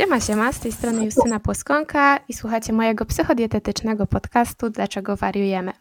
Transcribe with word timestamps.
Siema, 0.00 0.20
siema, 0.20 0.52
z 0.52 0.60
tej 0.60 0.72
strony 0.72 1.04
Justyna 1.04 1.40
Płoskonka 1.40 2.16
i 2.28 2.34
słuchacie 2.34 2.72
mojego 2.72 3.04
psychodietetycznego 3.04 4.06
podcastu 4.06 4.70
Dlaczego 4.70 5.16
wariujemy. 5.16 5.72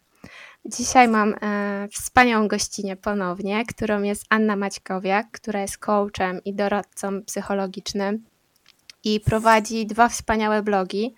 Dzisiaj 0.65 1.07
mam 1.07 1.35
e, 1.41 1.87
wspaniałą 1.87 2.47
gościnę 2.47 2.95
ponownie, 2.95 3.65
którą 3.65 4.01
jest 4.01 4.25
Anna 4.29 4.55
Maćkowiak, 4.55 5.31
która 5.31 5.61
jest 5.61 5.77
coachem 5.77 6.43
i 6.45 6.53
doradcą 6.53 7.23
psychologicznym 7.23 8.23
i 9.03 9.19
prowadzi 9.19 9.85
dwa 9.85 10.09
wspaniałe 10.09 10.63
blogi. 10.63 11.15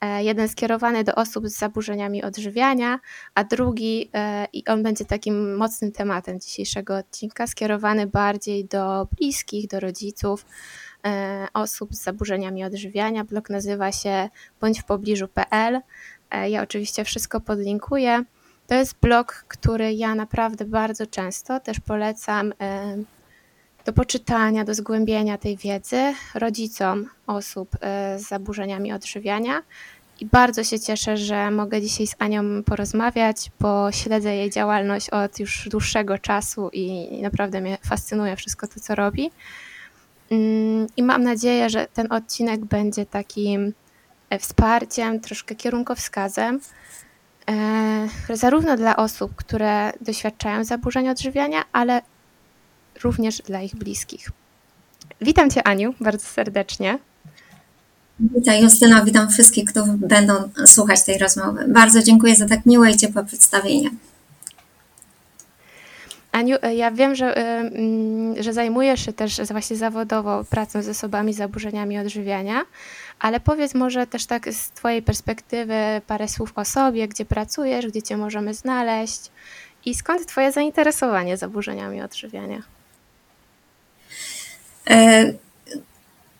E, 0.00 0.24
jeden 0.24 0.48
skierowany 0.48 1.04
do 1.04 1.14
osób 1.14 1.48
z 1.48 1.58
zaburzeniami 1.58 2.22
odżywiania, 2.22 2.98
a 3.34 3.44
drugi, 3.44 4.10
e, 4.14 4.46
i 4.52 4.64
on 4.66 4.82
będzie 4.82 5.04
takim 5.04 5.56
mocnym 5.56 5.92
tematem 5.92 6.40
dzisiejszego 6.40 6.96
odcinka, 6.96 7.46
skierowany 7.46 8.06
bardziej 8.06 8.64
do 8.64 9.08
bliskich, 9.16 9.68
do 9.68 9.80
rodziców, 9.80 10.46
osób 11.54 11.94
z 11.94 12.02
zaburzeniami 12.02 12.64
odżywiania. 12.64 13.24
Blog 13.24 13.50
nazywa 13.50 13.92
się 13.92 14.28
bądź 14.60 14.80
w 14.80 14.84
pobliżu.pl. 14.84 15.80
Ja 16.48 16.62
oczywiście 16.62 17.04
wszystko 17.04 17.40
podlinkuję. 17.40 18.24
To 18.66 18.74
jest 18.74 18.94
blog, 19.02 19.44
który 19.48 19.94
ja 19.94 20.14
naprawdę 20.14 20.64
bardzo 20.64 21.06
często 21.06 21.60
też 21.60 21.80
polecam 21.80 22.52
do 23.84 23.92
poczytania, 23.92 24.64
do 24.64 24.74
zgłębienia 24.74 25.38
tej 25.38 25.56
wiedzy 25.56 26.14
rodzicom 26.34 27.08
osób 27.26 27.68
z 28.16 28.28
zaburzeniami 28.28 28.92
odżywiania. 28.92 29.62
I 30.20 30.26
bardzo 30.26 30.64
się 30.64 30.80
cieszę, 30.80 31.16
że 31.16 31.50
mogę 31.50 31.82
dzisiaj 31.82 32.06
z 32.06 32.14
Anią 32.18 32.62
porozmawiać, 32.62 33.50
bo 33.60 33.92
śledzę 33.92 34.36
jej 34.36 34.50
działalność 34.50 35.10
od 35.10 35.40
już 35.40 35.68
dłuższego 35.68 36.18
czasu 36.18 36.70
i 36.72 37.08
naprawdę 37.22 37.60
mnie 37.60 37.78
fascynuje 37.82 38.36
wszystko 38.36 38.68
to, 38.68 38.80
co 38.80 38.94
robi. 38.94 39.30
Mm, 40.30 40.86
I 40.96 41.02
mam 41.02 41.22
nadzieję, 41.22 41.70
że 41.70 41.86
ten 41.94 42.12
odcinek 42.12 42.64
będzie 42.64 43.06
takim 43.06 43.72
e, 44.30 44.38
wsparciem, 44.38 45.20
troszkę 45.20 45.54
kierunkowskazem, 45.54 46.60
e, 47.50 48.36
zarówno 48.36 48.76
dla 48.76 48.96
osób, 48.96 49.34
które 49.34 49.92
doświadczają 50.00 50.64
zaburzeń 50.64 51.08
odżywiania, 51.08 51.64
ale 51.72 52.02
również 53.04 53.42
dla 53.42 53.60
ich 53.60 53.76
bliskich. 53.76 54.30
Witam 55.20 55.50
Cię, 55.50 55.66
Aniu, 55.66 55.94
bardzo 56.00 56.26
serdecznie. 56.26 56.98
Witaj 58.20 58.62
Justyna, 58.62 59.04
witam 59.04 59.30
wszystkich, 59.30 59.64
którzy 59.64 59.92
będą 59.92 60.34
słuchać 60.66 61.04
tej 61.04 61.18
rozmowy. 61.18 61.64
Bardzo 61.68 62.02
dziękuję 62.02 62.36
za 62.36 62.48
tak 62.48 62.66
miłe 62.66 62.90
i 62.90 62.96
ciepłe 62.96 63.24
przedstawienie. 63.24 63.90
Aniu, 66.34 66.56
e, 66.62 66.74
ja 66.74 66.90
wiem, 66.90 67.14
że, 67.14 67.36
e, 67.36 67.40
mm, 67.40 68.42
że 68.42 68.52
zajmujesz 68.52 69.06
się 69.06 69.12
też 69.12 69.40
właśnie 69.40 69.76
zawodowo 69.76 70.44
pracą 70.44 70.82
z 70.82 70.88
osobami 70.88 71.32
z 71.32 71.36
zaburzeniami 71.36 71.98
odżywiania, 71.98 72.62
ale 73.20 73.40
powiedz 73.40 73.74
może 73.74 74.06
też 74.06 74.26
tak 74.26 74.48
z 74.52 74.70
Twojej 74.70 75.02
perspektywy 75.02 75.74
parę 76.06 76.28
słów 76.28 76.52
o 76.56 76.64
sobie, 76.64 77.08
gdzie 77.08 77.24
pracujesz, 77.24 77.86
gdzie 77.86 78.02
Cię 78.02 78.16
możemy 78.16 78.54
znaleźć 78.54 79.30
i 79.84 79.94
skąd 79.94 80.26
Twoje 80.26 80.52
zainteresowanie 80.52 81.36
zaburzeniami 81.36 82.02
odżywiania? 82.02 82.62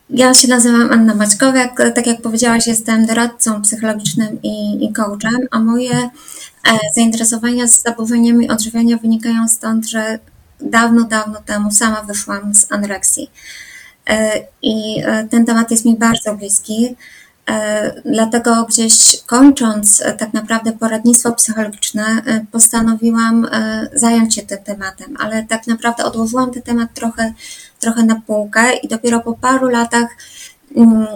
Ja 0.09 0.33
się 0.33 0.47
nazywam 0.47 0.91
Anna 0.91 1.15
Maćkowiak. 1.15 1.77
Tak 1.95 2.07
jak 2.07 2.21
powiedziałaś, 2.21 2.67
jestem 2.67 3.05
doradcą 3.05 3.61
psychologicznym 3.61 4.41
i, 4.43 4.85
i 4.85 4.93
coachem, 4.93 5.47
a 5.51 5.59
moje 5.59 5.97
e, 5.97 6.09
zainteresowania 6.95 7.67
z 7.67 7.83
zaburzeniami 7.83 8.49
odżywiania 8.49 8.97
wynikają 8.97 9.47
stąd, 9.47 9.89
że 9.89 10.19
dawno, 10.61 11.03
dawno 11.03 11.41
temu 11.45 11.71
sama 11.71 12.01
wyszłam 12.01 12.55
z 12.55 12.71
anoreksji. 12.71 13.31
E, 14.09 14.31
I 14.61 15.01
e, 15.05 15.27
ten 15.27 15.45
temat 15.45 15.71
jest 15.71 15.85
mi 15.85 15.97
bardzo 15.97 16.35
bliski. 16.35 16.95
Dlatego 18.05 18.65
gdzieś 18.69 19.23
kończąc 19.25 20.03
tak 20.17 20.33
naprawdę 20.33 20.71
poradnictwo 20.71 21.31
psychologiczne, 21.31 22.03
postanowiłam 22.51 23.47
zająć 23.93 24.35
się 24.35 24.41
tym 24.41 24.57
tematem, 24.63 25.17
ale 25.19 25.43
tak 25.43 25.67
naprawdę 25.67 26.05
odłożyłam 26.05 26.51
ten 26.51 26.61
temat 26.61 26.93
trochę, 26.93 27.33
trochę 27.85 28.03
na 28.03 28.21
półkę 28.27 28.75
i 28.75 28.87
dopiero 28.87 29.19
po 29.19 29.33
paru 29.33 29.69
latach 29.69 30.07
Mm, 30.75 31.07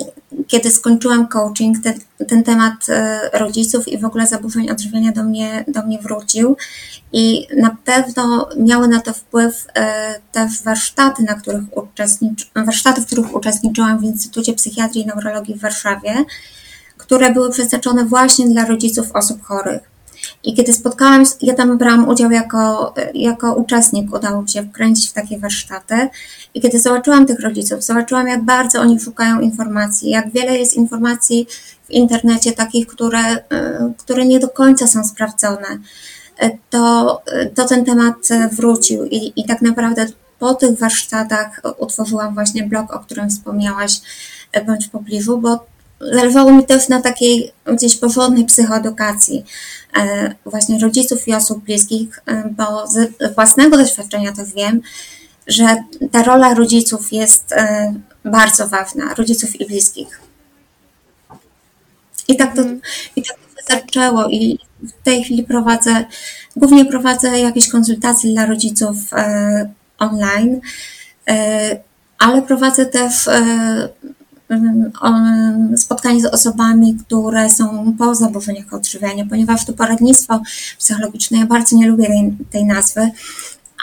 kiedy 0.48 0.72
skończyłam 0.72 1.28
coaching, 1.28 1.84
ten, 1.84 2.00
ten 2.28 2.44
temat 2.44 2.90
e, 2.90 3.30
rodziców 3.34 3.88
i 3.88 3.98
w 3.98 4.06
ogóle 4.06 4.28
zaburzeń 4.28 4.70
odżywiania 4.70 5.12
do 5.12 5.24
mnie, 5.24 5.66
do 5.68 5.82
mnie 5.82 6.00
wrócił 6.00 6.58
i 7.14 7.48
na 7.58 7.78
pewno 7.86 8.50
miały 8.58 8.88
na 8.88 9.02
to 9.02 9.14
wpływ 9.14 9.68
e, 9.76 10.20
też 10.32 10.64
warsztaty, 10.64 11.24
na 11.24 11.34
których 11.34 11.78
uczestniczy, 11.78 12.46
warsztaty, 12.56 13.02
w 13.02 13.06
których 13.06 13.36
uczestniczyłam 13.36 14.00
w 14.00 14.04
Instytucie 14.04 14.54
Psychiatrii 14.54 15.04
i 15.04 15.08
Neurologii 15.08 15.56
w 15.56 15.62
Warszawie, 15.62 16.26
które 16.98 17.34
były 17.34 17.52
przeznaczone 17.52 18.06
właśnie 18.06 18.48
dla 18.48 18.66
rodziców 18.66 19.12
osób 19.14 19.44
chorych. 19.44 19.82
I 20.44 20.54
kiedy 20.54 20.74
spotkałam, 20.74 21.24
ja 21.42 21.54
tam 21.54 21.78
brałam 21.78 22.08
udział 22.08 22.32
jako, 22.32 22.94
jako 23.14 23.54
uczestnik, 23.54 24.14
udało 24.14 24.42
mi 24.42 24.50
się 24.50 24.64
wkręcić 24.64 25.10
w 25.10 25.14
takie 25.14 25.40
warsztaty. 25.40 26.10
I 26.54 26.62
kiedy 26.62 26.80
zobaczyłam 26.80 27.26
tych 27.26 27.40
rodziców, 27.40 27.84
zobaczyłam, 27.84 28.28
jak 28.28 28.44
bardzo 28.44 28.80
oni 28.82 29.00
szukają 29.00 29.40
informacji, 29.40 30.10
jak 30.10 30.32
wiele 30.32 30.58
jest 30.58 30.74
informacji 30.74 31.48
w 31.84 31.92
internecie 31.92 32.52
takich, 32.52 32.88
które, 32.88 33.36
y, 33.36 33.40
które 33.98 34.26
nie 34.26 34.40
do 34.40 34.50
końca 34.50 34.88
są 34.88 35.04
sprawdzone, 35.04 35.80
to, 36.70 37.22
to 37.56 37.66
ten 37.66 37.86
temat 37.86 38.16
wrócił. 38.52 39.06
I, 39.06 39.34
I 39.36 39.46
tak 39.46 39.62
naprawdę 39.62 40.06
po 40.40 40.54
tych 40.54 40.80
warsztatach 40.80 41.62
utworzyłam 41.78 42.34
właśnie 42.34 42.64
blog, 42.64 42.94
o 42.94 43.00
którym 43.00 43.30
wspomniałaś, 43.30 44.02
bądź 44.68 44.88
pobliżu, 44.88 45.38
bo 45.38 45.66
zależało 46.02 46.52
mi 46.52 46.66
też 46.66 46.90
na 46.90 47.02
takiej 47.02 47.52
gdzieś 47.74 47.98
porządnej 47.98 48.46
psychoedukacji 48.46 49.44
e, 49.98 50.36
właśnie 50.46 50.80
rodziców 50.80 51.28
i 51.28 51.34
osób 51.34 51.64
bliskich, 51.64 52.20
e, 52.26 52.50
bo 52.58 52.88
z 52.88 53.14
własnego 53.36 53.78
doświadczenia 53.78 54.32
też 54.32 54.54
wiem, 54.54 54.82
że 55.48 55.76
ta 56.12 56.24
rola 56.24 56.54
rodziców 56.54 57.14
jest 57.14 57.52
e, 57.52 57.94
bardzo 58.26 58.68
ważna, 58.68 59.14
rodziców 59.14 59.62
i 59.62 59.66
bliskich. 59.66 60.22
I 62.28 62.38
tak 62.38 62.56
to, 62.56 62.62
mm. 62.62 62.82
i 63.16 63.24
tak 63.24 63.38
to 63.38 63.76
zaczęło 63.76 64.30
i 64.30 64.60
w 64.84 65.04
tej 65.04 65.24
chwili 65.24 65.44
prowadzę, 65.44 66.06
głównie 66.56 66.86
prowadzę 66.86 67.40
jakieś 67.40 67.70
konsultacje 67.70 68.32
dla 68.32 68.46
rodziców 68.46 68.96
online, 70.00 70.62
ale 72.20 72.42
prowadzę 72.42 72.86
też 72.86 73.30
spotkanie 75.78 76.22
z 76.22 76.26
osobami, 76.26 76.96
które 76.96 77.50
są 77.50 77.96
po 77.98 78.16
zaburzeniach 78.16 78.74
odżywiania, 78.74 79.26
ponieważ 79.30 79.66
to 79.66 79.74
poradnictwo 79.74 80.42
psychologiczne, 80.78 81.38
ja 81.38 81.46
bardzo 81.46 81.76
nie 81.76 81.88
lubię 81.88 82.08
tej, 82.08 82.38
tej 82.52 82.66
nazwy, 82.66 83.12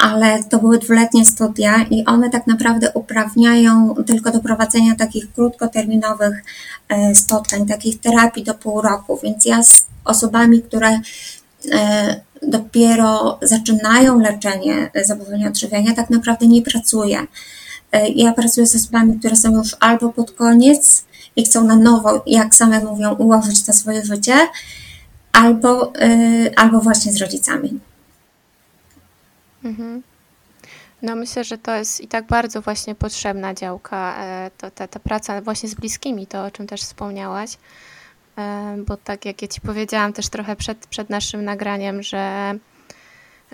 ale 0.01 0.45
to 0.45 0.59
były 0.59 0.79
dwuletnie 0.79 1.27
studia 1.27 1.87
i 1.91 2.05
one 2.05 2.31
tak 2.31 2.47
naprawdę 2.47 2.91
uprawniają 2.95 3.95
tylko 4.07 4.31
do 4.31 4.41
prowadzenia 4.41 4.95
takich 4.95 5.33
krótkoterminowych 5.33 6.45
e, 6.89 7.15
spotkań, 7.15 7.67
takich 7.67 8.01
terapii 8.01 8.45
do 8.45 8.55
pół 8.55 8.81
roku, 8.81 9.21
więc 9.23 9.45
ja 9.45 9.63
z 9.63 9.87
osobami, 10.05 10.63
które 10.63 11.01
e, 11.73 12.21
dopiero 12.43 13.39
zaczynają 13.43 14.19
leczenie 14.19 14.91
zaburzenia 15.05 15.49
odżywiania, 15.49 15.95
tak 15.95 16.11
naprawdę 16.11 16.47
nie 16.47 16.63
pracuję. 16.63 17.27
E, 17.93 18.09
ja 18.09 18.33
pracuję 18.33 18.67
z 18.67 18.77
osobami, 18.77 19.19
które 19.19 19.37
są 19.37 19.53
już 19.53 19.77
albo 19.81 20.13
pod 20.13 20.33
koniec 20.33 21.05
i 21.37 21.45
chcą 21.45 21.65
na 21.65 21.77
nowo, 21.77 22.23
jak 22.27 22.55
same 22.55 22.85
mówią, 22.85 23.15
ułożyć 23.15 23.65
to 23.65 23.73
swoje 23.73 24.05
życie, 24.05 24.35
albo, 25.33 25.93
e, 25.95 26.11
albo 26.57 26.81
właśnie 26.81 27.13
z 27.13 27.17
rodzicami. 27.17 27.81
Mhm. 29.65 30.03
No 31.03 31.17
myślę, 31.17 31.45
że 31.45 31.59
to 31.59 31.75
jest 31.75 32.01
i 32.01 32.09
tak 32.09 32.27
bardzo 32.27 32.61
właśnie 32.63 32.95
potrzebna 32.95 33.55
działka, 33.55 34.25
e, 34.25 34.51
to, 34.59 34.71
ta, 34.71 34.89
ta 34.89 35.01
praca 35.01 35.41
właśnie 35.41 35.69
z 35.69 35.75
bliskimi, 35.75 36.27
to 36.27 36.45
o 36.45 36.51
czym 36.51 36.67
też 36.67 36.81
wspomniałaś, 36.81 37.59
bo 38.87 38.97
tak 38.97 39.25
jak 39.25 39.43
ja 39.43 39.49
Ci 39.49 39.61
powiedziałam 39.61 40.13
też 40.13 40.29
trochę 40.29 40.57
przed, 40.57 40.87
przed 40.87 41.11
naszym 41.11 41.45
nagraniem, 41.45 42.03
że 42.03 42.55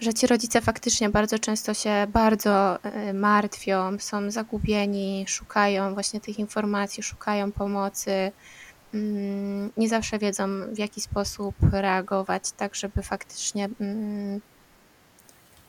że 0.03 0.15
ci 0.15 0.27
rodzice 0.27 0.61
faktycznie 0.61 1.09
bardzo 1.09 1.39
często 1.39 1.75
się 1.75 2.07
bardzo 2.09 2.85
e, 2.85 3.13
martwią, 3.13 3.99
są 3.99 4.31
zagubieni, 4.31 5.25
szukają 5.29 5.95
właśnie 5.95 6.21
tych 6.21 6.39
informacji, 6.39 7.03
szukają 7.03 7.53
pomocy. 7.53 8.33
Mm, 8.95 9.71
nie 9.77 9.89
zawsze 9.89 10.19
wiedzą, 10.19 10.49
w 10.73 10.79
jaki 10.79 11.01
sposób 11.01 11.55
reagować, 11.73 12.53
tak 12.53 12.75
żeby 12.75 13.03
faktycznie 13.03 13.69
mm, 13.81 14.41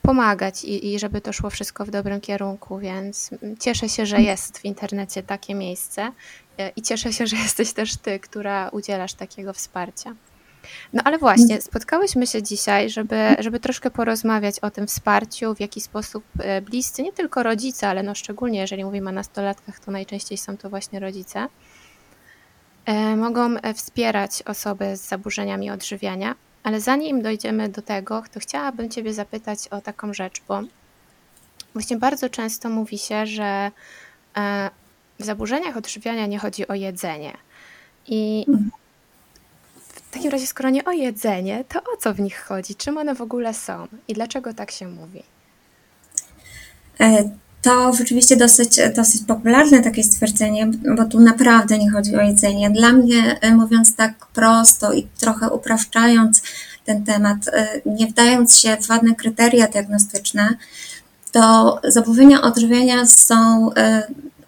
pomagać 0.01 0.63
i, 0.63 0.93
i 0.93 0.99
żeby 0.99 1.21
to 1.21 1.33
szło 1.33 1.49
wszystko 1.49 1.85
w 1.85 1.91
dobrym 1.91 2.21
kierunku, 2.21 2.79
więc 2.79 3.29
cieszę 3.59 3.89
się, 3.89 4.05
że 4.05 4.21
jest 4.21 4.57
w 4.57 4.65
internecie 4.65 5.23
takie 5.23 5.55
miejsce 5.55 6.11
e, 6.57 6.69
i 6.75 6.81
cieszę 6.81 7.13
się, 7.13 7.27
że 7.27 7.35
jesteś 7.37 7.73
też 7.73 7.97
ty, 7.97 8.19
która 8.19 8.69
udzielasz 8.69 9.13
takiego 9.13 9.53
wsparcia. 9.53 10.15
No 10.93 11.01
ale 11.05 11.17
właśnie, 11.17 11.61
spotkałyśmy 11.61 12.27
się 12.27 12.43
dzisiaj, 12.43 12.89
żeby, 12.89 13.35
żeby 13.39 13.59
troszkę 13.59 13.91
porozmawiać 13.91 14.59
o 14.59 14.71
tym 14.71 14.87
wsparciu, 14.87 15.55
w 15.55 15.59
jaki 15.59 15.81
sposób 15.81 16.23
e, 16.39 16.61
bliscy, 16.61 17.03
nie 17.03 17.13
tylko 17.13 17.43
rodzice, 17.43 17.87
ale 17.87 18.03
no 18.03 18.15
szczególnie 18.15 18.59
jeżeli 18.59 18.85
mówimy 18.85 19.09
o 19.09 19.13
nastolatkach, 19.13 19.79
to 19.79 19.91
najczęściej 19.91 20.37
są 20.37 20.57
to 20.57 20.69
właśnie 20.69 20.99
rodzice, 20.99 21.47
e, 22.85 23.15
mogą 23.15 23.57
e, 23.57 23.73
wspierać 23.73 24.43
osoby 24.45 24.97
z 24.97 25.07
zaburzeniami 25.07 25.71
odżywiania. 25.71 26.35
Ale 26.63 26.81
zanim 26.81 27.21
dojdziemy 27.21 27.69
do 27.69 27.81
tego, 27.81 28.23
to 28.33 28.39
chciałabym 28.39 28.89
Ciebie 28.89 29.13
zapytać 29.13 29.67
o 29.67 29.81
taką 29.81 30.13
rzecz, 30.13 30.41
bo 30.47 30.61
właśnie 31.73 31.97
bardzo 31.97 32.29
często 32.29 32.69
mówi 32.69 32.97
się, 32.97 33.25
że 33.25 33.71
w 35.19 35.23
zaburzeniach 35.23 35.77
odżywiania 35.77 36.25
nie 36.25 36.39
chodzi 36.39 36.67
o 36.67 36.73
jedzenie. 36.73 37.33
I 38.07 38.45
mhm. 38.47 38.71
W 40.13 40.15
takim 40.15 40.31
razie, 40.31 40.47
skoro 40.47 40.69
nie 40.69 40.85
o 40.85 40.91
jedzenie, 40.91 41.63
to 41.69 41.79
o 41.79 41.97
co 41.99 42.13
w 42.13 42.19
nich 42.19 42.45
chodzi? 42.47 42.75
Czym 42.75 42.97
one 42.97 43.15
w 43.15 43.21
ogóle 43.21 43.53
są 43.53 43.87
i 44.07 44.13
dlaczego 44.13 44.53
tak 44.53 44.71
się 44.71 44.87
mówi? 44.87 45.23
E, 46.99 47.29
to 47.61 47.93
rzeczywiście 47.93 48.37
dosyć, 48.37 48.79
dosyć 48.95 49.21
popularne 49.27 49.83
takie 49.83 50.03
stwierdzenie, 50.03 50.71
bo 50.97 51.05
tu 51.05 51.19
naprawdę 51.19 51.77
nie 51.77 51.91
chodzi 51.91 52.15
o 52.15 52.21
jedzenie. 52.21 52.69
Dla 52.69 52.91
mnie, 52.91 53.39
e, 53.41 53.55
mówiąc 53.55 53.95
tak 53.95 54.27
prosto 54.27 54.93
i 54.93 55.07
trochę 55.19 55.49
upraszczając 55.49 56.41
ten 56.85 57.03
temat, 57.03 57.47
e, 57.47 57.81
nie 57.85 58.07
wdając 58.07 58.59
się 58.59 58.77
w 58.77 58.85
żadne 58.85 59.15
kryteria 59.15 59.67
diagnostyczne, 59.67 60.49
to 61.31 61.79
zaburzenia 61.83 62.41
odżywiania 62.41 63.05
są 63.05 63.69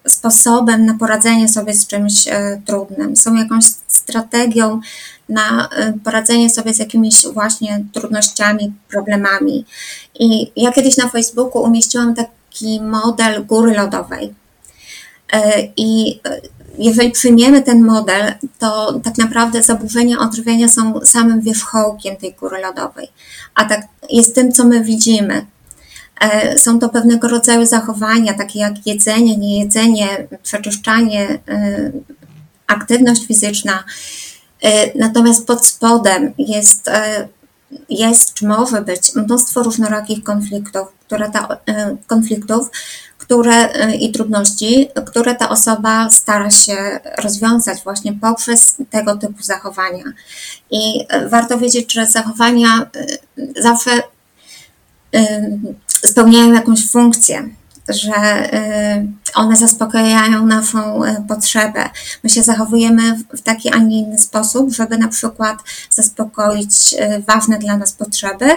sposobem 0.06 0.86
na 0.86 0.94
poradzenie 0.94 1.48
sobie 1.48 1.74
z 1.74 1.86
czymś 1.86 2.28
e, 2.28 2.60
trudnym, 2.66 3.16
są 3.16 3.34
jakąś 3.34 3.64
strategią 3.88 4.80
na 5.28 5.68
e, 5.68 5.92
poradzenie 6.04 6.50
sobie 6.50 6.74
z 6.74 6.78
jakimiś 6.78 7.26
właśnie 7.26 7.84
trudnościami, 7.92 8.72
problemami. 8.88 9.64
I 10.20 10.52
ja 10.56 10.72
kiedyś 10.72 10.96
na 10.96 11.08
Facebooku 11.08 11.62
umieściłam 11.62 12.14
taki 12.14 12.80
model 12.80 13.46
góry 13.46 13.74
lodowej. 13.74 14.34
E, 15.32 15.62
I 15.76 16.20
jeżeli 16.78 17.10
przyjmiemy 17.10 17.62
ten 17.62 17.84
model, 17.84 18.34
to 18.58 19.00
tak 19.04 19.18
naprawdę 19.18 19.62
zaburzenia 19.62 20.18
odżywiania 20.18 20.68
są 20.68 21.00
samym 21.04 21.40
wierzchołkiem 21.40 22.16
tej 22.16 22.34
góry 22.34 22.60
lodowej, 22.60 23.08
a 23.54 23.64
tak 23.64 23.80
jest 24.10 24.34
tym, 24.34 24.52
co 24.52 24.64
my 24.64 24.84
widzimy. 24.84 25.46
E, 26.20 26.58
są 26.58 26.78
to 26.78 26.88
pewnego 26.88 27.28
rodzaju 27.28 27.66
zachowania, 27.66 28.34
takie 28.34 28.58
jak 28.58 28.86
jedzenie, 28.86 29.36
niejedzenie, 29.36 30.26
przeczyszczanie, 30.42 31.38
e, 31.48 31.90
aktywność 32.66 33.26
fizyczna. 33.26 33.84
E, 34.62 34.98
natomiast 34.98 35.46
pod 35.46 35.66
spodem 35.66 36.32
jest, 36.38 36.90
jest 37.88 38.34
czy 38.34 38.46
może 38.46 38.82
być 38.82 39.14
mnóstwo 39.14 39.62
różnorakich 39.62 40.24
konfliktów, 40.24 40.88
które 41.06 41.30
ta, 41.30 41.48
konfliktów 42.06 42.70
które, 43.26 43.68
i 44.00 44.12
trudności, 44.12 44.88
które 45.06 45.34
ta 45.34 45.48
osoba 45.48 46.10
stara 46.10 46.50
się 46.50 47.00
rozwiązać 47.18 47.82
właśnie 47.84 48.12
poprzez 48.12 48.76
tego 48.90 49.16
typu 49.16 49.42
zachowania. 49.42 50.04
I 50.70 51.06
warto 51.28 51.58
wiedzieć, 51.58 51.92
że 51.92 52.06
zachowania 52.06 52.90
zawsze 53.56 53.90
spełniają 56.04 56.52
jakąś 56.52 56.90
funkcję, 56.90 57.48
że 57.88 58.54
y, 58.54 59.06
one 59.34 59.56
zaspokajają 59.56 60.46
naszą 60.46 61.04
y, 61.04 61.24
potrzebę. 61.28 61.90
My 62.24 62.30
się 62.30 62.42
zachowujemy 62.42 63.16
w 63.34 63.42
taki, 63.42 63.72
a 63.72 63.78
nie 63.78 63.98
inny 63.98 64.18
sposób, 64.18 64.72
żeby 64.72 64.98
na 64.98 65.08
przykład 65.08 65.58
zaspokoić 65.90 66.92
y, 66.92 67.22
ważne 67.26 67.58
dla 67.58 67.76
nas 67.76 67.92
potrzeby, 67.92 68.48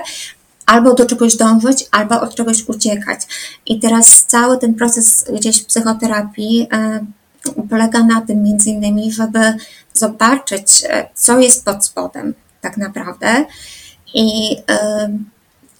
albo 0.65 0.93
do 0.93 1.05
czegoś 1.05 1.35
dążyć, 1.35 1.87
albo 1.91 2.21
od 2.21 2.35
czegoś 2.35 2.63
uciekać. 2.67 3.19
I 3.65 3.79
teraz 3.79 4.25
cały 4.27 4.57
ten 4.57 4.73
proces 4.73 5.25
gdzieś 5.33 5.63
psychoterapii 5.63 6.67
polega 7.69 8.03
na 8.03 8.21
tym 8.21 8.43
między 8.43 8.69
innymi, 8.69 9.11
żeby 9.11 9.53
zobaczyć, 9.93 10.83
co 11.13 11.39
jest 11.39 11.65
pod 11.65 11.85
spodem 11.85 12.33
tak 12.61 12.77
naprawdę 12.77 13.45
i 14.13 14.57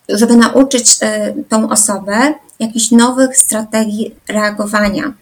żeby 0.10 0.36
nauczyć 0.36 0.98
e, 1.02 1.34
tą 1.50 1.70
osobę 1.70 2.34
jakichś 2.60 2.92
nowych 2.92 3.38
strategii 3.38 4.16
reagowania, 4.28 5.14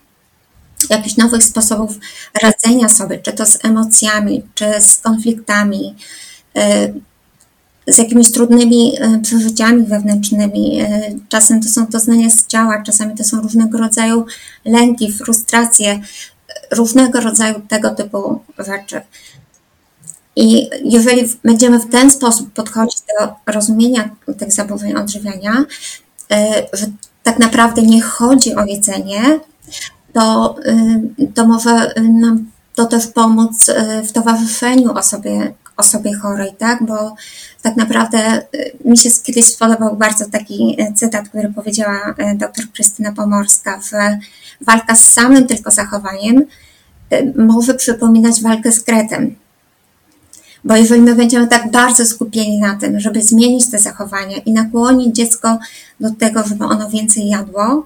jakichś 0.89 1.18
nowych 1.18 1.44
sposobów 1.44 1.92
radzenia 2.42 2.89
sobie, 2.89 3.19
czy 3.19 3.34
to 3.34 3.45
z 3.45 3.66
emocjami, 3.66 4.44
czy 4.56 4.66
z 4.81 4.98
konfliktami, 4.98 5.95
e, 6.56 6.94
z 7.88 7.98
jakimiś 7.98 8.31
trudnymi 8.31 8.94
e, 9.00 9.19
przeżyciami 9.19 9.86
wewnętrznymi. 9.86 10.80
Czasem 11.30 11.62
to 11.62 11.69
są 11.69 11.86
doznania 11.86 12.30
z 12.30 12.48
ciała, 12.48 12.84
czasami 12.84 13.16
to 13.16 13.24
są 13.24 13.42
różnego 13.42 13.78
rodzaju 13.78 14.25
lęki, 14.66 15.13
frustracje, 15.13 16.00
różnego 16.72 17.19
rodzaju 17.19 17.62
tego 17.68 17.89
typu 17.89 18.42
rzeczy. 18.60 19.01
I 20.39 20.69
jeżeli 20.84 21.30
będziemy 21.44 21.80
w 21.80 21.89
ten 21.89 22.12
sposób 22.12 22.54
podchodzić 22.54 22.98
do 23.19 23.36
rozumienia 23.54 24.10
tych 24.39 24.51
zaburzeń 24.51 24.94
odżywiania, 24.95 25.66
e, 26.31 26.68
że 26.74 26.86
tak 27.24 27.39
naprawdę 27.39 27.81
nie 27.81 28.01
chodzi 28.01 28.56
o 28.56 28.66
jedzenie, 28.66 29.39
to, 30.13 30.56
e, 30.66 31.01
to 31.36 31.48
może 31.48 31.94
nam 32.10 32.51
to 32.75 32.86
też 32.86 33.07
pomóc 33.07 33.69
e, 33.69 34.04
w 34.04 34.12
towarzyszeniu 34.12 34.94
osobie, 34.94 35.54
osobie 35.78 36.13
chorej, 36.13 36.54
tak? 36.57 36.86
Bo 36.86 37.16
tak 37.62 37.75
naprawdę 37.75 38.42
mi 38.86 38.98
się 38.98 39.10
kiedyś 39.24 39.45
spodobał 39.45 39.95
bardzo 39.95 40.25
taki 40.30 40.78
cytat, 40.95 41.30
który 41.30 41.50
powiedziała 41.50 42.16
dr 42.36 42.66
Krystyna 42.74 43.12
Pomorska, 43.12 43.81
że 43.92 44.19
walka 44.62 44.95
z 44.95 45.10
samym 45.10 45.48
tylko 45.48 45.72
zachowaniem 45.72 46.45
może 47.36 47.74
przypominać 47.74 48.42
walkę 48.42 48.72
z 48.72 48.84
kretem. 48.84 49.36
Bo 50.68 50.75
jeżeli 50.75 51.02
my 51.02 51.16
będziemy 51.16 51.48
tak 51.48 51.72
bardzo 51.72 52.06
skupieni 52.06 52.60
na 52.60 52.75
tym, 52.75 53.00
żeby 53.00 53.22
zmienić 53.22 53.72
te 53.72 53.80
zachowania 53.80 54.38
i 54.38 54.52
nakłonić 54.52 55.16
dziecko 55.16 55.58
do 56.00 56.10
tego, 56.12 56.44
żeby 56.44 56.66
ono 56.66 56.90
więcej 56.90 57.28
jadło, 57.28 57.86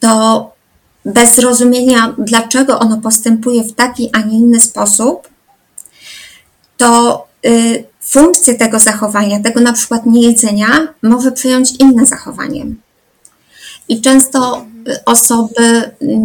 to 0.00 0.52
bez 1.04 1.36
zrozumienia, 1.36 2.14
dlaczego 2.18 2.78
ono 2.78 2.96
postępuje 3.00 3.64
w 3.64 3.72
taki, 3.72 4.10
a 4.12 4.20
nie 4.20 4.38
inny 4.38 4.60
sposób, 4.60 5.28
to 6.76 7.26
y, 7.46 7.84
funkcję 8.00 8.54
tego 8.54 8.78
zachowania, 8.78 9.40
tego 9.40 9.60
na 9.60 9.72
przykład 9.72 10.06
niejedzenia, 10.06 10.68
może 11.02 11.32
przyjąć 11.32 11.72
inne 11.78 12.06
zachowanie. 12.06 12.66
I 13.88 14.00
często 14.00 14.66
osoby, 15.06 15.92
y, 16.02 16.18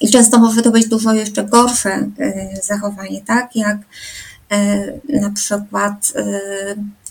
i 0.00 0.10
często 0.10 0.38
może 0.38 0.62
to 0.62 0.70
być 0.70 0.88
dużo 0.88 1.12
jeszcze 1.12 1.44
gorsze 1.44 2.10
y, 2.20 2.62
zachowanie, 2.62 3.20
tak? 3.26 3.56
Jak 3.56 3.76
na 5.08 5.30
przykład 5.30 6.12
e, 6.16 6.24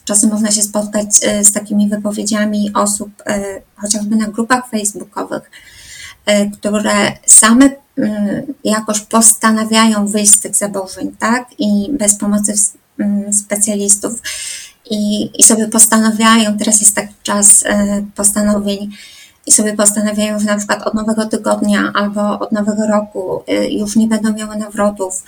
czasem 0.05 0.29
można 0.29 0.51
się 0.51 0.61
spotkać 0.61 1.07
e, 1.23 1.43
z 1.43 1.53
takimi 1.53 1.89
wypowiedziami 1.89 2.71
osób, 2.73 3.09
chociażby 3.75 4.15
na 4.15 4.27
grupach 4.27 4.69
facebookowych, 4.69 5.51
które 6.53 7.11
same 7.25 7.69
jakoś 8.63 9.01
postanawiają 9.01 10.07
wyjść 10.07 10.31
z 10.31 10.39
tych 10.39 10.55
zaburzeń, 10.55 11.15
tak? 11.19 11.47
I 11.59 11.89
bez 11.91 12.17
pomocy 12.17 12.53
specjalistów. 13.31 14.21
I, 14.89 15.31
I 15.39 15.43
sobie 15.43 15.67
postanawiają, 15.67 16.57
teraz 16.57 16.81
jest 16.81 16.95
taki 16.95 17.13
czas 17.23 17.63
postanowień, 18.15 18.91
i 19.45 19.51
sobie 19.51 19.73
postanawiają, 19.73 20.39
że 20.39 20.45
na 20.45 20.57
przykład 20.57 20.87
od 20.87 20.93
nowego 20.93 21.25
tygodnia 21.25 21.91
albo 21.93 22.39
od 22.39 22.51
nowego 22.51 22.87
roku 22.87 23.43
y, 23.49 23.69
już 23.69 23.95
nie 23.95 24.07
będą 24.07 24.33
miały 24.33 24.55
nawrotów 24.55 25.23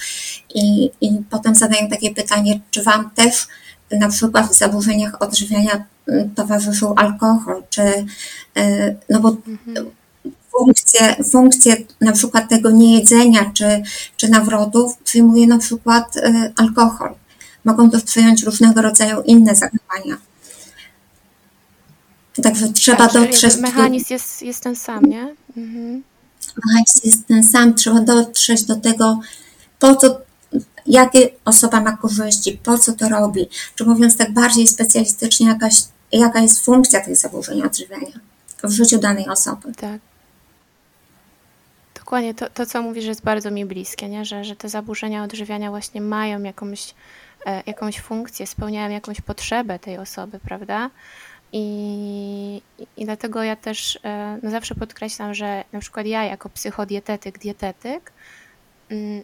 i, 0.55 0.91
i 1.01 1.21
potem 1.29 1.55
zadają 1.55 1.89
takie 1.89 2.13
pytanie, 2.13 2.59
czy 2.71 2.83
Wam 2.83 3.09
też 3.15 3.47
na 3.91 4.09
przykład 4.09 4.47
w 4.47 4.53
zaburzeniach 4.53 5.21
odżywiania 5.21 5.85
y, 6.09 6.29
towarzyszył 6.35 6.93
alkohol, 6.97 7.63
czy 7.69 7.81
y, 8.57 8.97
no 9.09 9.19
bo 9.19 9.29
mhm. 9.47 9.91
funkcje, 10.51 11.15
funkcje 11.31 11.77
na 12.01 12.11
przykład 12.11 12.49
tego 12.49 12.71
niejedzenia 12.71 13.51
czy, 13.53 13.83
czy 14.17 14.29
nawrotów 14.29 14.97
przyjmuje 14.97 15.47
na 15.47 15.57
przykład 15.57 16.15
alkohol. 16.55 17.15
Mogą 17.65 17.89
też 17.89 18.03
przyjąć 18.03 18.43
różnego 18.43 18.81
rodzaju 18.81 19.21
inne 19.21 19.55
zachowania. 19.55 20.17
Także 22.43 22.73
trzeba 22.73 23.07
tak, 23.07 23.13
dotrzeć. 23.13 23.57
Mechanizm 23.57 24.13
jest, 24.13 24.41
jest 24.41 24.63
ten 24.63 24.75
sam, 24.75 25.05
nie? 25.05 25.35
Mhm. 25.57 26.03
Mechanizm 26.65 26.99
jest 27.03 27.27
ten 27.27 27.43
sam. 27.43 27.73
Trzeba 27.73 28.01
dotrzeć 28.01 28.63
do 28.63 28.75
tego, 28.75 29.19
po 29.79 29.95
co, 29.95 30.21
jakie 30.85 31.29
osoba 31.45 31.81
ma 31.81 31.97
korzyści, 31.97 32.59
po 32.63 32.77
co 32.77 32.93
to 32.93 33.09
robi. 33.09 33.47
Czy 33.75 33.85
mówiąc 33.85 34.17
tak 34.17 34.33
bardziej 34.33 34.67
specjalistycznie, 34.67 35.47
jakaś, 35.47 35.75
jaka 36.11 36.39
jest 36.39 36.65
funkcja 36.65 37.05
tych 37.05 37.15
zaburzeń 37.15 37.61
odżywiania 37.61 38.19
w 38.63 38.71
życiu 38.71 38.97
danej 38.97 39.27
osoby. 39.27 39.73
Tak. 39.73 39.99
Dokładnie 41.95 42.33
to, 42.33 42.49
to 42.49 42.65
co 42.65 42.81
mówisz, 42.81 43.05
jest 43.05 43.23
bardzo 43.23 43.51
mi 43.51 43.65
bliskie, 43.65 44.09
nie? 44.09 44.25
Że, 44.25 44.43
że 44.43 44.55
te 44.55 44.69
zaburzenia 44.69 45.23
odżywiania 45.23 45.69
właśnie 45.69 46.01
mają 46.01 46.43
jakąś 46.43 46.93
e, 47.45 47.63
jakąś 47.65 47.99
funkcję, 47.99 48.47
spełniają 48.47 48.89
jakąś 48.89 49.21
potrzebę 49.21 49.79
tej 49.79 49.97
osoby, 49.97 50.39
prawda? 50.39 50.89
I, 51.57 52.61
I 52.97 53.05
dlatego 53.05 53.43
ja 53.43 53.55
też 53.55 53.99
e, 54.03 54.39
no 54.43 54.51
zawsze 54.51 54.75
podkreślam, 54.75 55.33
że 55.33 55.63
na 55.73 55.79
przykład 55.79 56.05
ja 56.05 56.23
jako 56.23 56.49
psychodietetyk, 56.49 57.39
dietetyk, 57.39 58.11
mm, 58.89 59.23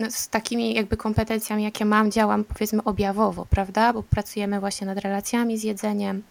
no 0.00 0.10
z 0.10 0.28
takimi 0.28 0.74
jakby 0.74 0.96
kompetencjami, 0.96 1.64
jakie 1.64 1.84
mam, 1.84 2.10
działam 2.10 2.44
powiedzmy 2.44 2.84
objawowo, 2.84 3.46
prawda? 3.46 3.92
Bo 3.92 4.02
pracujemy 4.02 4.60
właśnie 4.60 4.86
nad 4.86 4.98
relacjami 4.98 5.58
z 5.58 5.62
jedzeniem, 5.62 6.22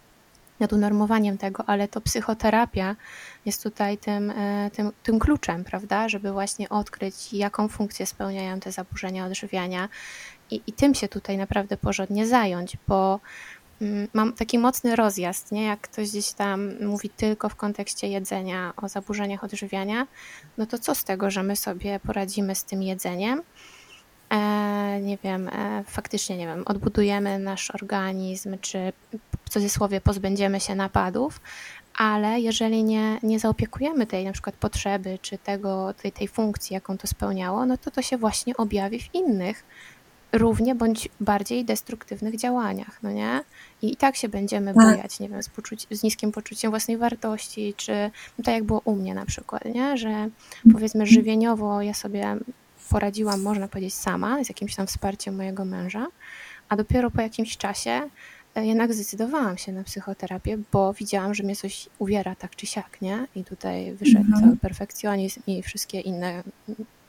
nad 0.60 0.74
unormowaniem 0.74 1.38
tego, 1.38 1.64
ale 1.68 1.88
to 1.88 2.02
psychoterapia 2.02 2.96
jest 3.46 3.64
tutaj 3.64 3.98
tym, 3.98 4.30
e, 4.30 4.70
tym, 4.74 4.92
tym 5.04 5.20
kluczem, 5.20 5.64
prawda? 5.64 6.10
Żeby 6.10 6.32
właśnie 6.32 6.70
odkryć, 6.70 7.34
jaką 7.34 7.68
funkcję 7.68 8.06
spełniają 8.06 8.60
te 8.60 8.72
zaburzenia 8.72 9.26
odżywiania 9.26 9.90
i, 10.52 10.62
i 10.68 10.74
tym 10.74 10.96
się 10.96 11.08
tutaj 11.08 11.38
naprawdę 11.38 11.78
porządnie 11.78 12.28
zająć, 12.28 12.78
bo 12.88 13.20
mam 14.14 14.34
taki 14.34 14.60
mocny 14.60 14.96
rozjazd, 14.96 15.52
nie? 15.52 15.64
Jak 15.66 15.82
ktoś 15.82 16.10
gdzieś 16.10 16.32
tam 16.32 16.86
mówi 16.86 17.10
tylko 17.10 17.50
w 17.50 17.56
kontekście 17.56 18.08
jedzenia 18.08 18.74
o 18.78 18.90
zaburzeniach 18.90 19.44
odżywiania, 19.44 20.08
no 20.58 20.66
to 20.66 20.80
co 20.80 20.96
z 20.96 21.04
tego, 21.04 21.32
że 21.32 21.44
my 21.44 21.56
sobie 21.56 22.00
poradzimy 22.00 22.56
z 22.56 22.64
tym 22.64 22.84
jedzeniem? 22.84 23.42
E, 24.30 25.02
nie 25.02 25.18
wiem, 25.24 25.48
e, 25.48 25.84
faktycznie, 25.88 26.38
nie 26.38 26.46
wiem, 26.46 26.64
odbudujemy 26.66 27.40
nasz 27.40 27.72
organizm, 27.72 28.58
czy 28.62 28.94
w 29.46 29.50
cudzysłowie 29.50 30.02
pozbędziemy 30.02 30.60
się 30.60 30.76
napadów, 30.76 31.42
ale 31.96 32.40
jeżeli 32.40 32.84
nie, 32.84 33.20
nie 33.24 33.40
zaopiekujemy 33.40 34.08
tej 34.08 34.26
na 34.26 34.32
przykład 34.32 34.56
potrzeby, 34.56 35.20
czy 35.22 35.38
tego, 35.38 35.94
tej, 35.94 36.12
tej 36.12 36.28
funkcji, 36.28 36.74
jaką 36.74 36.98
to 36.98 37.08
spełniało, 37.08 37.66
no 37.66 37.78
to 37.78 37.92
to 37.92 38.02
się 38.02 38.18
właśnie 38.18 38.58
objawi 38.58 39.00
w 39.00 39.16
innych 39.16 39.64
równie 40.34 40.76
bądź 40.76 41.10
bardziej 41.20 41.66
destruktywnych 41.66 42.38
działaniach, 42.38 43.00
no 43.04 43.12
nie? 43.12 43.42
I, 43.82 43.94
i 43.94 43.96
tak 43.96 44.16
się 44.16 44.30
będziemy 44.30 44.74
tak. 44.74 44.84
bujać, 44.84 45.20
nie 45.20 45.30
wiem, 45.30 45.44
z, 45.44 45.50
poczuci- 45.50 45.96
z 45.96 46.04
niskim 46.04 46.32
poczuciem 46.32 46.72
własnej 46.72 46.98
wartości, 46.98 47.74
czy 47.78 48.12
no 48.38 48.44
tak 48.44 48.54
jak 48.54 48.64
było 48.64 48.82
u 48.86 48.96
mnie 48.96 49.14
na 49.14 49.26
przykład, 49.26 49.66
nie? 49.66 49.98
Że 49.98 50.30
powiedzmy 50.74 51.06
żywieniowo 51.06 51.82
ja 51.82 51.94
sobie 51.94 52.38
poradziłam, 52.90 53.42
można 53.42 53.68
powiedzieć, 53.68 53.94
sama, 53.94 54.44
z 54.44 54.50
jakimś 54.50 54.76
tam 54.76 54.88
wsparciem 54.88 55.36
mojego 55.36 55.66
męża, 55.66 56.08
a 56.70 56.76
dopiero 56.76 57.12
po 57.12 57.22
jakimś 57.22 57.58
czasie 57.58 58.02
e, 58.56 58.66
jednak 58.66 58.94
zdecydowałam 58.94 59.58
się 59.58 59.72
na 59.72 59.84
psychoterapię, 59.84 60.58
bo 60.72 60.94
widziałam, 60.94 61.34
że 61.34 61.44
mnie 61.44 61.56
coś 61.56 61.90
uwiera 62.00 62.36
tak 62.36 62.56
czy 62.56 62.66
siak, 62.66 63.02
nie? 63.02 63.28
I 63.36 63.44
tutaj 63.44 63.94
wyszedł 63.94 64.26
mhm. 64.26 64.44
cały 64.44 64.58
perfekcjonizm 64.58 65.42
i 65.48 65.64
wszystkie 65.64 66.00
inne 66.00 66.44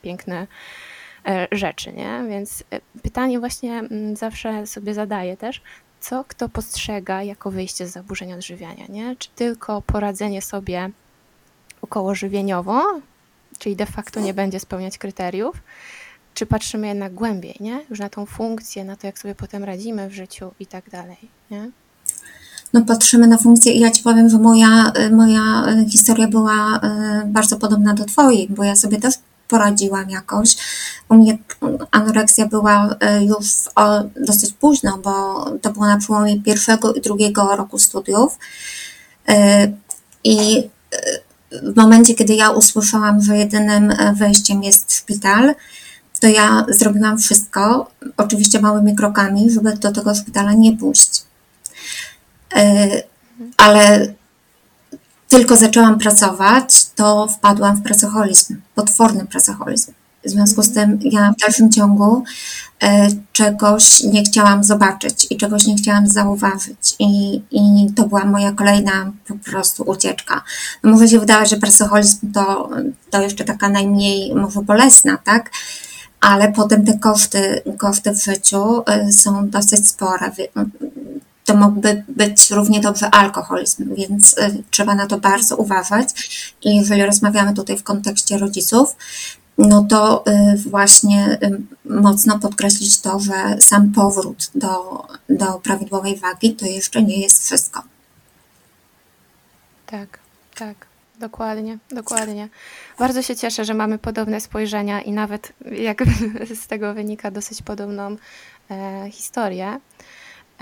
piękne 0.01 0.47
rzeczy, 1.51 1.93
nie? 1.93 2.23
Więc 2.29 2.63
e, 2.71 2.81
pytanie 3.03 3.39
właśnie 3.39 3.79
mm, 3.79 4.15
zawsze 4.15 4.67
sobie 4.67 4.93
zadaję 4.93 5.37
też, 5.37 5.61
co 5.99 6.23
kto 6.27 6.49
postrzega 6.49 7.23
jako 7.23 7.51
wyjście 7.51 7.87
z 7.87 7.91
zaburzenia 7.91 8.35
odżywiania, 8.35 8.85
nie? 8.89 9.15
Czy 9.15 9.29
tylko 9.35 9.81
poradzenie 9.81 10.41
sobie 10.41 10.89
około 11.81 12.15
żywieniowo, 12.15 12.83
czyli 13.57 13.75
de 13.75 13.85
facto 13.85 14.19
nie 14.19 14.33
będzie 14.33 14.59
spełniać 14.59 14.97
kryteriów, 14.97 15.55
czy 16.33 16.45
patrzymy 16.45 16.87
jednak 16.87 17.13
głębiej, 17.13 17.55
nie? 17.59 17.85
Już 17.89 17.99
na 17.99 18.09
tą 18.09 18.25
funkcję, 18.25 18.85
na 18.85 18.95
to, 18.95 19.07
jak 19.07 19.19
sobie 19.19 19.35
potem 19.35 19.63
radzimy 19.63 20.09
w 20.09 20.13
życiu 20.13 20.51
i 20.59 20.65
tak 20.65 20.89
dalej, 20.89 21.17
nie? 21.51 21.71
No 22.73 22.85
patrzymy 22.85 23.27
na 23.27 23.37
funkcję 23.37 23.73
i 23.73 23.79
ja 23.79 23.91
Ci 23.91 24.03
powiem, 24.03 24.29
że 24.29 24.37
moja, 24.37 24.93
moja 25.11 25.65
historia 25.89 26.27
była 26.27 26.79
e, 26.79 27.23
bardzo 27.25 27.57
podobna 27.57 27.93
do 27.93 28.05
Twojej, 28.05 28.47
bo 28.49 28.63
ja 28.63 28.75
sobie 28.75 28.99
też 28.99 29.15
poradziłam 29.47 30.09
jakoś. 30.09 30.55
U 31.09 31.15
mnie 31.15 31.37
anoreksja 31.91 32.45
była 32.45 32.95
e, 32.99 33.25
już 33.25 33.45
dosyć 34.25 34.53
późno, 34.53 34.97
bo 34.97 35.45
to 35.61 35.71
było 35.71 35.85
na 35.85 35.97
przełomie 35.97 36.41
pierwszego 36.41 36.93
i 36.93 37.01
drugiego 37.01 37.55
roku 37.55 37.79
studiów. 37.79 38.39
E, 39.27 39.67
I 40.23 40.57
e, 40.57 40.61
w 41.63 41.75
momencie, 41.75 42.15
kiedy 42.15 42.33
ja 42.33 42.49
usłyszałam, 42.49 43.21
że 43.21 43.37
jedynym 43.37 43.93
wejściem 44.15 44.63
jest 44.63 44.93
szpital, 44.93 45.55
to 46.19 46.27
ja 46.27 46.65
zrobiłam 46.69 47.17
wszystko, 47.17 47.91
oczywiście 48.17 48.59
małymi 48.59 48.95
krokami, 48.95 49.51
żeby 49.51 49.73
do 49.73 49.91
tego 49.91 50.15
szpitala 50.15 50.53
nie 50.53 50.77
pójść. 50.77 51.23
Ale 53.57 54.13
tylko 55.35 55.57
zaczęłam 55.57 55.99
pracować, 55.99 56.85
to 56.95 57.27
wpadłam 57.27 57.75
w 57.75 57.81
pracoholizm, 57.81 58.55
potworny 58.75 59.25
pracoholizm. 59.25 59.91
W 60.25 60.29
związku 60.29 60.63
z 60.63 60.73
tym 60.73 60.99
ja 61.01 61.33
w 61.37 61.41
dalszym 61.41 61.71
ciągu 61.71 62.23
e, 62.83 63.07
czegoś 63.31 64.03
nie 64.03 64.23
chciałam 64.23 64.63
zobaczyć 64.63 65.27
i 65.29 65.37
czegoś 65.37 65.67
nie 65.67 65.75
chciałam 65.75 66.07
zauważyć. 66.07 66.95
I, 66.99 67.41
i 67.51 67.93
to 67.95 68.07
była 68.07 68.25
moja 68.25 68.51
kolejna 68.51 69.11
po 69.27 69.35
prostu 69.35 69.83
ucieczka. 69.83 70.43
No 70.83 70.91
może 70.91 71.07
się 71.07 71.19
wydawać, 71.19 71.49
że 71.49 71.57
pracoholizm 71.57 72.31
to, 72.33 72.69
to 73.09 73.21
jeszcze 73.21 73.43
taka 73.43 73.69
najmniej 73.69 74.35
może 74.35 74.61
bolesna, 74.61 75.17
tak? 75.17 75.51
Ale 76.21 76.51
potem 76.51 76.85
te 76.85 76.99
koszty, 76.99 77.61
koszty 77.77 78.11
w 78.11 78.23
życiu 78.23 78.83
e, 78.85 79.11
są 79.11 79.49
dosyć 79.49 79.87
spore 79.87 80.31
to 81.45 81.55
mógłby 81.55 82.03
być 82.07 82.51
równie 82.51 82.79
dobrze 82.79 83.09
alkoholizm, 83.09 83.95
więc 83.95 84.37
y, 84.37 84.63
trzeba 84.71 84.95
na 84.95 85.07
to 85.07 85.17
bardzo 85.17 85.57
uważać. 85.57 86.07
I 86.63 86.75
jeżeli 86.75 87.05
rozmawiamy 87.05 87.53
tutaj 87.53 87.77
w 87.77 87.83
kontekście 87.83 88.37
rodziców, 88.37 88.95
no 89.57 89.85
to 89.89 90.23
y, 90.27 90.57
właśnie 90.69 91.39
y, 91.43 91.61
mocno 91.85 92.39
podkreślić 92.39 93.01
to, 93.01 93.19
że 93.19 93.33
sam 93.59 93.91
powrót 93.91 94.51
do, 94.55 95.03
do 95.29 95.45
prawidłowej 95.45 96.17
wagi 96.17 96.55
to 96.55 96.65
jeszcze 96.65 97.03
nie 97.03 97.21
jest 97.21 97.43
wszystko. 97.43 97.83
Tak, 99.85 100.19
tak. 100.55 100.75
Dokładnie, 101.19 101.77
dokładnie. 101.91 102.49
Bardzo 102.99 103.21
się 103.21 103.35
cieszę, 103.35 103.65
że 103.65 103.73
mamy 103.73 103.97
podobne 103.97 104.41
spojrzenia 104.41 105.01
i 105.01 105.11
nawet 105.11 105.53
jak 105.71 106.03
z 106.63 106.67
tego 106.67 106.93
wynika 106.93 107.31
dosyć 107.31 107.61
podobną 107.61 108.15
e, 108.71 109.07
historię. 109.11 109.79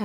E, 0.00 0.04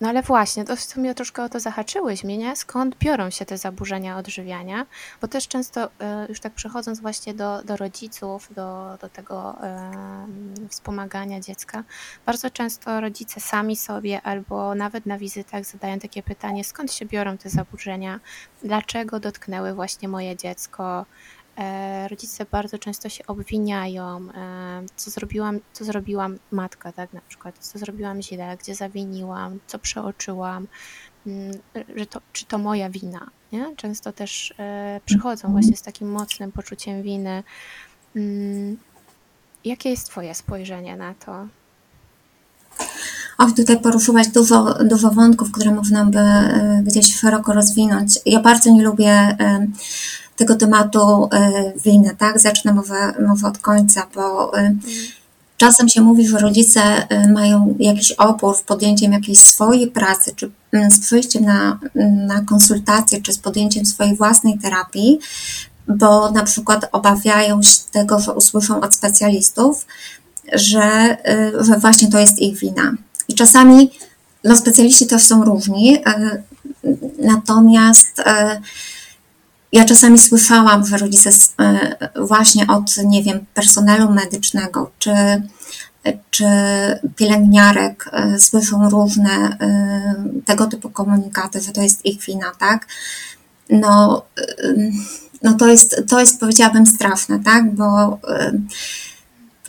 no 0.00 0.08
ale 0.08 0.22
właśnie, 0.22 0.64
to 0.64 0.76
w 0.76 0.80
sumie 0.80 1.14
troszkę 1.14 1.44
o 1.44 1.48
to 1.48 1.60
zahaczyłeś 1.60 2.24
mnie, 2.24 2.38
nie? 2.38 2.56
Skąd 2.56 2.96
biorą 2.96 3.30
się 3.30 3.44
te 3.44 3.58
zaburzenia 3.58 4.18
odżywiania? 4.18 4.86
Bo 5.20 5.28
też 5.28 5.48
często, 5.48 5.88
e, 6.00 6.26
już 6.28 6.40
tak 6.40 6.52
przechodząc 6.52 7.00
właśnie 7.00 7.34
do, 7.34 7.62
do 7.62 7.76
rodziców, 7.76 8.48
do, 8.54 8.98
do 9.00 9.08
tego 9.08 9.56
um, 9.62 10.54
wspomagania 10.68 11.40
dziecka, 11.40 11.84
bardzo 12.26 12.50
często 12.50 13.00
rodzice 13.00 13.40
sami 13.40 13.76
sobie 13.76 14.22
albo 14.22 14.74
nawet 14.74 15.06
na 15.06 15.18
wizytach 15.18 15.64
zadają 15.64 15.98
takie 15.98 16.22
pytanie, 16.22 16.64
skąd 16.64 16.92
się 16.92 17.06
biorą 17.06 17.38
te 17.38 17.50
zaburzenia? 17.50 18.20
Dlaczego 18.62 19.20
dotknęły 19.20 19.74
właśnie 19.74 20.08
moje 20.08 20.36
dziecko? 20.36 21.06
E, 21.58 22.08
rodzice 22.08 22.46
bardzo 22.50 22.78
często 22.78 23.08
się 23.08 23.26
obwiniają, 23.26 24.28
e, 24.34 24.82
co 24.96 25.10
zrobiłam, 25.10 25.60
co 25.72 25.84
zrobiłam 25.84 26.38
matka, 26.52 26.92
tak 26.92 27.12
na 27.12 27.20
przykład, 27.28 27.58
co 27.58 27.78
zrobiłam 27.78 28.22
źle, 28.22 28.56
gdzie 28.62 28.74
zawiniłam, 28.74 29.58
co 29.66 29.78
przeoczyłam, 29.78 30.66
mm, 31.26 31.52
że 31.96 32.06
to, 32.06 32.20
czy 32.32 32.44
to 32.44 32.58
moja 32.58 32.90
wina, 32.90 33.26
nie? 33.52 33.76
Często 33.76 34.12
też 34.12 34.54
e, 34.58 35.00
przychodzą 35.04 35.52
właśnie 35.52 35.76
z 35.76 35.82
takim 35.82 36.10
mocnym 36.10 36.52
poczuciem 36.52 37.02
winy. 37.02 37.42
Mm, 38.16 38.76
jakie 39.64 39.90
jest 39.90 40.06
Twoje 40.06 40.34
spojrzenie 40.34 40.96
na 40.96 41.14
to? 41.14 41.46
Och, 43.38 43.52
tutaj 43.56 43.80
poruszyłaś 43.80 44.28
dużo, 44.28 44.74
dużo 44.84 45.10
wątków, 45.10 45.52
które 45.52 45.74
można 45.74 46.04
by 46.04 46.20
gdzieś 46.82 47.14
szeroko 47.14 47.52
rozwinąć. 47.52 48.18
Ja 48.26 48.40
bardzo 48.40 48.70
nie 48.70 48.82
lubię 48.82 49.36
tego 50.38 50.56
tematu 50.56 51.28
e, 51.32 51.72
winy, 51.84 52.16
tak? 52.18 52.40
Zacznę 52.40 52.74
może, 52.74 53.14
może 53.26 53.46
od 53.46 53.58
końca, 53.58 54.06
bo 54.14 54.58
e, 54.58 54.74
czasem 55.56 55.88
się 55.88 56.00
mówi, 56.00 56.26
że 56.26 56.38
rodzice 56.38 56.80
e, 57.08 57.32
mają 57.32 57.74
jakiś 57.78 58.12
opór 58.12 58.56
w 58.56 58.62
podjęciem 58.62 59.12
jakiejś 59.12 59.38
swojej 59.38 59.90
pracy, 59.90 60.32
czy 60.36 60.50
z 60.90 61.00
przyjściem 61.00 61.44
na, 61.44 61.78
na 62.26 62.40
konsultację, 62.40 63.22
czy 63.22 63.32
z 63.32 63.38
podjęciem 63.38 63.86
swojej 63.86 64.16
własnej 64.16 64.58
terapii, 64.58 65.18
bo 65.88 66.30
na 66.30 66.44
przykład 66.44 66.88
obawiają 66.92 67.62
się 67.62 67.80
tego, 67.92 68.20
że 68.20 68.34
usłyszą 68.34 68.80
od 68.80 68.94
specjalistów, 68.94 69.86
że, 70.52 71.16
że 71.60 71.78
właśnie 71.78 72.10
to 72.10 72.18
jest 72.18 72.38
ich 72.38 72.58
wina. 72.58 72.92
I 73.28 73.34
czasami 73.34 73.90
no, 74.44 74.56
specjaliści 74.56 75.06
też 75.06 75.22
są 75.22 75.44
różni, 75.44 75.98
natomiast 77.18 78.22
ja 79.72 79.84
czasami 79.84 80.18
słyszałam, 80.18 80.86
że 80.86 80.96
rodzice 80.96 81.30
e, 81.60 82.08
właśnie 82.26 82.66
od, 82.66 82.96
nie 83.04 83.22
wiem, 83.22 83.46
personelu 83.54 84.10
medycznego 84.10 84.90
czy, 84.98 85.12
czy 86.30 86.44
pielęgniarek 87.16 88.10
e, 88.12 88.38
słyszą 88.38 88.90
różne 88.90 89.30
e, 89.60 90.14
tego 90.44 90.66
typu 90.66 90.90
komunikaty, 90.90 91.60
że 91.60 91.72
to 91.72 91.82
jest 91.82 92.06
ich 92.06 92.20
wina, 92.20 92.52
tak? 92.58 92.86
No, 93.70 94.22
no 95.42 95.54
to, 95.54 95.66
jest, 95.66 96.02
to 96.08 96.20
jest, 96.20 96.40
powiedziałabym, 96.40 96.86
straszne, 96.86 97.40
tak? 97.44 97.74
Bo 97.74 98.18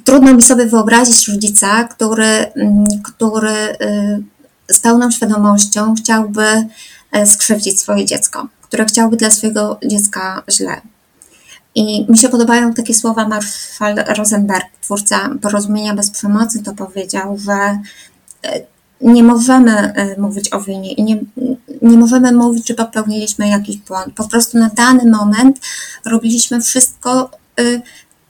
trudno 0.04 0.34
mi 0.34 0.42
sobie 0.42 0.66
wyobrazić 0.66 1.28
rodzica, 1.28 1.84
który, 1.84 2.46
który 3.04 3.78
z 4.72 4.80
pełną 4.80 5.12
świadomością 5.12 5.94
chciałby 5.96 6.68
skrzywdzić 7.26 7.82
swoje 7.82 8.06
dziecko, 8.06 8.48
które 8.70 8.86
chciałby 8.86 9.18
dla 9.18 9.32
swojego 9.32 9.80
dziecka 9.86 10.44
źle. 10.52 10.82
I 11.76 12.06
mi 12.10 12.18
się 12.18 12.30
podobają 12.30 12.74
takie 12.74 12.94
słowa 12.94 13.28
Marshall 13.28 13.96
Rosenberg, 14.18 14.66
twórca 14.82 15.30
porozumienia 15.42 15.94
bez 15.94 16.12
przemocy, 16.12 16.64
to 16.64 16.74
powiedział, 16.74 17.38
że 17.38 17.80
nie 19.02 19.24
możemy 19.24 19.72
e, 19.72 20.22
mówić 20.22 20.54
o 20.54 20.62
winie 20.62 20.94
i 20.94 21.04
nie, 21.04 21.20
nie 21.82 21.98
możemy 21.98 22.32
mówić, 22.32 22.66
czy 22.66 22.74
popełniliśmy 22.74 23.50
jakiś 23.50 23.78
błąd. 23.78 24.14
Po 24.16 24.28
prostu 24.28 24.58
na 24.58 24.70
dany 24.70 25.12
moment 25.12 25.60
robiliśmy 26.06 26.62
wszystko, 26.62 27.32
e, 27.60 27.82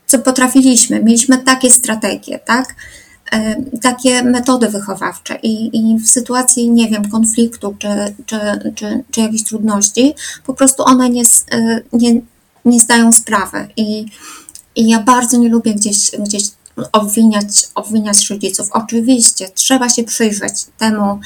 co 0.06 0.20
potrafiliśmy. 0.20 1.04
Mieliśmy 1.04 1.38
takie 1.38 1.72
strategie, 1.72 2.40
tak? 2.40 2.76
E, 3.32 3.56
takie 3.82 4.24
metody 4.24 4.70
wychowawcze 4.70 5.40
i, 5.44 5.78
i 5.78 6.00
w 6.00 6.10
sytuacji, 6.10 6.72
nie 6.72 6.90
wiem, 6.90 7.10
konfliktu 7.10 7.76
czy, 7.80 7.88
czy, 8.26 8.40
czy, 8.76 9.04
czy 9.12 9.22
jakichś 9.22 9.44
trudności, 9.44 10.16
po 10.46 10.54
prostu 10.54 10.84
one 10.84 11.10
nie, 11.10 11.24
nie, 11.94 12.22
nie 12.66 12.80
zdają 12.80 13.12
sprawy. 13.12 13.68
I, 13.78 14.06
I 14.76 14.90
ja 14.90 15.00
bardzo 15.00 15.38
nie 15.38 15.50
lubię 15.50 15.74
gdzieś, 15.74 16.12
gdzieś 16.20 16.44
obwiniać, 16.92 17.70
obwiniać 17.76 18.30
rodziców. 18.30 18.70
Oczywiście 18.72 19.50
trzeba 19.50 19.90
się 19.90 20.04
przyjrzeć 20.04 20.66
temu, 20.78 21.20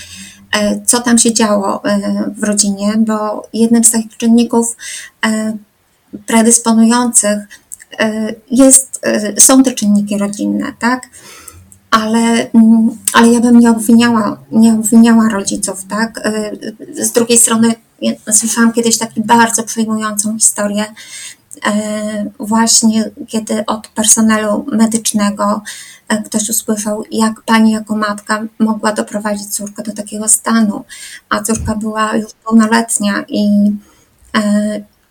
e, 0.52 0.82
co 0.86 1.00
tam 1.02 1.18
się 1.18 1.34
działo 1.34 1.82
w 2.38 2.44
rodzinie, 2.44 2.94
bo 2.98 3.48
jednym 3.54 3.84
z 3.84 3.92
takich 3.92 4.18
czynników 4.18 4.78
predysponujących 6.28 7.40
jest, 8.52 9.02
są 9.40 9.64
te 9.64 9.72
czynniki 9.72 10.18
rodzinne, 10.18 10.74
tak? 10.80 11.10
Ale, 11.94 12.52
mm, 12.54 12.98
ale 13.14 13.28
ja 13.28 13.40
bym 13.40 13.60
nie 13.60 13.72
obwiniała, 13.72 14.38
nie 14.52 14.74
obwiniała 14.74 15.30
rodziców, 15.30 15.86
tak? 15.86 16.30
Z 16.94 17.12
drugiej 17.12 17.38
strony 17.38 17.74
słyszałam 18.32 18.74
kiedyś 18.74 18.98
taką 18.98 19.22
bardzo 19.26 19.64
przejmującą 19.64 20.38
historię 20.38 20.86
E, 21.66 22.26
właśnie 22.40 23.12
kiedy 23.28 23.66
od 23.66 23.88
personelu 23.88 24.66
medycznego 24.72 25.62
ktoś 26.26 26.50
usłyszał, 26.50 27.04
jak 27.12 27.42
pani 27.42 27.72
jako 27.72 27.96
matka 27.96 28.44
mogła 28.60 28.94
doprowadzić 28.94 29.48
córkę 29.48 29.84
do 29.84 29.94
takiego 29.94 30.28
stanu, 30.28 30.84
a 31.30 31.42
córka 31.42 31.76
była 31.76 32.16
już 32.16 32.34
pełnoletnia 32.46 33.26
i, 33.28 33.72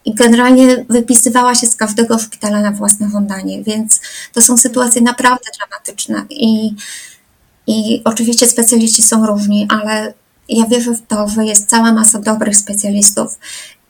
i 0.05 0.15
generalnie 0.15 0.85
wypisywała 0.89 1.55
się 1.55 1.67
z 1.67 1.77
każdego 1.77 2.19
szpitala 2.19 2.61
na 2.61 2.73
własne 2.73 3.11
żądanie, 3.11 3.63
więc 3.63 4.01
to 4.33 4.43
są 4.43 4.57
sytuacje 4.57 5.03
naprawdę 5.03 5.45
dramatyczne 5.59 6.25
i, 6.31 6.75
i 7.67 8.03
oczywiście 8.05 8.47
specjaliści 8.47 9.03
są 9.03 9.27
różni, 9.27 9.67
ale 9.71 10.15
ja 10.49 10.67
wierzę 10.67 10.93
w 10.95 11.07
to, 11.07 11.29
że 11.29 11.45
jest 11.45 11.71
cała 11.71 11.93
masa 11.93 12.19
dobrych 12.19 12.57
specjalistów 12.57 13.39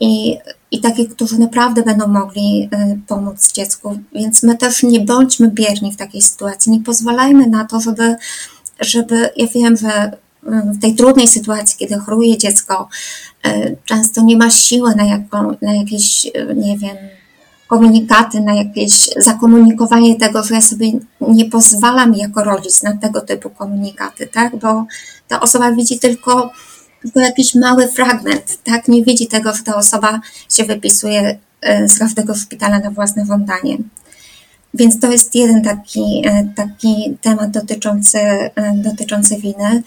i, 0.01 0.39
i 0.71 0.81
takich, 0.81 1.09
którzy 1.11 1.39
naprawdę 1.39 1.83
będą 1.83 2.09
mogli 2.09 2.69
y, 2.75 3.01
pomóc 3.07 3.53
dziecku. 3.53 3.99
Więc 4.15 4.43
my 4.43 4.57
też 4.57 4.83
nie 4.83 5.01
bądźmy 5.01 5.51
bierni 5.51 5.93
w 5.93 5.97
takiej 5.97 6.23
sytuacji. 6.23 6.73
Nie 6.73 6.81
pozwalajmy 6.81 7.47
na 7.47 7.65
to, 7.65 7.81
żeby, 7.81 8.17
żeby 8.81 9.31
ja 9.37 9.47
wiem, 9.55 9.77
że 9.77 10.17
w 10.43 10.81
tej 10.81 10.95
trudnej 10.95 11.29
sytuacji, 11.29 11.79
kiedy 11.79 11.99
choruje 11.99 12.39
dziecko, 12.39 12.89
y, 13.47 13.77
często 13.85 14.23
nie 14.23 14.37
ma 14.37 14.51
siły 14.51 14.95
na, 14.95 15.05
jaką, 15.05 15.57
na 15.63 15.75
jakieś, 15.75 16.25
nie 16.57 16.79
wiem, 16.79 16.97
komunikaty, 17.67 18.41
na 18.41 18.55
jakieś 18.55 19.11
zakomunikowanie 19.17 20.17
tego, 20.17 20.43
że 20.43 20.55
ja 20.55 20.61
sobie 20.61 20.93
nie 21.21 21.45
pozwalam 21.45 22.15
jako 22.15 22.45
rodzic 22.45 22.83
na 22.83 22.97
tego 22.97 23.21
typu 23.21 23.51
komunikaty, 23.51 24.27
tak? 24.27 24.57
Bo 24.57 24.87
ta 25.29 25.41
osoba 25.41 25.73
widzi 25.73 25.99
tylko 25.99 26.53
tylko 27.03 27.21
jakiś 27.21 27.55
mały 27.55 27.89
fragment, 27.89 28.59
tak? 28.65 28.89
Nie 28.89 29.05
widzi 29.05 29.27
tego, 29.27 29.53
że 29.55 29.63
ta 29.63 29.77
osoba 29.77 30.21
się 30.51 30.65
wypisuje 30.65 31.39
e, 31.61 31.89
z 31.89 31.99
każdego 31.99 32.35
szpitala 32.35 32.79
na 32.79 32.91
własne 32.91 33.27
żądanie. 33.27 33.79
Więc 34.75 35.01
to 35.01 35.13
jest 35.13 35.35
jeden 35.35 35.63
taki, 35.63 36.23
e, 36.27 36.49
taki 36.57 37.17
temat 37.21 37.51
dotyczący, 37.51 38.19
e, 38.19 38.51
dotyczący 38.75 39.37
winy. 39.37 39.83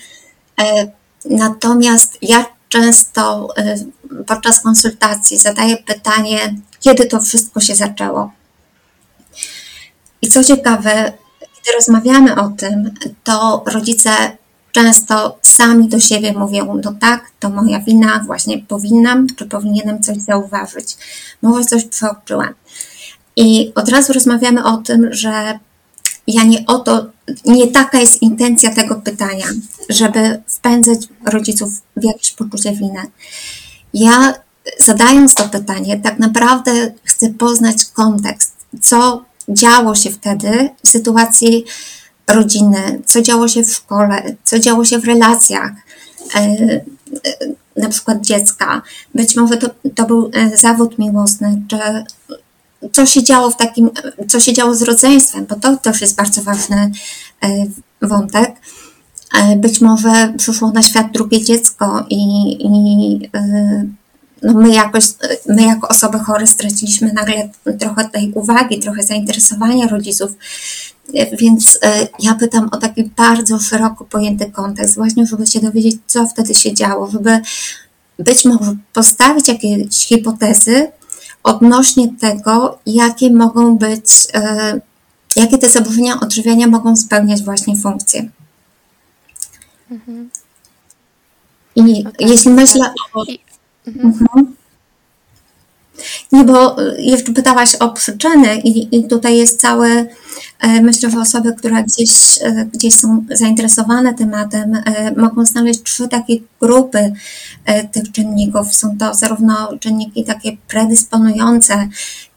Natomiast 1.26 2.18
ja 2.22 2.46
często 2.70 3.54
podczas 4.28 4.60
konsultacji 4.60 5.38
zadaję 5.38 5.78
pytanie, 5.78 6.56
kiedy 6.80 7.06
to 7.06 7.20
wszystko 7.20 7.60
się 7.60 7.76
zaczęło. 7.76 8.32
I 10.22 10.28
co 10.28 10.44
ciekawe, 10.44 11.14
kiedy 11.40 11.78
rozmawiamy 11.78 12.36
o 12.36 12.50
tym, 12.50 12.94
to 13.24 13.64
rodzice 13.66 14.12
często 14.72 15.40
sami 15.42 15.90
do 15.90 16.00
siebie 16.00 16.34
mówią, 16.34 16.82
no 16.84 16.94
tak, 17.00 17.32
to 17.40 17.50
moja 17.50 17.80
wina, 17.80 18.24
właśnie 18.26 18.58
powinnam, 18.60 19.28
czy 19.36 19.46
powinienem 19.46 20.04
coś 20.04 20.18
zauważyć, 20.18 20.98
może 21.42 21.66
coś 21.66 21.86
przeoczyłem. 21.86 22.54
I 23.36 23.72
od 23.76 23.90
razu 23.90 24.14
rozmawiamy 24.14 24.64
o 24.64 24.78
tym, 24.78 25.08
że 25.12 25.60
ja 26.28 26.44
nie 26.44 26.66
o 26.66 26.80
to, 26.80 27.06
nie 27.46 27.68
taka 27.68 28.00
jest 28.00 28.22
intencja 28.22 28.76
tego 28.76 28.96
pytania, 28.96 29.46
żeby 29.90 30.42
wpędzać 30.48 31.00
rodziców 31.26 31.70
w 31.98 32.04
jakieś 32.04 32.32
poczucie 32.32 32.72
winy. 32.72 33.04
Ja 33.94 34.34
zadając 34.80 35.36
to 35.36 35.44
pytanie, 35.50 36.00
tak 36.00 36.20
naprawdę 36.20 36.92
chcę 37.04 37.30
poznać 37.30 37.86
kontekst, 37.86 38.54
co 38.82 39.26
działo 39.50 39.96
się 39.96 40.12
wtedy 40.12 40.70
w 40.84 40.90
sytuacji 40.90 41.66
rodziny, 42.28 43.02
co 43.06 43.22
działo 43.22 43.48
się 43.48 43.64
w 43.64 43.74
szkole, 43.74 44.36
co 44.44 44.60
działo 44.60 44.86
się 44.86 45.00
w 45.00 45.06
relacjach, 45.06 45.72
e, 46.36 46.40
e, 46.40 46.82
na 47.82 47.90
przykład 47.90 48.22
dziecka. 48.22 48.82
Być 49.16 49.36
może 49.36 49.58
to, 49.58 49.70
to 49.96 50.06
był 50.06 50.32
e, 50.34 50.58
zawód 50.58 51.00
miłosny, 51.00 51.62
czy 51.68 51.78
co 52.92 53.06
się 53.06 53.24
działo 53.24 53.52
w 53.52 53.58
takim, 53.58 53.90
co 54.28 54.40
się 54.40 54.54
działo 54.54 54.76
z 54.76 54.82
rodzeństwem, 54.82 55.46
bo 55.46 55.56
to 55.56 55.78
też 55.78 56.02
jest 56.02 56.16
bardzo 56.16 56.44
ważny 56.44 56.92
wątek. 58.02 58.52
Być 59.58 59.82
może 59.82 60.34
przyszło 60.38 60.72
na 60.72 60.84
świat 60.84 61.12
drugie 61.12 61.44
dziecko 61.44 62.06
i, 62.10 62.18
i 62.66 63.30
no 64.44 64.54
my, 64.54 64.74
jakoś, 64.74 65.04
my 65.50 65.62
jako 65.62 65.88
osoby 65.88 66.20
chore 66.20 66.48
straciliśmy 66.48 67.14
nagle 67.14 67.50
trochę 67.80 68.10
tej 68.10 68.32
uwagi, 68.32 68.80
trochę 68.80 69.04
zainteresowania 69.04 69.88
rodziców. 69.88 70.32
Więc 71.40 71.80
e, 71.82 72.08
ja 72.20 72.34
pytam 72.36 72.70
o 72.72 72.78
taki 72.78 73.04
bardzo 73.04 73.60
szeroko 73.60 74.06
pojęty 74.06 74.46
kontekst, 74.46 74.96
właśnie 74.96 75.26
żeby 75.26 75.48
się 75.48 75.60
dowiedzieć, 75.60 75.96
co 76.08 76.28
wtedy 76.28 76.56
się 76.56 76.74
działo, 76.74 77.08
żeby 77.12 77.42
być 78.20 78.46
może 78.46 78.76
postawić 78.94 79.48
jakieś 79.48 80.06
hipotezy 80.06 80.88
odnośnie 81.44 82.14
tego, 82.20 82.80
jakie 82.86 83.32
mogą 83.32 83.78
być, 83.78 84.06
e, 84.34 84.80
jakie 85.36 85.58
te 85.58 85.70
zaburzenia 85.70 86.20
odżywiania 86.20 86.68
mogą 86.68 86.96
spełniać 86.96 87.44
właśnie 87.44 87.78
funkcje. 87.78 88.30
Mhm. 89.92 90.30
I 91.76 91.82
okay, 91.82 92.14
jeśli 92.20 92.52
myślę 92.52 92.94
o. 93.14 93.26
Mhm. 93.88 94.06
Mhm. 94.06 94.56
Nie, 96.32 96.44
bo 96.44 96.76
jeszcze 96.98 97.34
pytałaś 97.34 97.76
o 97.76 97.90
przyczyny 97.90 98.56
i, 98.56 98.98
i 98.98 99.08
tutaj 99.08 99.38
jest 99.38 99.62
całe, 99.62 100.06
e, 100.60 100.82
myślę, 100.82 101.12
że 101.12 101.20
osoby, 101.20 101.54
które 101.54 101.84
gdzieś, 101.84 102.40
e, 102.42 102.66
gdzieś 102.74 102.96
są 102.96 103.26
zainteresowane 103.32 104.14
tematem, 104.14 104.76
e, 104.76 105.12
mogą 105.18 105.46
znaleźć 105.46 105.84
trzy 105.84 106.08
takie 106.08 106.38
grupy 106.62 107.14
tych 107.92 108.12
czynników. 108.12 108.76
Są 108.76 108.98
to 108.98 109.14
zarówno 109.14 109.78
czynniki 109.80 110.24
takie 110.24 110.58
predysponujące, 110.68 111.88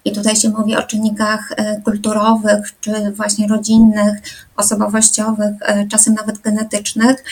i 0.05 0.13
tutaj 0.13 0.37
się 0.37 0.49
mówi 0.49 0.77
o 0.77 0.83
czynnikach 0.83 1.53
kulturowych, 1.85 2.75
czy 2.81 2.93
właśnie 3.17 3.49
rodzinnych, 3.49 4.19
osobowościowych, 4.57 5.55
czasem 5.91 6.15
nawet 6.15 6.39
genetycznych. 6.39 7.25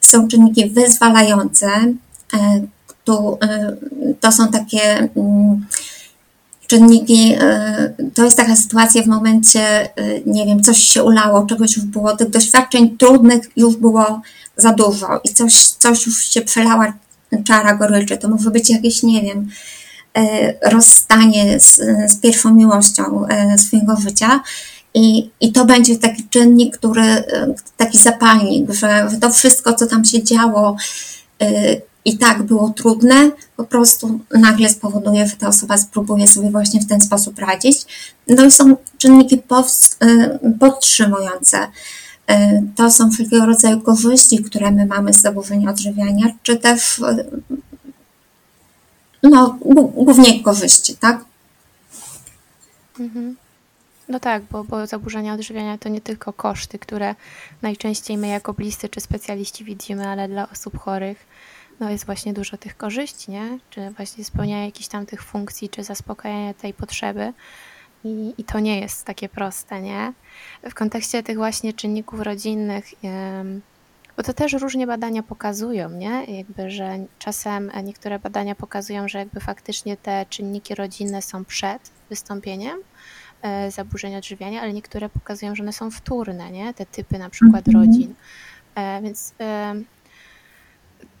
Są 0.00 0.28
czynniki 0.28 0.70
wyzwalające, 0.70 1.68
tu, 3.04 3.38
to 4.20 4.32
są 4.32 4.48
takie 4.48 5.08
mm, 5.16 5.66
czynniki, 6.66 7.36
to 8.14 8.24
jest 8.24 8.36
taka 8.36 8.56
sytuacja 8.56 9.02
w 9.02 9.06
momencie, 9.06 9.88
nie 10.26 10.46
wiem, 10.46 10.62
coś 10.62 10.78
się 10.78 11.04
ulało, 11.04 11.46
czegoś 11.46 11.76
już 11.76 11.84
było, 11.84 12.16
tych 12.16 12.30
doświadczeń 12.30 12.96
trudnych 12.98 13.50
już 13.56 13.76
było 13.76 14.20
za 14.56 14.72
dużo 14.72 15.20
i 15.24 15.28
coś, 15.28 15.68
coś 15.68 16.06
już 16.06 16.26
się 16.26 16.42
przelała 16.42 16.92
czara 17.44 17.74
goryczy. 17.74 18.16
To 18.16 18.28
może 18.28 18.50
być 18.50 18.70
jakieś, 18.70 19.02
nie 19.02 19.22
wiem, 19.22 19.48
rozstanie 20.62 21.60
z, 21.60 21.76
z 22.12 22.16
pierwszą 22.16 22.54
miłością 22.54 23.26
swojego 23.56 23.96
życia. 23.96 24.40
I, 24.94 25.30
I 25.40 25.52
to 25.52 25.64
będzie 25.64 25.96
taki 25.96 26.28
czynnik, 26.28 26.78
który, 26.78 27.24
taki 27.76 27.98
zapalnik, 27.98 28.72
że, 28.72 29.08
że 29.10 29.16
to 29.16 29.30
wszystko, 29.30 29.72
co 29.72 29.86
tam 29.86 30.04
się 30.04 30.22
działo, 30.22 30.76
i 32.04 32.18
tak 32.18 32.42
było 32.42 32.70
trudne, 32.70 33.30
po 33.56 33.64
prostu 33.64 34.20
nagle 34.34 34.68
spowoduje, 34.68 35.26
że 35.26 35.36
ta 35.36 35.48
osoba 35.48 35.78
spróbuje 35.78 36.26
sobie 36.26 36.50
właśnie 36.50 36.80
w 36.80 36.86
ten 36.86 37.00
sposób 37.00 37.38
radzić. 37.38 37.78
No 38.28 38.44
i 38.44 38.50
są 38.50 38.76
czynniki 38.98 39.42
podtrzymujące. 40.60 41.58
To 42.76 42.90
są 42.90 43.10
wszelkiego 43.10 43.46
rodzaju 43.46 43.80
korzyści, 43.80 44.44
które 44.44 44.70
my 44.70 44.86
mamy 44.86 45.12
z 45.12 45.20
zaburzenia 45.20 45.70
odżywiania, 45.70 46.26
czy 46.42 46.56
też 46.56 47.00
no, 49.22 49.58
głównie 49.94 50.42
korzyści, 50.42 50.96
tak? 50.96 51.24
Mhm. 53.00 53.36
No 54.08 54.20
tak, 54.20 54.42
bo, 54.42 54.64
bo 54.64 54.86
zaburzenia 54.86 55.34
odżywiania 55.34 55.78
to 55.78 55.88
nie 55.88 56.00
tylko 56.00 56.32
koszty, 56.32 56.78
które 56.78 57.14
najczęściej 57.62 58.18
my 58.18 58.28
jako 58.28 58.52
bliscy 58.52 58.88
czy 58.88 59.00
specjaliści 59.00 59.64
widzimy, 59.64 60.08
ale 60.08 60.28
dla 60.28 60.50
osób 60.50 60.78
chorych 60.78 61.26
no 61.80 61.90
jest 61.90 62.06
właśnie 62.06 62.32
dużo 62.32 62.56
tych 62.56 62.76
korzyści, 62.76 63.30
nie? 63.30 63.58
Czy 63.70 63.90
właśnie 63.90 64.24
spełniania 64.24 64.64
jakichś 64.64 64.88
tam 64.88 65.06
tych 65.06 65.22
funkcji, 65.22 65.68
czy 65.68 65.84
zaspokajania 65.84 66.54
tej 66.54 66.74
potrzeby. 66.74 67.32
I, 68.04 68.34
I 68.38 68.44
to 68.44 68.60
nie 68.60 68.80
jest 68.80 69.04
takie 69.04 69.28
proste, 69.28 69.82
nie? 69.82 70.12
W 70.70 70.74
kontekście 70.74 71.22
tych 71.22 71.36
właśnie 71.36 71.72
czynników 71.72 72.20
rodzinnych, 72.20 73.04
bo 74.18 74.24
to 74.24 74.34
też 74.34 74.52
różnie 74.52 74.86
badania 74.86 75.22
pokazują, 75.22 75.90
nie? 75.90 76.24
Jakby, 76.24 76.70
że 76.70 76.98
czasem 77.18 77.70
niektóre 77.84 78.18
badania 78.18 78.54
pokazują, 78.54 79.08
że 79.08 79.18
jakby 79.18 79.40
faktycznie 79.40 79.96
te 79.96 80.26
czynniki 80.30 80.74
rodzinne 80.74 81.22
są 81.22 81.44
przed 81.44 81.90
wystąpieniem 82.10 82.78
e, 83.42 83.70
zaburzeń 83.70 84.16
odżywiania, 84.16 84.60
ale 84.60 84.72
niektóre 84.72 85.08
pokazują, 85.08 85.54
że 85.54 85.62
one 85.62 85.72
są 85.72 85.90
wtórne, 85.90 86.50
nie? 86.50 86.74
Te 86.74 86.86
typy 86.86 87.18
na 87.18 87.30
przykład 87.30 87.68
mhm. 87.68 87.84
rodzin. 87.86 88.14
E, 88.74 89.02
więc 89.02 89.34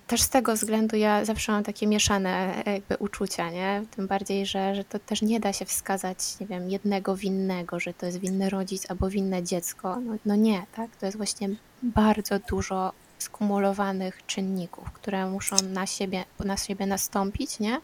też 0.06 0.22
z 0.22 0.28
tego 0.28 0.54
względu 0.54 0.96
ja 0.96 1.24
zawsze 1.24 1.52
mam 1.52 1.64
takie 1.64 1.86
mieszane 1.86 2.64
e, 2.66 2.72
jakby 2.72 2.96
uczucia, 2.96 3.50
nie? 3.50 3.82
Tym 3.96 4.06
bardziej, 4.06 4.46
że, 4.46 4.74
że 4.74 4.84
to 4.84 4.98
też 4.98 5.22
nie 5.22 5.40
da 5.40 5.52
się 5.52 5.64
wskazać, 5.64 6.18
nie 6.40 6.46
wiem, 6.46 6.70
jednego 6.70 7.16
winnego, 7.16 7.80
że 7.80 7.94
to 7.94 8.06
jest 8.06 8.18
winny 8.18 8.50
rodzic 8.50 8.90
albo 8.90 9.10
winne 9.10 9.42
dziecko. 9.42 10.00
No, 10.00 10.16
no 10.26 10.36
nie, 10.36 10.66
tak? 10.76 10.96
To 10.96 11.06
jest 11.06 11.18
właśnie 11.18 11.48
bardzo 11.82 12.38
dużo 12.38 12.92
skumulowanych 13.18 14.26
czynników, 14.26 14.90
które 14.92 15.30
muszą 15.30 15.56
na 15.72 15.86
siebie, 15.86 16.24
na 16.44 16.56
siebie 16.56 16.86
nastąpić, 16.86 17.60
nie? 17.60 17.80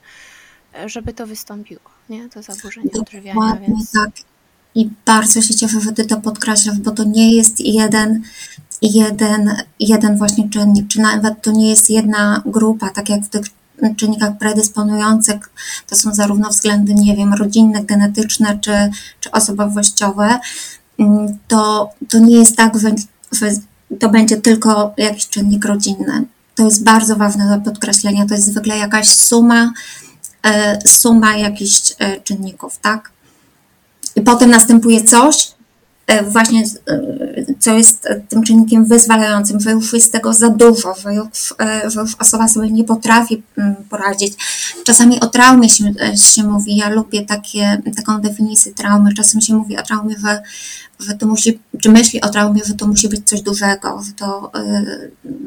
Żeby 0.86 1.12
to 1.12 1.26
wystąpiło, 1.26 1.82
nie? 2.08 2.28
To 2.28 2.42
zaburzenie 2.42 2.90
odżywiania, 3.00 3.56
więc... 3.56 3.92
tak. 3.92 4.10
I 4.74 4.90
bardzo 5.06 5.42
się 5.42 5.54
cieszę, 5.54 5.80
że 5.80 5.92
Ty 5.92 6.04
to 6.04 6.20
podkreślasz, 6.20 6.78
bo 6.78 6.90
to 6.90 7.04
nie 7.04 7.36
jest 7.36 7.60
jeden 7.60 8.22
jeden, 8.82 9.56
jeden 9.80 10.18
właśnie 10.18 10.50
czynnik, 10.50 10.88
czy 10.88 11.00
nawet 11.00 11.42
to 11.42 11.52
nie 11.52 11.70
jest 11.70 11.90
jedna 11.90 12.42
grupa, 12.46 12.90
tak 12.90 13.08
jak 13.08 13.22
w 13.22 13.28
tych 13.28 13.44
czynnikach 13.96 14.38
predysponujących, 14.38 15.50
to 15.86 15.96
są 15.96 16.14
zarówno 16.14 16.48
względy, 16.48 16.94
nie 16.94 17.16
wiem, 17.16 17.34
rodzinne, 17.34 17.84
genetyczne 17.84 18.58
czy, 18.60 18.90
czy 19.20 19.30
osobowościowe, 19.30 20.40
mm, 20.98 21.38
to, 21.48 21.90
to 22.08 22.18
nie 22.18 22.36
jest 22.36 22.56
tak, 22.56 22.78
że 23.32 23.48
to 24.00 24.08
będzie 24.08 24.36
tylko 24.36 24.94
jakiś 24.96 25.28
czynnik 25.28 25.64
rodzinny. 25.64 26.24
To 26.54 26.64
jest 26.64 26.84
bardzo 26.84 27.16
ważne 27.16 27.58
do 27.58 27.70
podkreślenia. 27.70 28.26
To 28.26 28.34
jest 28.34 28.46
zwykle 28.46 28.78
jakaś 28.78 29.08
suma, 29.08 29.72
e, 30.42 30.88
suma 30.88 31.36
jakichś 31.36 31.94
e, 31.98 32.20
czynników, 32.20 32.78
tak? 32.78 33.10
I 34.16 34.20
potem 34.20 34.50
następuje 34.50 35.04
coś, 35.04 35.52
właśnie 36.28 36.64
e, 36.88 37.00
co 37.58 37.74
jest 37.74 38.08
tym 38.28 38.42
czynnikiem 38.42 38.84
wyzwalającym, 38.84 39.60
że 39.60 39.70
już 39.70 39.92
jest 39.92 40.12
tego 40.12 40.32
za 40.32 40.48
dużo, 40.48 40.94
że 40.94 41.14
już, 41.14 41.54
e, 41.60 41.90
że 41.90 42.00
już 42.00 42.14
osoba 42.18 42.48
sobie 42.48 42.70
nie 42.70 42.84
potrafi 42.84 43.42
mm, 43.58 43.74
poradzić. 43.90 44.34
Czasami 44.84 45.20
o 45.20 45.26
traumie 45.26 45.68
się, 45.68 45.92
się 46.34 46.42
mówi, 46.42 46.76
ja 46.76 46.88
lubię 46.88 47.26
takie, 47.26 47.82
taką 47.96 48.20
definicję 48.20 48.74
traumy, 48.74 49.14
czasem 49.14 49.40
się 49.40 49.54
mówi 49.54 49.76
o 49.78 49.82
traumie, 49.82 50.16
że, 50.18 50.42
że 51.00 51.14
to 51.14 51.26
musi, 51.26 51.60
czy 51.82 51.88
myśli 51.90 52.20
o 52.20 52.28
traumie, 52.28 52.60
że 52.64 52.74
to 52.74 52.86
musi 52.86 53.08
być 53.08 53.28
coś 53.28 53.42
dużego, 53.42 54.02
że 54.02 54.12
to, 54.12 54.52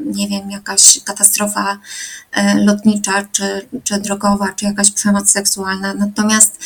nie 0.04 0.28
wiem, 0.28 0.50
jakaś 0.50 1.00
katastrofa 1.04 1.78
lotnicza, 2.64 3.28
czy, 3.32 3.68
czy 3.84 4.00
drogowa, 4.00 4.52
czy 4.56 4.64
jakaś 4.64 4.90
przemoc 4.90 5.30
seksualna. 5.30 5.94
Natomiast 5.94 6.58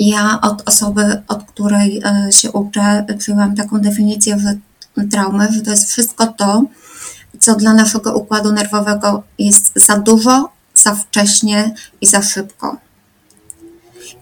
ja 0.00 0.40
od 0.40 0.68
osoby, 0.68 1.22
od 1.28 1.44
której 1.44 2.02
e, 2.04 2.32
się 2.32 2.52
uczę, 2.52 3.04
przyjęłam 3.18 3.56
taką 3.56 3.80
definicję 3.80 4.36
traumy, 5.10 5.48
że 5.52 5.60
to 5.60 5.70
jest 5.70 5.88
wszystko 5.88 6.26
to, 6.26 6.64
co 7.40 7.54
dla 7.54 7.74
naszego 7.74 8.14
układu 8.14 8.52
nerwowego 8.52 9.22
jest 9.38 9.72
za 9.86 9.98
dużo, 9.98 10.52
za 10.74 10.94
wcześnie 10.94 11.74
i 12.00 12.06
za 12.06 12.22
szybko. 12.22 12.76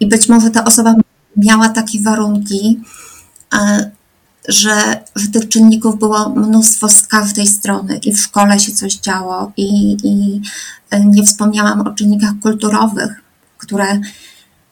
I 0.01 0.07
być 0.07 0.29
może 0.29 0.51
ta 0.51 0.65
osoba 0.65 0.95
miała 1.37 1.69
takie 1.69 2.03
warunki, 2.03 2.81
e, 3.55 3.91
że, 4.49 5.05
że 5.17 5.29
tych 5.29 5.49
czynników 5.49 5.99
było 5.99 6.29
mnóstwo 6.29 6.89
z 6.89 7.07
każdej 7.07 7.47
strony 7.47 7.97
i 7.97 8.13
w 8.15 8.21
szkole 8.21 8.61
się 8.61 8.73
coś 8.73 8.95
działo 8.95 9.53
i, 9.57 9.97
i 10.05 10.41
e, 10.91 11.05
nie 11.05 11.27
wspomniałam 11.27 11.81
o 11.81 11.95
czynnikach 11.95 12.33
kulturowych, 12.43 13.23
które 13.59 14.01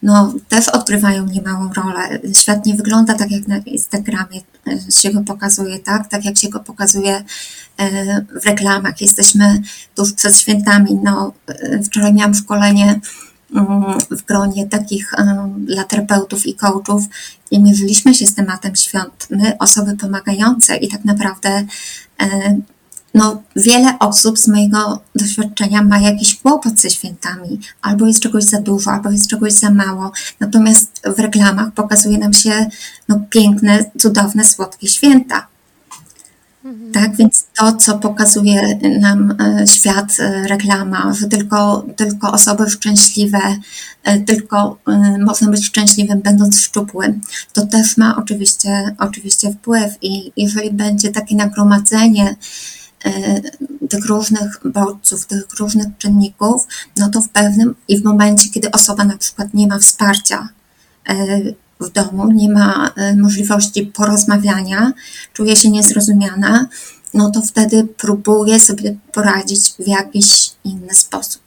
no, 0.07 0.33
też 0.49 0.69
odgrywają 0.69 1.27
niemałą 1.27 1.73
rolę. 1.73 2.19
Świat 2.35 2.67
nie 2.67 2.75
wygląda 2.75 3.15
tak, 3.15 3.31
jak 3.31 3.49
na 3.49 3.59
Instagramie 3.59 4.41
e, 4.67 4.93
się 4.93 5.11
go 5.11 5.21
pokazuje, 5.21 5.79
tak? 5.79 6.09
Tak 6.09 6.25
jak 6.25 6.39
się 6.39 6.49
go 6.49 6.61
pokazuje 6.61 7.25
e, 7.77 8.21
w 8.41 8.47
reklamach. 8.47 9.01
Jesteśmy 9.01 9.61
tuż 9.95 10.13
przed 10.13 10.37
świętami. 10.37 10.99
No, 11.03 11.33
e, 11.47 11.83
wczoraj 11.83 12.15
miałam 12.15 12.35
szkolenie 12.35 13.01
mm, 13.55 14.01
w 14.11 14.25
gronie 14.25 14.67
takich 14.67 15.13
dla 15.59 15.85
terapeutów 15.85 16.47
i 16.47 16.55
coachów 16.55 17.05
i 17.51 17.61
mierzyliśmy 17.61 18.15
się 18.15 18.27
z 18.27 18.35
tematem 18.35 18.77
świąt. 18.77 19.27
My, 19.31 19.59
osoby 19.59 19.97
pomagające 19.97 20.77
i 20.77 20.89
tak 20.89 21.05
naprawdę 21.05 21.67
no, 23.17 23.43
wiele 23.57 23.99
osób 23.99 24.39
z 24.39 24.49
mojego 24.49 25.01
doświadczenia 25.15 25.83
ma 25.83 25.99
jakiś 25.99 26.41
kłopot 26.41 26.81
ze 26.81 26.91
świętami, 26.91 27.61
albo 27.83 28.07
jest 28.07 28.21
czegoś 28.21 28.45
za 28.45 28.61
dużo, 28.61 28.91
albo 28.91 29.11
jest 29.11 29.31
czegoś 29.31 29.53
za 29.53 29.71
mało. 29.71 30.13
Natomiast 30.41 31.03
w 31.17 31.19
reklamach 31.19 31.73
pokazuje 31.73 32.19
nam 32.19 32.33
się 32.33 32.67
no, 33.09 33.21
piękne, 33.31 33.91
cudowne, 33.99 34.45
słodkie 34.45 34.89
święta. 34.89 35.47
Mhm. 36.65 36.93
Tak, 36.93 37.17
więc 37.17 37.47
to, 37.59 37.73
co 37.73 37.99
pokazuje 37.99 38.79
nam 39.01 39.35
e, 39.41 39.67
świat, 39.67 40.17
e, 40.19 40.47
reklama, 40.49 41.13
że 41.13 41.27
tylko, 41.29 41.87
tylko 41.97 42.33
osoby 42.33 42.71
szczęśliwe, 42.71 43.41
e, 44.05 44.21
tylko 44.21 44.79
można 45.21 45.49
być 45.51 45.67
szczęśliwym, 45.67 46.21
będąc 46.21 46.61
szczupłym, 46.61 47.21
to 47.53 47.67
też 47.67 47.97
ma 47.97 48.17
oczywiście, 48.17 48.95
oczywiście 48.99 49.53
wpływ. 49.53 49.99
I 50.03 50.33
jeżeli 50.37 50.71
będzie 50.71 51.09
takie 51.13 51.37
nagromadzenie, 51.37 52.37
tych 53.91 54.07
różnych 54.07 54.61
bodźców, 54.65 55.27
tych 55.27 55.55
różnych 55.59 55.87
czynników, 55.99 56.67
no 56.97 57.11
to 57.11 57.21
w 57.21 57.29
pewnym 57.29 57.75
i 57.89 57.99
w 57.99 58.05
momencie, 58.05 58.49
kiedy 58.49 58.71
osoba 58.71 59.05
na 59.05 59.19
przykład 59.19 59.55
nie 59.55 59.67
ma 59.67 59.79
wsparcia 59.79 60.49
e, 61.09 61.15
w 61.81 61.91
domu, 61.91 62.33
nie 62.33 62.51
ma 62.51 62.93
e, 62.97 63.17
możliwości 63.17 63.87
porozmawiania, 63.87 64.93
czuje 65.33 65.57
się 65.57 65.71
niezrozumiana, 65.71 66.67
no 67.15 67.31
to 67.31 67.43
wtedy 67.43 67.85
próbuje 67.85 68.61
sobie 68.61 68.97
poradzić 69.13 69.75
w 69.79 69.87
jakiś 69.87 70.51
inny 70.65 70.95
sposób. 70.95 71.43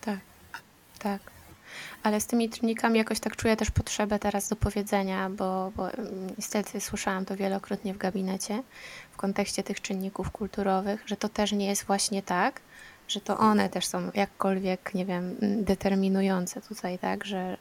Tak, 0.00 0.18
tak. 0.98 1.20
Ale 2.02 2.20
z 2.20 2.26
tymi 2.26 2.50
czynnikami 2.50 2.98
jakoś 2.98 3.20
tak 3.20 3.36
czuję 3.36 3.56
też 3.56 3.70
potrzebę 3.70 4.18
teraz 4.18 4.48
do 4.48 4.56
powiedzenia, 4.56 5.30
bo, 5.30 5.72
bo 5.76 5.90
mm, 5.90 6.34
niestety 6.38 6.80
słyszałam 6.80 7.24
to 7.24 7.36
wielokrotnie 7.36 7.94
w 7.94 7.98
gabinecie, 7.98 8.62
w 9.16 9.18
kontekście 9.18 9.62
tych 9.62 9.80
czynników 9.80 10.30
kulturowych, 10.30 11.02
że 11.06 11.16
to 11.16 11.28
też 11.28 11.52
nie 11.52 11.66
jest 11.66 11.84
właśnie 11.84 12.22
tak, 12.22 12.60
że 13.08 13.20
to 13.20 13.38
one 13.38 13.68
też 13.68 13.86
są 13.86 14.10
jakkolwiek, 14.14 14.94
nie 14.94 15.06
wiem, 15.06 15.36
determinujące 15.40 16.60
tutaj, 16.60 16.98
tak, 16.98 17.24
że 17.24 17.56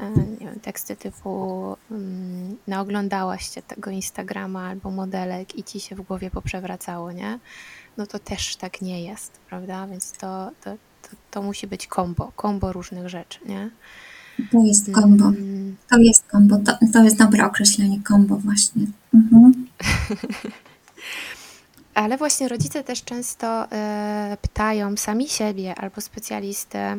e, 0.00 0.10
nie 0.10 0.46
wiem, 0.46 0.60
teksty 0.60 0.96
typu 0.96 1.76
um, 1.90 2.56
naoglądałaś 2.66 3.54
się 3.54 3.62
tego 3.62 3.90
Instagrama 3.90 4.68
albo 4.68 4.90
modelek 4.90 5.58
i 5.58 5.64
ci 5.64 5.80
się 5.80 5.96
w 5.96 6.00
głowie 6.00 6.30
poprzewracało, 6.30 7.12
nie? 7.12 7.38
No 7.96 8.06
to 8.06 8.18
też 8.18 8.56
tak 8.56 8.82
nie 8.82 9.04
jest, 9.04 9.32
prawda? 9.48 9.86
Więc 9.86 10.12
to, 10.12 10.50
to, 10.64 10.70
to, 11.02 11.08
to 11.30 11.42
musi 11.42 11.66
być 11.66 11.86
kombo, 11.86 12.32
kombo 12.36 12.72
różnych 12.72 13.08
rzeczy, 13.08 13.38
nie? 13.46 13.70
To 14.52 14.58
jest 14.64 14.92
kombo. 14.92 15.24
Mm. 15.24 15.76
To 15.90 15.98
jest 15.98 16.26
kombo. 16.26 16.58
To, 16.58 16.78
to 16.92 17.04
jest 17.04 17.18
dobre 17.18 17.46
określenie 17.46 18.00
kombo 18.02 18.36
właśnie. 18.36 18.86
Mhm. 19.14 19.66
Ale 21.98 22.16
właśnie 22.16 22.48
rodzice 22.48 22.84
też 22.84 23.04
często 23.04 23.64
y, 23.64 23.68
pytają 24.36 24.96
sami 24.96 25.28
siebie 25.28 25.74
albo 25.74 26.00
specjalistę, 26.00 26.96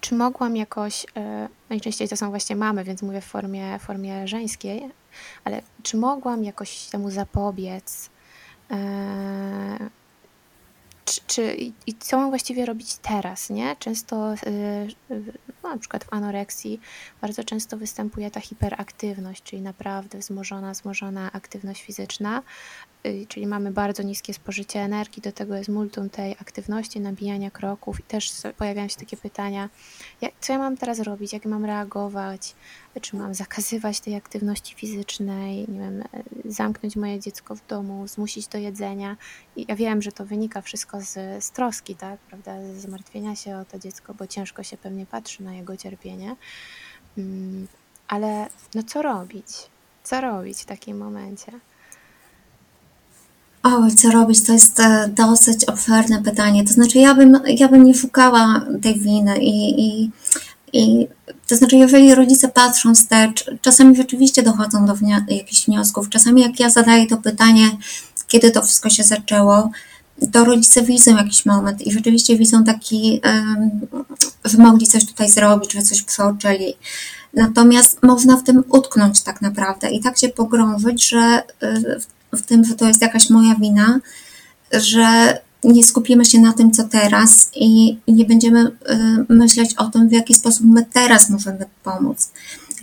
czy 0.00 0.14
mogłam 0.14 0.56
jakoś, 0.56 1.04
y, 1.04 1.08
najczęściej 1.70 2.08
to 2.08 2.16
są 2.16 2.30
właśnie 2.30 2.56
mamy, 2.56 2.84
więc 2.84 3.02
mówię 3.02 3.20
w 3.20 3.24
formie, 3.24 3.78
formie 3.78 4.28
żeńskiej, 4.28 4.90
ale 5.44 5.62
czy 5.82 5.96
mogłam 5.96 6.44
jakoś 6.44 6.86
temu 6.86 7.10
zapobiec? 7.10 8.10
Y, 8.70 8.74
czy, 11.04 11.20
czy, 11.26 11.56
i 11.86 11.94
co 11.98 12.16
mam 12.16 12.28
właściwie 12.28 12.66
robić 12.66 12.96
teraz, 12.96 13.50
nie? 13.50 13.76
Często, 13.76 14.34
no, 15.62 15.68
na 15.68 15.78
przykład 15.78 16.04
w 16.04 16.12
anoreksji, 16.12 16.80
bardzo 17.20 17.44
często 17.44 17.76
występuje 17.76 18.30
ta 18.30 18.40
hiperaktywność, 18.40 19.42
czyli 19.42 19.62
naprawdę 19.62 20.18
wzmożona, 20.18 20.72
wzmożona 20.72 21.32
aktywność 21.32 21.82
fizyczna, 21.82 22.42
czyli 23.28 23.46
mamy 23.46 23.70
bardzo 23.70 24.02
niskie 24.02 24.34
spożycie 24.34 24.80
energii, 24.80 25.22
do 25.22 25.32
tego 25.32 25.56
jest 25.56 25.68
multum 25.68 26.10
tej 26.10 26.32
aktywności, 26.32 27.00
nabijania 27.00 27.50
kroków 27.50 28.00
i 28.00 28.02
też 28.02 28.32
pojawiają 28.56 28.88
się 28.88 28.96
takie 28.96 29.16
pytania, 29.16 29.68
co 30.40 30.52
ja 30.52 30.58
mam 30.58 30.76
teraz 30.76 31.00
robić, 31.00 31.32
jak 31.32 31.44
mam 31.44 31.64
reagować, 31.64 32.54
czy 33.00 33.16
mam 33.16 33.34
zakazywać 33.34 34.00
tej 34.00 34.14
aktywności 34.14 34.74
fizycznej, 34.74 35.58
nie 35.68 35.78
wiem, 35.78 36.02
e, 36.02 36.06
zamknąć 36.44 36.96
moje 36.96 37.20
dziecko 37.20 37.54
w 37.54 37.66
domu, 37.66 38.08
zmusić 38.08 38.46
do 38.46 38.58
jedzenia. 38.58 39.16
I 39.56 39.64
ja 39.68 39.76
wiem, 39.76 40.02
że 40.02 40.12
to 40.12 40.26
wynika 40.26 40.62
wszystko 40.62 41.00
z, 41.00 41.44
z 41.44 41.50
troski, 41.50 41.94
tak, 41.94 42.20
prawda, 42.20 42.52
z 42.74 42.76
zmartwienia 42.76 43.36
się 43.36 43.56
o 43.56 43.64
to 43.64 43.78
dziecko, 43.78 44.14
bo 44.14 44.26
ciężko 44.26 44.62
się 44.62 44.76
pewnie 44.76 45.06
patrzy 45.06 45.42
na 45.42 45.54
jego 45.54 45.76
cierpienie. 45.76 46.36
Mm, 47.18 47.66
ale 48.08 48.46
no 48.74 48.82
co 48.82 49.02
robić? 49.02 49.46
Co 50.04 50.20
robić 50.20 50.62
w 50.62 50.64
takim 50.64 50.98
momencie? 50.98 51.52
Co 53.96 54.10
robić? 54.10 54.42
To 54.42 54.52
jest 54.52 54.80
e, 54.80 55.10
dosyć 55.16 55.64
obszerne 55.64 56.22
pytanie. 56.22 56.64
To 56.64 56.72
znaczy, 56.72 56.98
ja 56.98 57.14
bym, 57.14 57.40
ja 57.46 57.68
bym 57.68 57.84
nie 57.84 57.94
szukała 57.94 58.60
tej 58.82 59.00
winy 59.00 59.38
i, 59.38 59.80
i, 59.80 60.10
i 60.72 61.08
to 61.46 61.56
znaczy, 61.56 61.76
jeżeli 61.76 62.14
rodzice 62.14 62.48
patrzą 62.48 62.94
wstecz, 62.94 63.50
czasami 63.60 63.96
rzeczywiście 63.96 64.42
dochodzą 64.42 64.86
do 64.86 64.94
jakichś 65.28 65.66
wniosków. 65.66 66.08
Czasami 66.08 66.42
jak 66.42 66.60
ja 66.60 66.70
zadaję 66.70 67.06
to 67.06 67.16
pytanie, 67.16 67.70
kiedy 68.28 68.50
to 68.50 68.62
wszystko 68.62 68.90
się 68.90 69.04
zaczęło, 69.04 69.70
to 70.32 70.44
rodzice 70.44 70.82
widzą 70.82 71.16
jakiś 71.16 71.46
moment 71.46 71.86
i 71.86 71.92
rzeczywiście 71.92 72.38
widzą 72.38 72.64
taki, 72.64 73.20
że 74.44 74.58
mogli 74.58 74.86
coś 74.86 75.06
tutaj 75.06 75.30
zrobić, 75.30 75.72
że 75.72 75.82
coś 75.82 76.02
przeoczyli. 76.02 76.74
Natomiast 77.34 78.02
można 78.02 78.36
w 78.36 78.42
tym 78.42 78.64
utknąć 78.68 79.22
tak 79.22 79.42
naprawdę 79.42 79.90
i 79.90 80.00
tak 80.00 80.18
się 80.18 80.28
pogrążyć, 80.28 81.08
że 81.08 81.42
y, 81.62 82.00
w 82.32 82.42
tym, 82.42 82.64
że 82.64 82.74
to 82.74 82.88
jest 82.88 83.02
jakaś 83.02 83.30
moja 83.30 83.54
wina, 83.54 84.00
że 84.72 85.38
nie 85.64 85.84
skupimy 85.84 86.24
się 86.24 86.40
na 86.40 86.52
tym, 86.52 86.70
co 86.70 86.84
teraz 86.84 87.50
i 87.54 87.98
nie 88.08 88.24
będziemy 88.24 88.66
y, 88.66 88.70
myśleć 89.28 89.74
o 89.74 89.84
tym, 89.84 90.08
w 90.08 90.12
jaki 90.12 90.34
sposób 90.34 90.66
my 90.66 90.86
teraz 90.92 91.30
możemy 91.30 91.66
pomóc, 91.82 92.32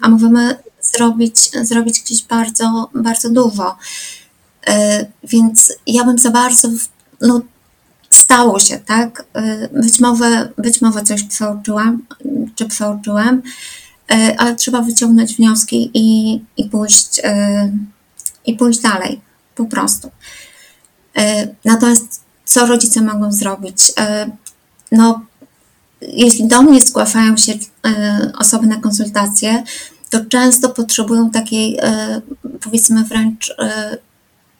a 0.01 0.09
możemy 0.09 0.55
zrobić, 0.81 1.51
zrobić 1.61 2.01
gdzieś 2.01 2.23
bardzo, 2.23 2.89
bardzo 2.95 3.29
dużo. 3.29 3.75
Y, 4.69 4.71
więc 5.23 5.73
ja 5.87 6.03
bym 6.03 6.17
za 6.17 6.31
bardzo, 6.31 6.69
no, 7.21 7.41
stało 8.09 8.59
się, 8.59 8.77
tak? 8.77 9.25
Y, 9.37 9.81
być 9.81 9.99
może, 9.99 10.51
być 10.57 10.81
może 10.81 11.01
coś 11.01 11.23
przeoczyłam, 11.23 12.03
czy 12.55 12.65
przeoczyłem, 12.65 13.41
ale 14.37 14.55
trzeba 14.55 14.81
wyciągnąć 14.81 15.35
wnioski 15.35 15.91
i, 15.93 16.39
i 16.57 16.69
pójść, 16.69 17.21
i 18.45 18.55
pójść 18.55 18.79
dalej 18.79 19.21
po 19.55 19.65
prostu. 19.65 20.11
E, 21.17 21.47
natomiast 21.65 22.21
co 22.45 22.65
rodzice 22.65 23.01
mogą 23.01 23.31
zrobić? 23.31 23.91
E, 23.99 24.29
no, 24.91 25.21
jeśli 26.01 26.47
do 26.47 26.61
mnie 26.61 26.81
zgłaszają 26.81 27.37
się 27.37 27.53
e, 27.87 28.31
osoby 28.37 28.67
na 28.67 28.75
konsultacje, 28.75 29.63
to 30.09 30.25
często 30.25 30.69
potrzebują 30.69 31.31
takiej, 31.31 31.79
powiedzmy 32.61 33.03
wręcz 33.03 33.55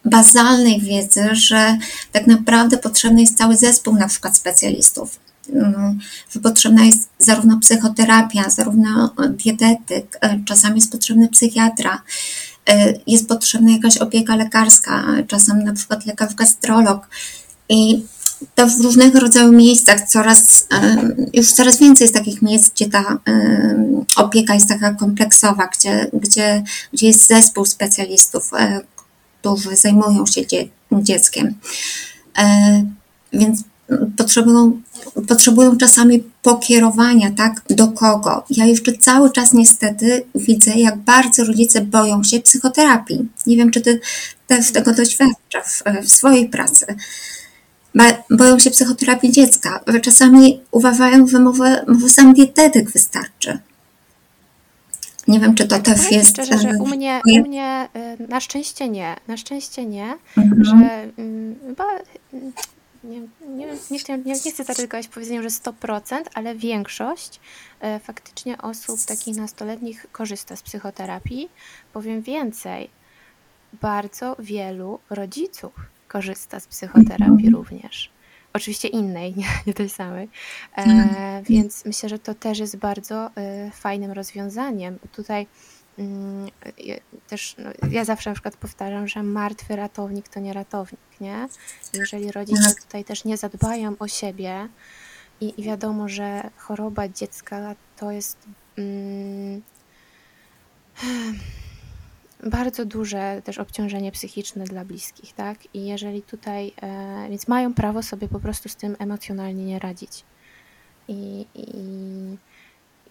bazalnej 0.05 0.81
wiedzy, 0.81 1.29
że 1.31 1.77
tak 2.12 2.27
naprawdę 2.27 2.77
potrzebny 2.77 3.21
jest 3.21 3.38
cały 3.38 3.58
zespół 3.58 3.95
na 3.95 4.08
przykład 4.08 4.38
specjalistów. 4.38 5.19
Mm, 5.53 5.99
że 6.31 6.39
potrzebna 6.39 6.84
jest 6.84 7.10
zarówno 7.19 7.60
psychoterapia, 7.60 8.49
zarówno 8.49 9.13
dietetyk, 9.29 10.19
czasami 10.45 10.75
jest 10.75 10.91
potrzebny 10.91 11.29
psychiatra, 11.29 12.01
jest 13.08 13.28
potrzebna 13.28 13.71
jakaś 13.71 13.97
opieka 13.97 14.36
lekarska, 14.36 15.04
czasem 15.28 15.63
na 15.63 15.73
przykład 15.73 16.06
lekarz 16.06 16.36
gastrolog. 16.36 17.08
I 17.69 18.04
to 18.56 18.67
w 18.67 18.82
różnego 18.82 19.19
rodzaju 19.19 19.51
miejscach 19.51 20.10
coraz, 20.10 20.67
e, 20.73 20.97
już 21.34 21.54
coraz 21.54 21.80
więcej 21.80 22.06
jest 22.06 22.13
takich 22.13 22.41
miejsc, 22.41 22.69
gdzie 22.69 22.89
ta 22.89 23.19
e, 23.28 23.75
opieka 24.15 24.54
jest 24.54 24.69
taka 24.69 24.93
kompleksowa, 24.93 25.67
gdzie, 25.67 26.10
gdzie, 26.13 26.63
gdzie 26.93 27.08
jest 27.08 27.28
zespół 27.28 27.65
specjalistów, 27.65 28.51
którzy 29.41 29.75
zajmują 29.75 30.25
się 30.25 30.47
dzie 30.47 30.67
dzieckiem. 30.91 31.56
Więc 33.34 33.63
potrzebują, 34.17 34.82
potrzebują 35.28 35.78
czasami 35.78 36.24
pokierowania, 36.41 37.32
tak, 37.32 37.62
do 37.69 37.88
kogo. 37.88 38.43
Ja 38.50 38.65
jeszcze 38.65 38.93
cały 38.93 39.32
czas 39.32 39.54
niestety 39.54 40.24
widzę, 40.36 40.71
jak 40.76 40.98
bardzo 40.98 41.43
rodzice 41.43 41.82
boją 41.82 42.24
się 42.24 42.39
psychoterapii. 42.39 43.30
Nie 43.48 43.58
wiem, 43.58 43.71
czy 43.71 43.82
ty 43.82 44.00
też 44.48 44.71
tego 44.71 44.93
doświadczasz 44.93 45.65
w, 45.65 46.06
w 46.06 46.10
swojej 46.10 46.50
pracy. 46.50 46.86
Boją 48.30 48.60
się 48.60 48.71
psychoterapii 48.71 49.32
dziecka. 49.32 49.80
Czasami 50.02 50.62
uważają, 50.71 51.28
że 51.28 51.39
może, 51.39 51.86
może 51.88 52.10
sam 52.10 52.34
dietetyk 52.34 52.91
wystarczy. 52.91 53.60
Nie 55.28 55.39
wiem, 55.39 55.56
czy 55.56 55.67
to 55.67 55.80
też 55.80 55.98
Powiem 55.98 56.19
jest. 56.19 56.30
Szczerze, 56.30 56.58
że 56.58 56.69
u 56.80 56.88
mnie, 56.88 57.21
u 57.38 57.48
mnie 57.48 57.89
y, 58.19 58.28
na 58.28 58.39
szczęście 58.39 58.89
nie. 58.89 59.15
Na 59.28 59.38
szczęście 59.38 59.86
nie, 59.86 60.13
mhm. 60.38 60.65
że 60.65 60.74
mm, 61.17 61.56
nie, 63.10 63.20
nie, 63.48 63.68
nie, 63.91 64.18
nie, 64.26 64.34
nie 64.46 64.52
chcę 64.52 64.63
zaryzykować 64.63 65.08
powiedzeniem, 65.08 65.44
że 65.44 65.50
100%, 65.50 66.24
ale 66.34 66.56
większość 66.56 67.39
e, 67.80 68.00
faktycznie 68.00 68.58
osób 68.58 69.00
takich 69.08 69.38
nastoletnich 69.38 70.06
korzysta 70.12 70.56
z 70.56 70.62
psychoterapii. 70.62 71.50
Powiem 71.94 72.22
więcej, 72.22 72.89
bardzo 73.82 74.36
wielu 74.39 75.00
rodziców 75.10 75.74
korzysta 76.08 76.60
z 76.60 76.68
psychoterapii 76.68 77.50
również. 77.50 78.10
Oczywiście 78.54 78.88
innej, 78.88 79.36
nie, 79.36 79.48
nie 79.68 79.74
tej 79.74 79.89
samej. 79.89 80.30
E, 80.78 80.84
mhm. 80.84 81.44
więc 81.44 81.86
myślę, 81.86 82.10
że 82.10 82.20
to 82.20 82.36
też 82.36 82.60
jest 82.60 82.78
bardzo 82.78 83.30
e, 83.36 83.72
fajnym 83.72 84.12
rozwiązaniem. 84.12 85.00
Tutaj 85.12 85.48
Mm, 85.99 86.49
też 87.27 87.55
no, 87.58 87.89
ja 87.91 88.05
zawsze 88.05 88.29
na 88.29 88.34
przykład 88.34 88.58
powtarzam, 88.58 89.08
że 89.08 89.23
martwy 89.23 89.75
ratownik 89.75 90.29
to 90.29 90.39
nie 90.39 90.53
ratownik, 90.53 90.99
nie? 91.21 91.47
Jeżeli 91.93 92.31
rodzice 92.31 92.69
tak. 92.69 92.84
tutaj 92.84 93.03
też 93.03 93.25
nie 93.25 93.38
zadbają 93.38 93.95
o 93.99 94.08
siebie 94.08 94.69
i, 95.41 95.53
i 95.58 95.63
wiadomo, 95.63 96.10
że 96.10 96.49
choroba 96.58 97.08
dziecka 97.08 97.75
to 97.97 98.12
jest 98.12 98.38
mm, 98.77 99.62
bardzo 102.43 102.86
duże 102.86 103.41
też 103.43 103.58
obciążenie 103.58 104.12
psychiczne 104.12 104.63
dla 104.63 104.86
bliskich, 104.86 105.34
tak? 105.34 105.75
I 105.75 105.86
jeżeli 105.86 106.21
tutaj, 106.21 106.73
e, 106.81 107.27
więc 107.29 107.47
mają 107.47 107.73
prawo 107.73 108.03
sobie 108.03 108.27
po 108.27 108.39
prostu 108.39 108.69
z 108.69 108.75
tym 108.75 108.95
emocjonalnie 108.99 109.65
nie 109.65 109.79
radzić. 109.79 110.23
I, 111.08 111.45
i 111.53 111.67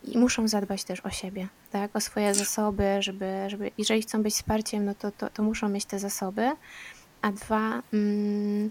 i 0.04 0.18
muszą 0.18 0.48
zadbać 0.48 0.84
też 0.84 1.00
o 1.00 1.10
siebie, 1.10 1.48
tak? 1.70 1.96
o 1.96 2.00
swoje 2.00 2.34
zasoby, 2.34 2.84
żeby, 3.00 3.26
żeby 3.48 3.70
jeżeli 3.78 4.02
chcą 4.02 4.22
być 4.22 4.34
wsparciem, 4.34 4.84
no 4.84 4.94
to, 4.94 5.10
to, 5.10 5.30
to 5.30 5.42
muszą 5.42 5.68
mieć 5.68 5.84
te 5.84 5.98
zasoby. 5.98 6.52
A 7.22 7.32
dwa, 7.32 7.82
mm, 7.92 8.70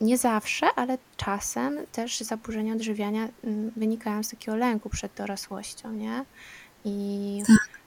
nie 0.00 0.18
zawsze, 0.18 0.66
ale 0.76 0.98
czasem 1.16 1.78
też 1.92 2.20
zaburzenia 2.20 2.74
odżywiania 2.74 3.28
mm, 3.44 3.72
wynikają 3.76 4.22
z 4.22 4.28
takiego 4.28 4.56
lęku 4.56 4.88
przed 4.88 5.12
dorosłością, 5.14 5.92
nie? 5.92 6.24
I 6.84 7.42
tak 7.46 7.80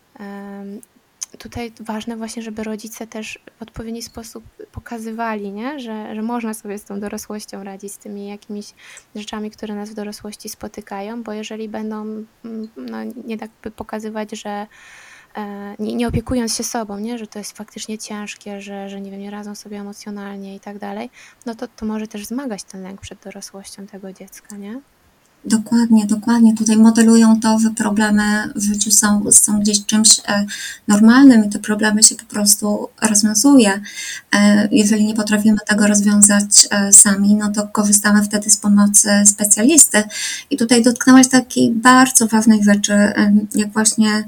tutaj 1.37 1.71
ważne 1.79 2.17
właśnie, 2.17 2.41
żeby 2.43 2.63
rodzice 2.63 3.07
też 3.07 3.39
w 3.59 3.61
odpowiedni 3.61 4.01
sposób 4.01 4.43
pokazywali, 4.71 5.51
nie? 5.51 5.79
Że, 5.79 6.15
że 6.15 6.21
można 6.21 6.53
sobie 6.53 6.77
z 6.77 6.83
tą 6.83 6.99
dorosłością 6.99 7.63
radzić, 7.63 7.93
z 7.93 7.97
tymi 7.97 8.27
jakimiś 8.27 8.73
rzeczami, 9.15 9.51
które 9.51 9.75
nas 9.75 9.89
w 9.89 9.93
dorosłości 9.93 10.49
spotykają, 10.49 11.23
bo 11.23 11.33
jeżeli 11.33 11.69
będą 11.69 12.01
mm, 12.45 12.67
no, 12.77 12.97
nie 13.25 13.37
tak 13.37 13.51
by 13.63 13.71
pokazywać, 13.71 14.31
że 14.31 14.67
e, 15.35 15.75
nie, 15.79 15.95
nie, 15.95 16.07
opiekując 16.07 16.55
się 16.55 16.63
sobą, 16.63 16.99
nie? 16.99 17.17
że 17.17 17.27
to 17.27 17.39
jest 17.39 17.57
faktycznie 17.57 17.97
ciężkie, 17.97 18.61
że, 18.61 18.89
że 18.89 19.01
nie 19.01 19.11
wiem, 19.11 19.19
nie 19.19 19.31
radzą 19.31 19.55
sobie 19.55 19.77
emocjonalnie 19.77 20.55
i 20.55 20.59
tak 20.59 20.79
dalej, 20.79 21.09
no 21.45 21.55
to, 21.55 21.67
to 21.67 21.85
może 21.85 22.07
też 22.07 22.25
zmagać 22.25 22.63
ten 22.63 22.83
lęk 22.83 23.01
przed 23.01 23.23
dorosłością 23.23 23.87
tego 23.87 24.13
dziecka, 24.13 24.57
nie? 24.57 24.81
Dokładnie, 25.47 26.05
dokładnie. 26.05 26.55
Tutaj 26.55 26.77
modelują 26.77 27.39
to, 27.39 27.59
że 27.59 27.69
problemy 27.69 28.23
w 28.55 28.63
życiu 28.63 28.91
są, 28.91 29.23
są 29.31 29.59
gdzieś 29.59 29.85
czymś 29.85 30.19
e, 30.27 30.45
normalnym 30.87 31.45
i 31.45 31.49
te 31.49 31.59
problemy 31.59 32.03
się 32.03 32.15
po 32.15 32.25
prostu 32.25 32.89
rozwiązuje. 33.01 33.81
E, 34.35 34.67
jeżeli 34.71 35.05
nie 35.05 35.13
potrafimy 35.13 35.57
tego 35.67 35.87
rozwiązać 35.87 36.67
e, 36.71 36.93
sami, 36.93 37.35
no 37.35 37.51
to 37.51 37.67
korzystamy 37.67 38.23
wtedy 38.23 38.49
z 38.49 38.57
pomocy 38.57 39.09
specjalisty. 39.25 40.03
I 40.49 40.57
tutaj 40.57 40.83
dotknęłaś 40.83 41.27
takiej 41.27 41.71
bardzo 41.71 42.27
ważnej 42.27 42.63
rzeczy, 42.63 42.93
jak 43.55 43.73
właśnie 43.73 44.23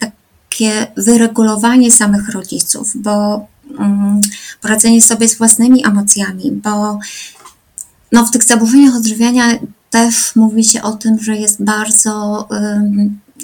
takie 0.00 0.86
wyregulowanie 0.96 1.92
samych 1.92 2.28
rodziców, 2.28 2.92
bo 2.96 3.46
mm, 3.78 4.20
poradzenie 4.60 5.02
sobie 5.02 5.28
z 5.28 5.38
własnymi 5.38 5.86
emocjami, 5.86 6.52
bo 6.52 6.98
no 8.12 8.26
w 8.26 8.30
tych 8.30 8.44
zaburzeniach 8.44 8.96
odżywiania 8.96 9.44
też 9.90 10.36
mówi 10.36 10.64
się 10.64 10.82
o 10.82 10.92
tym, 10.92 11.18
że 11.18 11.36
jest 11.36 11.64
bardzo 11.64 12.48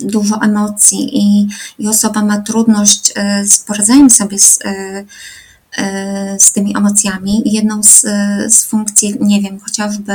dużo 0.00 0.40
emocji 0.42 1.18
i, 1.18 1.48
i 1.78 1.88
osoba 1.88 2.24
ma 2.24 2.40
trudność 2.40 3.12
e, 3.16 3.44
z 3.46 3.58
poradzeniem 3.58 4.10
sobie 4.10 4.38
z, 4.38 4.58
e, 4.64 5.04
e, 5.78 6.40
z 6.40 6.52
tymi 6.52 6.76
emocjami. 6.76 7.42
Jedną 7.44 7.82
z, 7.82 8.00
z 8.54 8.64
funkcji, 8.64 9.16
nie 9.20 9.40
wiem, 9.40 9.60
chociażby 9.60 10.12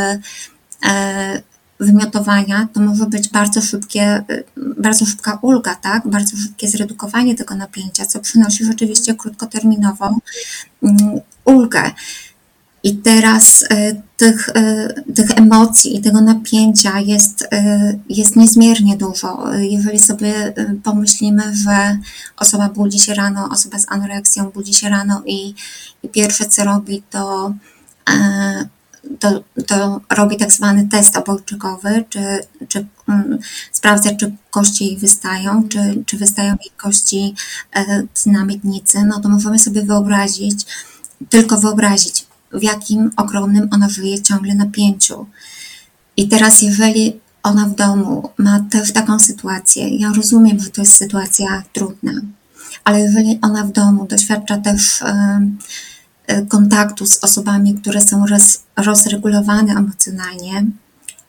wymiotowania, 1.80 2.68
to 2.74 2.80
może 2.80 3.06
być 3.06 3.30
bardzo 3.30 3.62
szybkie, 3.62 4.24
bardzo 4.78 5.06
szybka 5.06 5.40
ulga, 5.42 5.76
tak? 5.76 6.08
Bardzo 6.08 6.38
szybkie 6.38 6.68
zredukowanie 6.68 7.36
tego 7.36 7.56
napięcia, 7.56 8.06
co 8.06 8.20
przynosi 8.20 8.66
rzeczywiście 8.66 9.16
krótkoterminową 9.16 10.20
mm, 10.84 11.20
ulgę. 11.46 11.92
I 12.88 12.96
teraz 12.96 13.64
y, 13.64 14.02
tych, 14.18 14.50
y, 14.50 15.14
tych 15.16 15.32
emocji 15.38 15.98
i 15.98 16.02
tego 16.02 16.22
napięcia 16.22 17.00
jest, 17.00 17.42
y, 17.42 17.48
jest 18.10 18.36
niezmiernie 18.36 18.98
dużo. 18.98 19.52
Jeżeli 19.58 20.00
sobie 20.00 20.54
pomyślimy, 20.84 21.44
że 21.56 21.98
osoba 22.38 22.70
budzi 22.70 23.00
się 23.00 23.14
rano, 23.14 23.50
osoba 23.52 23.80
z 23.80 23.86
anoreksją 23.92 24.50
budzi 24.50 24.74
się 24.74 24.90
rano 24.90 25.22
i, 25.26 25.56
i 26.04 26.10
pierwsze 26.10 26.46
co 26.46 26.64
robi, 26.64 27.04
to, 27.10 27.54
to, 29.20 29.44
to 29.68 30.02
robi 30.10 30.38
tak 30.38 30.52
zwany 30.52 30.88
test 30.88 31.18
obojczykowy, 31.18 32.06
czy, 32.10 32.20
czy 32.68 32.86
um, 33.08 33.40
sprawdza, 33.72 34.16
czy 34.16 34.36
kości 34.52 34.86
jej 34.86 34.98
wystają, 34.98 35.68
czy, 35.70 36.04
czy 36.06 36.18
wystają 36.18 36.50
jej 36.50 36.72
kości 36.78 37.36
na 38.26 38.46
miednicy, 38.46 39.06
no 39.06 39.20
to 39.20 39.30
możemy 39.30 39.60
sobie 39.60 39.82
wyobrazić, 39.82 40.66
tylko 41.30 41.58
wyobrazić, 41.58 42.28
w 42.54 42.64
jakim 42.64 43.12
ogromnym 43.18 43.68
ona 43.72 43.90
żyje 43.90 44.22
ciągle 44.22 44.56
napięciu. 44.56 45.26
I 46.18 46.28
teraz, 46.28 46.62
jeżeli 46.62 47.20
ona 47.44 47.66
w 47.66 47.76
domu 47.76 48.30
ma 48.38 48.60
też 48.60 48.94
taką 48.94 49.20
sytuację, 49.20 49.90
ja 49.90 50.14
rozumiem, 50.16 50.60
że 50.60 50.70
to 50.70 50.82
jest 50.82 50.96
sytuacja 50.96 51.64
trudna, 51.74 52.12
ale 52.84 53.00
jeżeli 53.00 53.40
ona 53.42 53.64
w 53.64 53.72
domu 53.72 54.08
doświadcza 54.10 54.58
też 54.58 55.02
y, 55.02 56.46
kontaktu 56.50 57.06
z 57.06 57.24
osobami, 57.24 57.76
które 57.76 58.02
są 58.02 58.28
roz, 58.28 58.64
rozregulowane 58.78 59.74
emocjonalnie, 59.74 60.66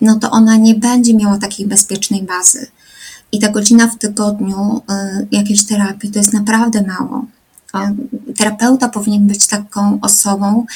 no 0.01 0.19
to 0.19 0.31
ona 0.31 0.57
nie 0.57 0.75
będzie 0.75 1.15
miała 1.15 1.39
takiej 1.39 1.67
bezpiecznej 1.67 2.23
bazy. 2.23 2.67
I 3.33 3.39
ta 3.39 3.49
godzina 3.49 3.87
w 3.87 3.99
tygodniu 3.99 4.83
y, 4.91 5.27
jakiejś 5.31 5.67
terapii 5.67 6.11
to 6.11 6.19
jest 6.19 6.33
naprawdę 6.33 6.83
mało. 6.83 7.27
Terapeuta 8.37 8.89
powinien 8.89 9.27
być 9.27 9.47
taką 9.47 9.99
osobą, 10.03 10.67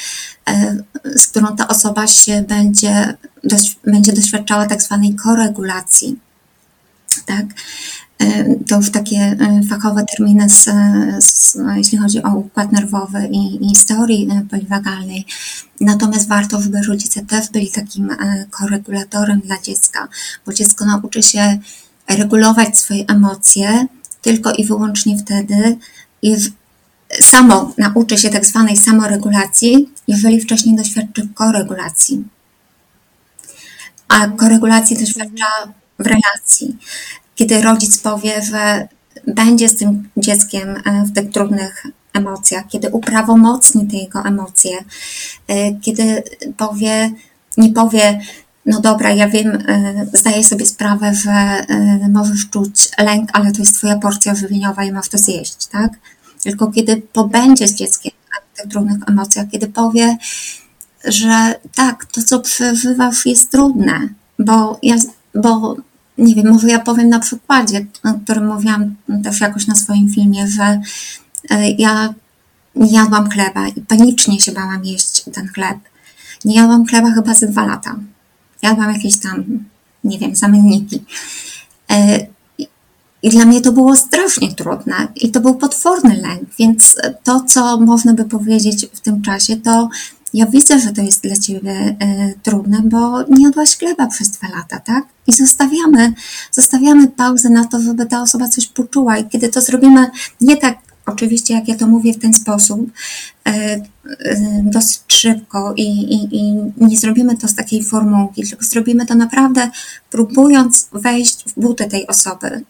e, 0.48 0.76
z 1.16 1.26
którą 1.26 1.56
ta 1.56 1.68
osoba 1.68 2.06
się 2.06 2.44
będzie, 2.48 3.16
będzie 3.84 4.12
doświadczała 4.12 4.66
tak 4.66 4.82
zwanej 4.82 5.14
koregulacji. 5.14 6.18
Tak? 7.26 7.46
E, 8.18 8.54
to 8.68 8.76
już 8.76 8.90
takie 8.90 9.16
e, 9.16 9.60
fachowe 9.68 10.04
terminy, 10.16 10.48
z, 10.48 10.64
z, 11.24 11.58
jeśli 11.76 11.98
chodzi 11.98 12.22
o 12.22 12.30
układ 12.30 12.72
nerwowy 12.72 13.28
i, 13.32 13.70
i 13.70 13.76
teorii 13.88 14.28
poliwagalnej. 14.50 15.26
Natomiast 15.80 16.28
warto, 16.28 16.60
żeby 16.60 16.82
rodzice 16.82 17.22
też 17.22 17.50
byli 17.50 17.70
takim 17.70 18.16
koregulatorem 18.50 19.40
dla 19.40 19.60
dziecka, 19.60 20.08
bo 20.46 20.52
dziecko 20.52 20.84
nauczy 20.84 21.22
się 21.22 21.58
regulować 22.08 22.78
swoje 22.78 23.06
emocje 23.06 23.86
tylko 24.22 24.52
i 24.52 24.64
wyłącznie 24.64 25.18
wtedy, 25.18 25.76
samo 27.20 27.72
nauczy 27.79 28.18
się 28.18 28.31
tak 28.31 28.46
zwanej 28.46 28.77
samoregulacji, 28.77 29.88
jeżeli 30.09 30.40
wcześniej 30.40 30.77
doświadczy 30.77 31.29
koregulacji. 31.35 32.25
A 34.09 34.29
koregulacji 34.29 34.98
doświadcza 34.98 35.46
w 35.98 36.07
relacji, 36.07 36.77
kiedy 37.35 37.62
rodzic 37.62 37.98
powie, 37.98 38.42
że 38.42 38.88
będzie 39.27 39.68
z 39.68 39.77
tym 39.77 40.09
dzieckiem 40.16 40.68
e, 40.85 41.05
w 41.05 41.14
tych 41.14 41.31
trudnych 41.31 41.87
emocjach, 42.12 42.64
kiedy 42.68 42.88
uprawomocni 42.88 43.87
te 43.87 43.96
jego 43.96 44.25
emocje, 44.25 44.79
e, 45.48 45.75
kiedy 45.81 46.22
powie, 46.57 47.11
nie 47.57 47.72
powie, 47.72 48.20
no 48.66 48.81
dobra, 48.81 49.11
ja 49.11 49.29
wiem, 49.29 49.59
e, 49.68 50.07
zdaję 50.12 50.44
sobie 50.44 50.66
sprawę, 50.66 51.14
że 51.14 51.66
możesz 52.09 52.51
czuć 52.51 52.88
lęk, 52.98 53.31
ale 53.33 53.53
to 53.53 53.59
jest 53.59 53.75
twoja 53.75 53.98
porcja 53.98 54.35
żywieniowa 54.35 54.85
i 54.85 54.92
masz 54.92 55.09
to 55.09 55.18
zjeść, 55.18 55.66
tak? 55.66 55.92
Tylko 56.42 56.70
kiedy 56.70 57.02
pobędzie 57.12 57.68
z 57.68 57.74
dzieckiem 57.74 58.12
w 58.52 58.57
tych 58.57 58.70
trudnych 58.70 58.98
emocjach, 59.09 59.46
kiedy 59.50 59.66
powie, 59.66 60.16
że 61.05 61.55
tak, 61.74 62.07
to 62.07 62.22
co 62.22 62.40
przeżywasz 62.40 63.26
jest 63.26 63.50
trudne, 63.50 64.09
bo 64.38 64.78
ja, 64.83 64.96
bo 65.35 65.76
nie 66.18 66.35
wiem, 66.35 66.52
może 66.52 66.68
ja 66.68 66.78
powiem 66.78 67.09
na 67.09 67.20
przykładzie, 67.20 67.87
o 68.05 68.14
którym 68.24 68.46
mówiłam 68.46 68.94
też 69.24 69.40
jakoś 69.40 69.66
na 69.66 69.74
swoim 69.74 70.09
filmie, 70.09 70.48
że 70.48 70.81
e, 71.50 71.70
ja 71.70 72.14
nie 72.74 72.92
jadłam 72.92 73.31
chleba 73.31 73.68
i 73.68 73.81
panicznie 73.81 74.40
się 74.40 74.52
bałam 74.52 74.85
jeść 74.85 75.24
ten 75.33 75.48
chleb. 75.48 75.78
Nie 76.44 76.57
jadłam 76.57 76.87
chleba 76.87 77.11
chyba 77.11 77.35
ze 77.35 77.46
dwa 77.46 77.66
lata. 77.66 77.96
Jadłam 78.62 78.92
jakieś 78.92 79.18
tam, 79.20 79.44
nie 80.05 80.18
wiem, 80.18 80.37
zamienniki. 80.37 81.05
I 83.22 83.30
dla 83.30 83.44
mnie 83.44 83.61
to 83.61 83.72
było 83.72 83.96
strasznie 83.96 84.54
trudne 84.54 85.08
i 85.16 85.30
to 85.30 85.40
był 85.40 85.54
potworny 85.54 86.16
lęk, 86.16 86.48
więc 86.58 86.96
to, 87.24 87.40
co 87.40 87.80
można 87.80 88.14
by 88.14 88.24
powiedzieć 88.24 88.87
w 88.92 89.00
tym 89.00 89.22
czasie, 89.22 89.56
to 89.56 89.88
ja 90.35 90.46
widzę, 90.46 90.78
że 90.78 90.92
to 90.92 91.02
jest 91.02 91.22
dla 91.22 91.37
ciebie 91.37 91.96
e, 92.00 92.35
trudne, 92.42 92.82
bo 92.85 93.22
nie 93.22 93.44
jadłaś 93.44 93.78
chleba 93.78 94.06
przez 94.06 94.30
dwa 94.30 94.48
lata, 94.48 94.80
tak? 94.80 95.04
I 95.26 95.32
zostawiamy, 95.32 96.12
zostawiamy 96.52 97.08
pauzę 97.08 97.50
na 97.50 97.64
to, 97.64 97.80
żeby 97.80 98.06
ta 98.06 98.22
osoba 98.22 98.48
coś 98.48 98.66
poczuła. 98.66 99.18
I 99.18 99.28
kiedy 99.28 99.48
to 99.48 99.61
zrobimy 99.61 100.11
nie 100.40 100.56
tak, 100.56 100.78
oczywiście, 101.06 101.54
jak 101.54 101.68
ja 101.68 101.76
to 101.76 101.86
mówię 101.86 102.12
w 102.12 102.18
ten 102.18 102.34
sposób, 102.34 102.90
e, 103.46 103.50
e, 103.50 103.82
dosyć 104.62 105.00
szybko 105.08 105.74
i, 105.76 105.82
i, 105.82 106.36
i 106.36 106.54
nie 106.76 106.98
zrobimy 106.98 107.36
to 107.36 107.48
z 107.48 107.54
takiej 107.54 107.84
formułki, 107.84 108.48
tylko 108.48 108.64
zrobimy 108.64 109.06
to 109.06 109.14
naprawdę 109.14 109.70
próbując 110.10 110.88
wejść 110.92 111.44
w 111.44 111.60
buty 111.60 111.86
tej 111.86 112.06
osoby, 112.06 112.64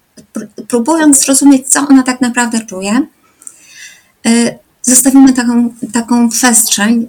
próbując 0.69 1.25
zrozumieć, 1.25 1.69
co 1.69 1.89
ona 1.89 2.03
tak 2.03 2.21
naprawdę 2.21 2.61
czuje, 2.61 3.07
y, 4.27 4.59
zostawimy 4.83 5.33
taką, 5.33 5.75
taką 5.93 6.29
przestrzeń, 6.29 7.07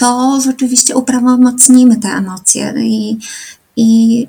to 0.00 0.40
rzeczywiście 0.44 0.96
uprawomocnimy 0.96 1.96
te 1.96 2.08
emocje 2.08 2.74
i, 2.76 3.18
i 3.76 4.28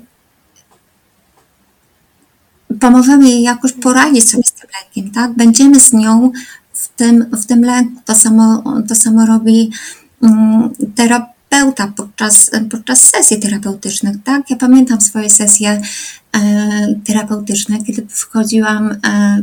pomożemy 2.80 3.28
jej 3.28 3.42
jakoś 3.42 3.72
poradzić 3.72 4.30
sobie 4.30 4.44
z 4.44 4.52
tym 4.52 4.70
lękiem, 4.80 5.14
tak? 5.14 5.32
Będziemy 5.32 5.80
z 5.80 5.92
nią 5.92 6.32
w 6.72 6.88
tym, 6.88 7.26
w 7.32 7.46
tym 7.46 7.64
lęku. 7.64 8.00
To 8.04 8.14
samo, 8.14 8.64
to 8.88 8.94
samo 8.94 9.26
robi 9.26 9.70
um, 10.20 10.70
terapeuta 10.94 11.92
podczas, 11.96 12.50
podczas 12.70 13.00
sesji 13.00 13.40
terapeutycznych, 13.40 14.16
tak? 14.24 14.50
Ja 14.50 14.56
pamiętam 14.56 15.00
swoje 15.00 15.30
sesje 15.30 15.80
E, 16.36 16.94
terapeutyczne, 17.06 17.84
kiedy 17.84 18.06
wchodziłam 18.08 18.90
e, 19.06 19.42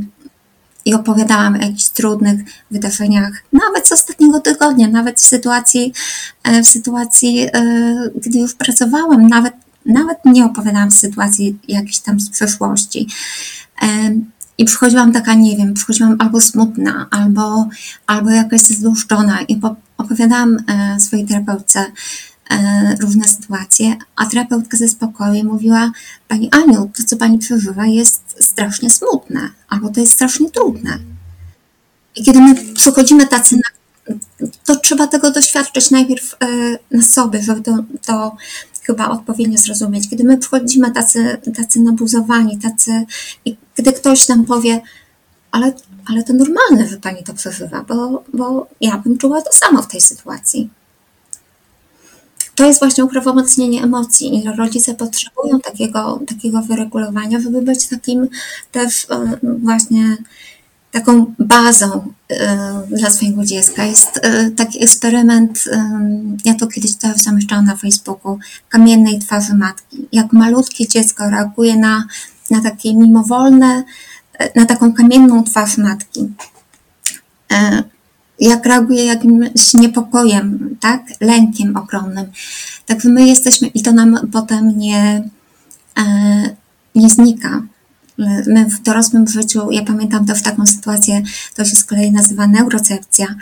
i 0.85 0.93
opowiadałam 0.93 1.55
o 1.55 1.57
jakichś 1.57 1.85
trudnych 1.85 2.39
wydarzeniach, 2.71 3.31
nawet 3.53 3.87
z 3.87 3.91
ostatniego 3.91 4.39
tygodnia, 4.39 4.87
nawet 4.87 5.21
w 5.21 5.27
sytuacji, 5.27 5.93
e, 6.43 6.63
w 6.63 6.67
sytuacji, 6.67 7.47
gdy 8.15 8.39
już 8.39 8.53
pracowałam, 8.53 9.27
nawet, 9.27 9.53
nawet 9.85 10.17
nie 10.25 10.45
opowiadałam 10.45 10.91
sytuacji 10.91 11.59
jakiejś 11.67 11.99
tam 11.99 12.19
z 12.19 12.29
przeszłości. 12.29 13.07
I 14.57 14.65
przychodziłam 14.65 15.11
taka, 15.11 15.33
nie 15.33 15.57
wiem, 15.57 15.73
przychodziłam 15.73 16.15
albo 16.19 16.41
smutna, 16.41 17.07
albo, 17.11 17.67
albo 18.07 18.29
jakaś 18.29 18.61
zdłuszczona 18.61 19.41
i 19.41 19.61
opowiadałam 19.97 20.57
swojej 20.99 21.25
terapeutce, 21.25 21.85
E, 22.49 22.95
różne 23.01 23.27
sytuacje, 23.27 23.95
a 24.15 24.25
terapeutka 24.25 24.77
ze 24.77 24.87
spokoju 24.87 25.43
mówiła, 25.43 25.91
Pani 26.27 26.49
Aniu, 26.51 26.91
to 26.97 27.03
co 27.03 27.17
Pani 27.17 27.37
przeżywa 27.37 27.85
jest 27.85 28.21
strasznie 28.39 28.89
smutne, 28.89 29.49
albo 29.69 29.89
to 29.89 29.99
jest 29.99 30.13
strasznie 30.13 30.51
trudne. 30.51 30.99
I 32.15 32.23
kiedy 32.23 32.41
my 32.41 32.55
przychodzimy 32.73 33.27
tacy 33.27 33.55
na 33.55 33.79
to 34.65 34.75
trzeba 34.75 35.07
tego 35.07 35.31
doświadczyć 35.31 35.91
najpierw 35.91 36.35
e, 36.43 36.47
na 36.97 37.03
sobie, 37.03 37.41
żeby 37.41 37.61
to, 37.61 37.77
to 38.05 38.35
chyba 38.89 39.09
odpowiednio 39.09 39.57
zrozumieć. 39.57 40.09
Kiedy 40.09 40.23
my 40.23 40.37
przychodzimy 40.37 40.91
tacy, 40.91 41.37
tacy 41.57 41.79
nabuzowani, 41.79 42.57
tacy, 42.57 43.05
gdy 43.75 43.93
ktoś 43.93 44.27
nam 44.27 44.45
powie, 44.45 44.81
ale, 45.51 45.73
ale 46.05 46.23
to 46.23 46.33
normalne, 46.33 46.87
że 46.87 46.97
pani 46.97 47.23
to 47.23 47.33
przeżywa, 47.33 47.85
bo, 47.87 48.23
bo 48.33 48.67
ja 48.81 48.97
bym 48.97 49.17
czuła 49.17 49.41
to 49.41 49.51
samo 49.53 49.81
w 49.81 49.87
tej 49.87 50.01
sytuacji 50.01 50.69
to 52.59 52.65
jest 52.65 52.79
właśnie 52.79 53.05
uprawomocnienie 53.05 53.83
emocji 53.83 54.37
i 54.37 54.43
rodzice 54.57 54.95
potrzebują 54.95 55.59
takiego, 55.59 56.19
takiego 56.27 56.61
wyregulowania, 56.61 57.39
żeby 57.39 57.61
być 57.61 57.87
takim 57.87 58.27
też 58.71 59.07
e, 59.09 59.37
właśnie 59.63 60.17
taką 60.91 61.33
bazą 61.39 62.13
dla 62.97 63.09
swojego 63.09 63.45
dziecka. 63.45 63.85
Jest 63.85 64.21
taki 64.57 64.83
eksperyment, 64.83 65.63
ja 66.45 66.53
to 66.53 66.67
kiedyś 66.67 66.95
też 66.95 67.17
zamieszczałam 67.17 67.65
na 67.65 67.75
Facebooku, 67.75 68.39
kamiennej 68.69 69.19
twarzy 69.19 69.53
matki. 69.53 70.07
Jak 70.11 70.33
malutkie 70.33 70.87
dziecko 70.87 71.29
reaguje 71.29 71.77
na, 71.77 72.07
na 72.51 72.61
takie 72.61 72.93
mimowolne, 72.93 73.83
na 74.55 74.65
taką 74.65 74.93
kamienną 74.93 75.43
twarz 75.43 75.77
matki 75.77 76.29
jak 78.39 78.65
reaguje 78.65 79.05
jakimś 79.05 79.73
niepokojem, 79.73 80.77
tak? 80.79 81.03
Lękiem 81.21 81.77
ogromnym. 81.77 82.25
Tak 82.85 83.03
my 83.03 83.27
jesteśmy 83.27 83.67
i 83.67 83.81
to 83.81 83.91
nam 83.93 84.29
potem 84.31 84.77
nie, 84.77 85.29
nie 86.95 87.09
znika. 87.09 87.61
My 88.47 88.65
w 88.65 88.81
dorosłym 88.81 89.27
życiu, 89.27 89.71
ja 89.71 89.83
pamiętam 89.83 90.25
też 90.25 90.41
taką 90.41 90.65
sytuację, 90.65 91.23
to 91.55 91.65
się 91.65 91.75
z 91.75 91.83
kolei 91.83 92.11
nazywa 92.11 92.47
neurocepcja, 92.47 93.35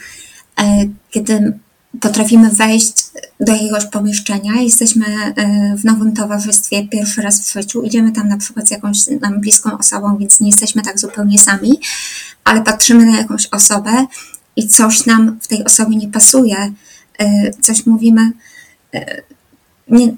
e, 0.60 0.86
kiedy 1.12 1.60
potrafimy 2.00 2.50
wejść 2.50 2.94
do 3.40 3.54
jakiegoś 3.54 3.86
pomieszczenia, 3.86 4.54
jesteśmy 4.62 5.06
e, 5.06 5.76
w 5.78 5.86
nowym 5.86 6.14
towarzystwie 6.14 6.88
pierwszy 6.88 7.22
raz 7.22 7.42
w 7.42 7.54
życiu, 7.54 7.82
idziemy 7.82 8.12
tam 8.12 8.28
na 8.28 8.38
przykład 8.38 8.68
z 8.68 8.72
jakąś 8.72 8.98
nam 9.22 9.42
bliską 9.42 9.78
osobą, 9.78 10.18
więc 10.18 10.40
nie 10.40 10.48
jesteśmy 10.48 10.82
tak 10.82 11.00
zupełnie 11.00 11.40
sami, 11.40 11.80
ale 12.44 12.64
patrzymy 12.64 13.06
na 13.06 13.18
jakąś 13.18 13.48
osobę 13.52 14.06
i 14.56 14.68
coś 14.68 15.06
nam 15.06 15.40
w 15.42 15.48
tej 15.48 15.66
osobie 15.66 15.96
nie 15.96 16.08
pasuje, 16.08 16.74
e, 17.20 17.52
coś 17.62 17.86
mówimy, 17.86 18.32
nie, 19.90 20.16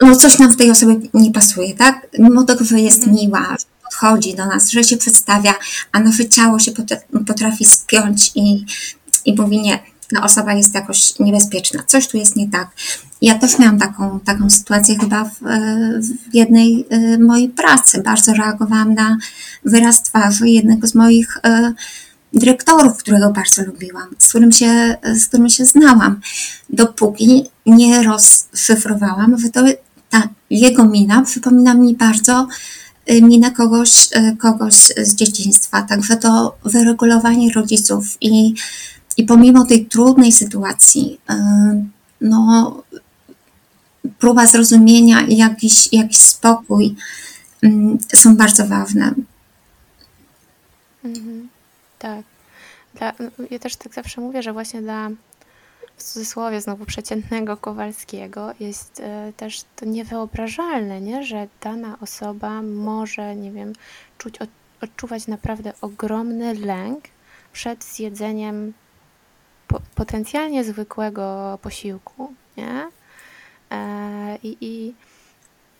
no 0.00 0.16
coś 0.16 0.38
nam 0.38 0.52
w 0.52 0.56
tej 0.56 0.70
osobie 0.70 1.00
nie 1.14 1.32
pasuje, 1.32 1.74
tak? 1.74 2.06
Mimo 2.18 2.44
tego, 2.44 2.64
że 2.64 2.80
jest 2.80 2.98
mhm. 2.98 3.16
miła, 3.16 3.56
podchodzi 3.84 4.34
do 4.34 4.46
nas, 4.46 4.70
że 4.70 4.84
się 4.84 4.96
przedstawia, 4.96 5.54
a 5.92 6.00
nasze 6.00 6.28
ciało 6.28 6.58
się 6.58 6.72
potrafi 7.26 7.64
spiąć 7.64 8.32
i, 8.34 8.64
i 9.24 9.34
mówi 9.34 9.60
nie, 9.60 9.78
osoba 10.22 10.52
jest 10.52 10.74
jakoś 10.74 11.18
niebezpieczna, 11.18 11.82
coś 11.86 12.08
tu 12.08 12.16
jest 12.16 12.36
nie 12.36 12.48
tak. 12.48 12.68
Ja 13.22 13.38
też 13.38 13.58
miałam 13.58 13.78
taką, 13.78 14.20
taką 14.20 14.50
sytuację 14.50 14.98
chyba 14.98 15.24
w, 15.24 15.38
w 16.30 16.34
jednej 16.34 16.86
e, 16.90 17.18
mojej 17.18 17.48
pracy. 17.48 18.02
Bardzo 18.02 18.32
reagowałam 18.32 18.94
na 18.94 19.18
wyraz 19.64 20.02
twarzy 20.02 20.48
jednego 20.48 20.86
z 20.86 20.94
moich 20.94 21.38
dyrektorów, 22.32 22.96
którego 22.96 23.30
bardzo 23.30 23.64
lubiłam, 23.64 24.08
z 24.18 24.28
którym 24.28 24.52
się, 24.52 24.96
z 25.14 25.26
którym 25.26 25.48
się 25.48 25.64
znałam, 25.64 26.20
dopóki 26.70 27.44
nie 27.76 28.02
rozszyfrowałam, 28.02 29.36
to 29.52 29.64
ta 30.10 30.28
jego 30.50 30.84
mina 30.84 31.22
przypomina 31.22 31.74
mi 31.74 31.94
bardzo 31.94 32.48
y, 33.10 33.22
minę 33.22 33.50
kogoś, 33.50 34.08
y, 34.16 34.36
kogoś 34.36 34.74
z 34.96 35.14
dzieciństwa. 35.14 35.82
Także 35.82 36.16
to 36.16 36.56
wyregulowanie 36.64 37.52
rodziców 37.52 38.16
i, 38.20 38.54
i 39.16 39.24
pomimo 39.24 39.66
tej 39.66 39.86
trudnej 39.86 40.32
sytuacji, 40.32 41.20
y, 41.30 41.34
no, 42.20 42.82
próba 44.18 44.46
zrozumienia 44.46 45.20
i 45.20 45.36
jakiś, 45.36 45.92
jakiś 45.92 46.22
spokój 46.22 46.94
są 48.14 48.36
bardzo 48.36 48.66
ważne. 48.66 49.14
Mhm. 51.04 51.48
Tak. 51.98 52.24
Dla, 52.94 53.12
ja 53.50 53.58
też 53.58 53.76
tak 53.76 53.94
zawsze 53.94 54.20
mówię, 54.20 54.42
że 54.42 54.52
właśnie 54.52 54.82
dla 54.82 55.10
w 56.00 56.02
cudzysłowie 56.02 56.60
znowu 56.60 56.86
przeciętnego 56.86 57.56
Kowalskiego 57.56 58.52
jest 58.60 59.00
e, 59.00 59.32
też 59.36 59.64
to 59.76 59.86
niewyobrażalne, 59.86 61.00
nie? 61.00 61.24
że 61.24 61.48
dana 61.60 61.96
osoba 62.00 62.62
może, 62.62 63.36
nie 63.36 63.52
wiem, 63.52 63.72
czuć, 64.18 64.38
od, 64.38 64.50
odczuwać 64.80 65.26
naprawdę 65.26 65.72
ogromny 65.80 66.54
lęk 66.54 67.04
przed 67.52 67.84
zjedzeniem 67.84 68.72
po, 69.68 69.80
potencjalnie 69.94 70.64
zwykłego 70.64 71.58
posiłku, 71.62 72.34
nie? 72.56 72.88
E, 73.70 74.38
i, 74.42 74.56
i 74.60 74.94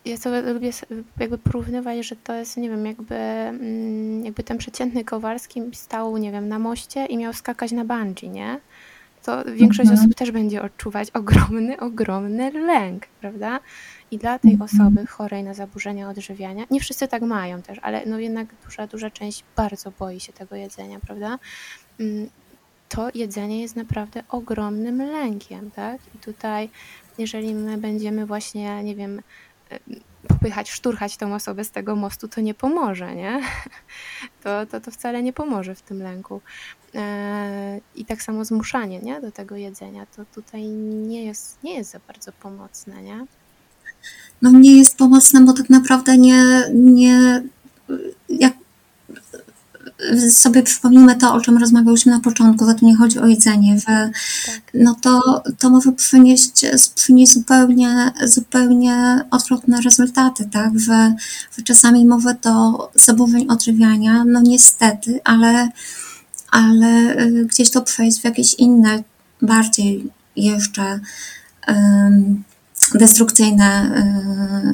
ja 0.04 0.16
sobie 0.16 0.42
lubię 0.42 0.70
jakby 1.18 1.38
porównywać, 1.38 2.06
że 2.06 2.16
to 2.16 2.34
jest, 2.34 2.56
nie 2.56 2.70
wiem, 2.70 2.86
jakby, 2.86 3.14
mm, 3.14 4.24
jakby 4.24 4.42
ten 4.42 4.58
przeciętny 4.58 5.04
Kowalski 5.04 5.62
stał, 5.72 6.16
nie 6.16 6.32
wiem, 6.32 6.48
na 6.48 6.58
moście 6.58 7.06
i 7.06 7.16
miał 7.16 7.32
skakać 7.32 7.72
na 7.72 7.84
bungee, 7.84 8.28
nie? 8.28 8.60
To 9.24 9.44
większość 9.44 9.90
mhm. 9.90 9.98
osób 9.98 10.14
też 10.14 10.30
będzie 10.30 10.62
odczuwać 10.62 11.10
ogromny, 11.10 11.80
ogromny 11.80 12.50
lęk, 12.50 13.06
prawda? 13.06 13.60
I 14.10 14.18
dla 14.18 14.38
tej 14.38 14.52
mhm. 14.52 14.70
osoby 14.70 15.06
chorej 15.06 15.44
na 15.44 15.54
zaburzenia 15.54 16.08
odżywiania, 16.08 16.64
nie 16.70 16.80
wszyscy 16.80 17.08
tak 17.08 17.22
mają 17.22 17.62
też, 17.62 17.78
ale 17.82 18.06
no 18.06 18.18
jednak 18.18 18.48
duża, 18.64 18.86
duża 18.86 19.10
część 19.10 19.44
bardzo 19.56 19.92
boi 19.98 20.20
się 20.20 20.32
tego 20.32 20.56
jedzenia, 20.56 21.00
prawda? 21.00 21.38
Mm, 22.00 22.28
to 22.88 23.08
jedzenie 23.14 23.60
jest 23.60 23.76
naprawdę 23.76 24.22
ogromnym 24.28 25.02
lękiem, 25.02 25.70
tak? 25.70 26.00
I 26.14 26.18
tutaj, 26.18 26.70
jeżeli 27.18 27.54
my 27.54 27.78
będziemy 27.78 28.26
właśnie, 28.26 28.84
nie 28.84 28.96
wiem, 28.96 29.22
popychać, 30.28 30.70
szturchać 30.70 31.16
tą 31.16 31.34
osobę 31.34 31.64
z 31.64 31.70
tego 31.70 31.96
mostu, 31.96 32.28
to 32.28 32.40
nie 32.40 32.54
pomoże, 32.54 33.14
nie? 33.16 33.40
To, 34.44 34.66
to, 34.66 34.80
to 34.80 34.90
wcale 34.90 35.22
nie 35.22 35.32
pomoże 35.32 35.74
w 35.74 35.82
tym 35.82 36.02
lęku. 36.02 36.40
E, 36.94 37.80
I 37.96 38.04
tak 38.04 38.22
samo 38.22 38.44
zmuszanie 38.44 38.98
nie? 38.98 39.20
do 39.20 39.32
tego 39.32 39.56
jedzenia, 39.56 40.06
to 40.16 40.24
tutaj 40.34 40.62
nie 41.08 41.24
jest, 41.24 41.58
nie 41.64 41.74
jest 41.74 41.90
za 41.90 41.98
bardzo 42.06 42.32
pomocne, 42.32 43.02
nie? 43.02 43.26
No 44.42 44.50
nie 44.50 44.78
jest 44.78 44.96
pomocne, 44.96 45.40
bo 45.40 45.52
tak 45.52 45.70
naprawdę 45.70 46.18
nie, 46.18 46.64
nie 46.74 47.42
jak 48.28 48.52
sobie 50.30 50.62
przypomnimy 50.62 51.16
to, 51.16 51.34
o 51.34 51.40
czym 51.40 51.58
rozmawiałyśmy 51.58 52.12
na 52.12 52.20
początku, 52.20 52.66
że 52.66 52.74
tu 52.74 52.86
nie 52.86 52.96
chodzi 52.96 53.18
o 53.18 53.26
jedzenie, 53.26 53.78
że 53.78 54.10
tak. 54.46 54.60
no 54.74 54.96
to, 55.02 55.42
to 55.58 55.70
może 55.70 55.92
przynieść, 55.92 56.66
przynieść 56.94 57.32
zupełnie, 57.32 58.12
zupełnie 58.24 59.24
odwrotne 59.30 59.80
rezultaty, 59.80 60.48
tak, 60.52 60.78
że, 60.78 61.14
że 61.58 61.62
czasami 61.64 62.06
może 62.06 62.34
to 62.34 62.90
zaburzeń 62.94 63.46
odżywiania, 63.48 64.24
no 64.24 64.40
niestety, 64.40 65.20
ale, 65.24 65.68
ale 66.50 67.16
y, 67.20 67.46
gdzieś 67.46 67.70
to 67.70 67.82
przejść 67.82 68.20
w 68.20 68.24
jakieś 68.24 68.54
inne, 68.54 69.02
bardziej 69.42 70.10
jeszcze 70.36 71.00
um, 71.68 72.42
destrukcyjne 72.98 73.92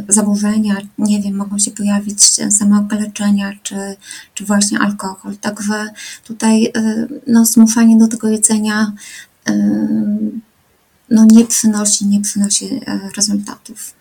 y, 0.09 0.13
zaburzenia, 0.13 0.77
nie 0.99 1.23
wiem, 1.23 1.37
mogą 1.37 1.59
się 1.59 1.71
pojawić 1.71 2.25
samookaleczenia, 2.53 3.53
czy, 3.63 3.97
czy 4.35 4.45
właśnie 4.45 4.79
alkohol. 4.79 5.37
Także 5.37 5.89
tutaj 6.25 6.65
y, 6.65 7.09
no, 7.27 7.45
zmuszanie 7.45 7.97
do 7.97 8.09
tego 8.09 8.29
jedzenia 8.29 8.93
y, 9.49 9.53
no, 11.11 11.27
nie 11.31 11.45
przynosi, 11.45 12.07
nie 12.07 12.21
przynosi 12.21 12.81
rezultatów. 13.17 13.95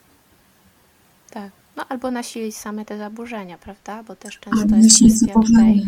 Tak, 1.32 1.52
no 1.78 1.86
albo 1.90 2.12
nasilić 2.12 2.58
same 2.58 2.86
te 2.86 2.98
zaburzenia, 2.98 3.58
prawda? 3.58 4.04
Bo 4.04 4.16
też 4.16 4.40
często 4.40 4.62
albo 4.62 4.76
jest 4.76 4.98
kwestia 4.98 5.34
tutaj 5.34 5.86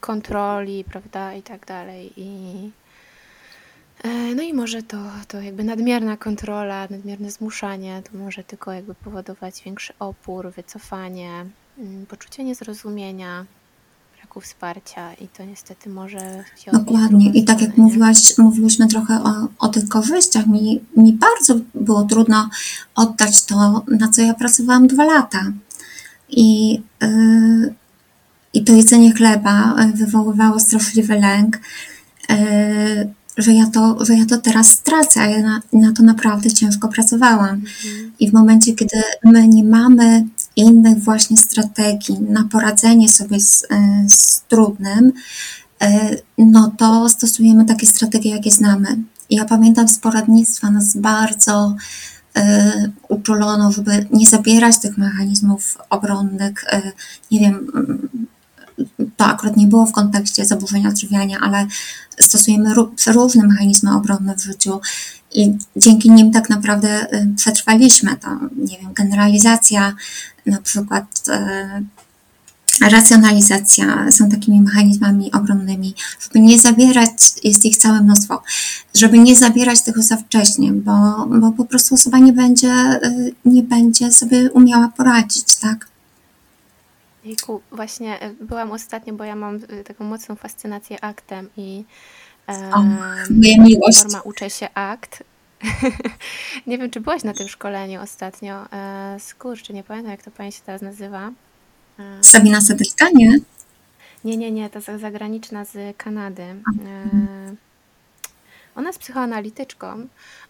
kontroli, 0.00 0.84
prawda, 0.84 1.34
i 1.34 1.42
tak 1.42 1.66
dalej. 1.66 2.12
I 2.16 2.70
no 4.36 4.42
i 4.42 4.54
może 4.54 4.82
to, 4.82 4.96
to 5.28 5.40
jakby 5.40 5.64
nadmierna 5.64 6.16
kontrola, 6.16 6.86
nadmierne 6.90 7.30
zmuszanie, 7.30 8.02
to 8.12 8.18
może 8.18 8.44
tylko 8.44 8.72
jakby 8.72 8.94
powodować 8.94 9.62
większy 9.62 9.92
opór, 9.98 10.52
wycofanie, 10.56 11.46
mm, 11.78 12.06
poczucie 12.06 12.44
niezrozumienia, 12.44 13.46
braku 14.16 14.40
wsparcia 14.40 15.14
i 15.14 15.28
to 15.28 15.44
niestety 15.44 15.90
może 15.90 16.44
się 16.56 16.70
Dokładnie. 16.70 17.30
I 17.30 17.44
tak 17.44 17.60
jak 17.60 17.76
mówiłaś, 17.76 18.38
mówiłyśmy 18.38 18.88
trochę 18.88 19.22
o, 19.22 19.48
o 19.58 19.68
tych 19.68 19.88
korzyściach, 19.88 20.46
mi, 20.46 20.80
mi 20.96 21.12
bardzo 21.12 21.54
było 21.74 22.04
trudno 22.04 22.50
oddać 22.94 23.44
to, 23.44 23.84
na 23.88 24.08
co 24.08 24.22
ja 24.22 24.34
pracowałam 24.34 24.86
dwa 24.86 25.04
lata. 25.04 25.52
I, 26.28 26.72
yy, 27.00 27.74
i 28.54 28.64
to 28.64 28.72
jedzenie 28.72 29.14
chleba 29.14 29.74
wywoływało 29.94 30.60
straszliwy 30.60 31.14
lęk. 31.14 31.58
Yy, 32.28 33.14
że 33.36 33.52
ja 33.52 33.66
to, 33.66 34.04
że 34.04 34.14
ja 34.14 34.26
to 34.26 34.38
teraz 34.38 34.70
stracę, 34.70 35.20
a 35.20 35.26
ja 35.26 35.42
na, 35.42 35.62
na 35.72 35.92
to 35.92 36.02
naprawdę 36.02 36.50
ciężko 36.50 36.88
pracowałam. 36.88 37.54
Mhm. 37.54 38.12
I 38.20 38.30
w 38.30 38.32
momencie, 38.32 38.74
kiedy 38.74 39.02
my 39.24 39.48
nie 39.48 39.64
mamy 39.64 40.26
innych 40.56 40.98
właśnie 40.98 41.36
strategii 41.36 42.20
na 42.20 42.44
poradzenie 42.44 43.08
sobie 43.08 43.40
z, 43.40 43.62
y, 43.62 43.66
z 44.08 44.42
trudnym, 44.48 45.12
y, 45.82 45.86
no 46.38 46.72
to 46.78 47.08
stosujemy 47.08 47.64
takie 47.64 47.86
strategie, 47.86 48.30
jakie 48.30 48.50
znamy. 48.50 48.96
I 49.30 49.36
ja 49.36 49.44
pamiętam 49.44 49.88
z 49.88 49.98
poradnictwa 49.98 50.70
nas 50.70 50.96
bardzo 50.96 51.74
y, 52.38 52.42
uczulono, 53.08 53.72
żeby 53.72 54.06
nie 54.12 54.26
zabierać 54.26 54.78
tych 54.78 54.98
mechanizmów 54.98 55.78
obronnych, 55.90 56.64
nie 57.30 57.40
wiem, 57.40 57.66
to 59.16 59.24
akurat 59.24 59.56
nie 59.56 59.66
było 59.66 59.86
w 59.86 59.92
kontekście 59.92 60.44
zaburzenia 60.44 60.88
odżywiania, 60.88 61.38
ale 61.40 61.66
stosujemy 62.20 62.74
różne 63.06 63.46
mechanizmy 63.46 63.96
obronne 63.96 64.36
w 64.36 64.42
życiu 64.42 64.80
i 65.32 65.52
dzięki 65.76 66.10
nim 66.10 66.32
tak 66.32 66.50
naprawdę 66.50 67.12
y, 67.12 67.34
przetrwaliśmy. 67.36 68.16
To, 68.16 68.28
nie 68.56 68.78
wiem, 68.78 68.92
generalizacja, 68.92 69.94
na 70.46 70.60
przykład 70.62 71.22
racjonalizacja 72.80 74.12
są 74.12 74.28
takimi 74.28 74.60
mechanizmami 74.60 75.32
obronnymi, 75.32 75.94
żeby 76.20 76.40
nie 76.40 76.58
zabierać, 76.58 77.10
jest 77.44 77.64
ich 77.64 77.76
całe 77.76 78.02
mnóstwo, 78.02 78.42
żeby 78.94 79.18
nie 79.18 79.36
zabierać 79.36 79.82
tego 79.82 80.02
za 80.02 80.16
wcześnie, 80.16 80.72
bo, 80.72 81.26
bo 81.40 81.52
po 81.52 81.64
prostu 81.64 81.94
osoba 81.94 82.18
nie 82.18 82.32
będzie, 82.32 83.00
y, 83.04 83.34
nie 83.44 83.62
będzie 83.62 84.12
sobie 84.12 84.50
umiała 84.52 84.88
poradzić, 84.88 85.56
tak? 85.56 85.88
Jejku, 87.26 87.60
właśnie 87.72 88.20
e, 88.20 88.30
byłam 88.30 88.72
ostatnio, 88.72 89.14
bo 89.14 89.24
ja 89.24 89.36
mam 89.36 89.56
y, 89.56 89.84
taką 89.84 90.04
mocną 90.04 90.36
fascynację 90.36 91.04
aktem 91.04 91.50
i 91.56 91.84
o, 92.46 92.82
moja 93.30 93.62
miłość. 93.62 94.02
Forma 94.02 94.20
uczę 94.20 94.50
się 94.50 94.68
akt. 94.74 95.24
nie 96.66 96.78
wiem, 96.78 96.90
czy 96.90 97.00
byłaś 97.00 97.24
na 97.24 97.34
tym 97.34 97.48
szkoleniu 97.48 98.02
ostatnio. 98.02 98.72
E, 98.72 99.16
skurczę, 99.20 99.72
nie 99.72 99.84
pamiętam, 99.84 100.10
jak 100.10 100.22
to 100.22 100.30
pani 100.30 100.52
się 100.52 100.60
teraz 100.66 100.82
nazywa. 100.82 101.32
E, 101.98 102.24
Sabina 102.24 102.60
Sedylka, 102.60 103.10
nie? 103.14 103.38
Nie, 104.24 104.36
nie, 104.36 104.52
nie, 104.52 104.70
to 104.70 104.80
zagraniczna 104.98 105.64
z 105.64 105.96
Kanady. 105.96 106.42
E, 106.42 106.56
ona 108.76 108.88
jest 108.88 108.98
psychoanalityczką, 108.98 110.06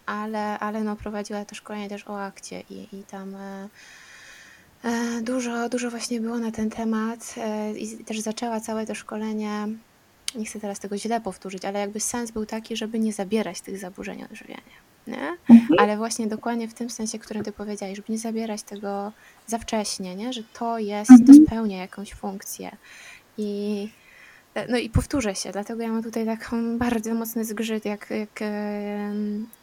ale, 0.07 0.59
ale 0.59 0.85
no, 0.85 0.97
prowadziła 0.97 1.45
to 1.45 1.55
szkolenie 1.55 1.89
też 1.89 2.09
o 2.09 2.23
akcie 2.23 2.61
i, 2.71 2.97
i 2.97 3.03
tam 3.03 3.35
e, 3.35 3.39
e, 3.39 3.69
dużo, 5.23 5.69
dużo 5.69 5.91
właśnie 5.91 6.21
było 6.21 6.39
na 6.39 6.51
ten 6.51 6.71
temat 6.71 7.35
e, 7.39 7.73
i 7.73 8.05
też 8.05 8.21
zaczęła 8.21 8.61
całe 8.61 8.87
to 8.87 8.95
szkolenie 8.95 9.69
nie 10.35 10.45
chcę 10.45 10.61
teraz 10.61 10.81
tego 10.81 10.99
źle 10.99 11.21
powtórzyć, 11.21 11.65
ale 11.65 11.79
jakby 11.81 12.01
sens 12.01 12.31
był 12.31 12.47
taki, 12.47 12.77
żeby 12.77 12.99
nie 12.99 13.13
zabierać 13.13 13.61
tych 13.61 13.79
zaburzeń 13.79 14.25
odżywiania. 14.25 14.87
Nie? 15.07 15.37
Mhm. 15.51 15.79
Ale 15.79 15.97
właśnie 15.97 16.27
dokładnie 16.27 16.69
w 16.69 16.75
tym 16.75 16.91
sensie, 16.91 17.19
którym 17.19 17.45
ty 17.45 17.53
powiedziałeś, 17.53 17.97
żeby 17.97 18.13
nie 18.13 18.19
zabierać 18.19 18.63
tego 18.63 19.13
za 19.47 19.59
wcześnie, 19.59 20.17
nie? 20.17 20.33
że 20.33 20.43
to 20.59 20.79
jest, 20.79 21.11
mhm. 21.11 21.27
to 21.27 21.45
spełnia 21.47 21.79
jakąś 21.79 22.15
funkcję. 22.15 22.77
I 23.39 23.89
no 24.69 24.79
i 24.79 24.91
powtórzę 24.91 25.35
się, 25.35 25.53
dlatego 25.53 25.83
ja 25.83 25.89
mam 25.89 26.03
tutaj 26.03 26.27
taką 26.27 26.79
bardzo 26.79 27.15
mocny 27.15 27.45
zgrzyt, 27.45 27.85
jak, 27.85 28.11
jak 28.11 28.41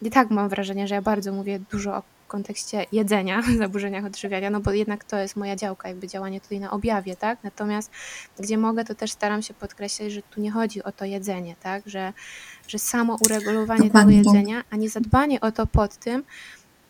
i 0.01 0.11
tak 0.11 0.30
mam 0.30 0.49
wrażenie, 0.49 0.88
że 0.88 0.95
ja 0.95 1.01
bardzo 1.01 1.34
mówię 1.34 1.59
dużo 1.71 1.95
o 1.95 2.03
kontekście 2.34 2.86
jedzenia, 2.91 3.43
zaburzeniach 3.57 4.05
odżywiania, 4.05 4.49
no 4.49 4.59
bo 4.59 4.71
jednak 4.71 5.03
to 5.03 5.17
jest 5.17 5.36
moja 5.36 5.55
działka, 5.55 5.88
jakby 5.88 6.07
działanie 6.07 6.41
tutaj 6.41 6.59
na 6.59 6.71
objawie, 6.71 7.15
tak? 7.15 7.39
Natomiast 7.43 7.91
gdzie 8.39 8.57
mogę, 8.57 8.86
to 8.86 8.95
też 8.95 9.11
staram 9.11 9.41
się 9.41 9.53
podkreślać, 9.53 10.11
że 10.11 10.21
tu 10.21 10.41
nie 10.41 10.51
chodzi 10.51 10.84
o 10.84 10.91
to 10.91 11.05
jedzenie, 11.05 11.55
tak? 11.63 11.84
Że, 11.86 12.13
że 12.67 12.79
samo 12.79 13.17
uregulowanie 13.25 13.81
tego 13.81 13.99
tak. 13.99 14.09
jedzenia, 14.09 14.63
a 14.71 14.75
nie 14.75 14.89
zadbanie 14.89 15.41
o 15.41 15.51
to 15.51 15.67
pod 15.67 15.97
tym, 15.97 16.23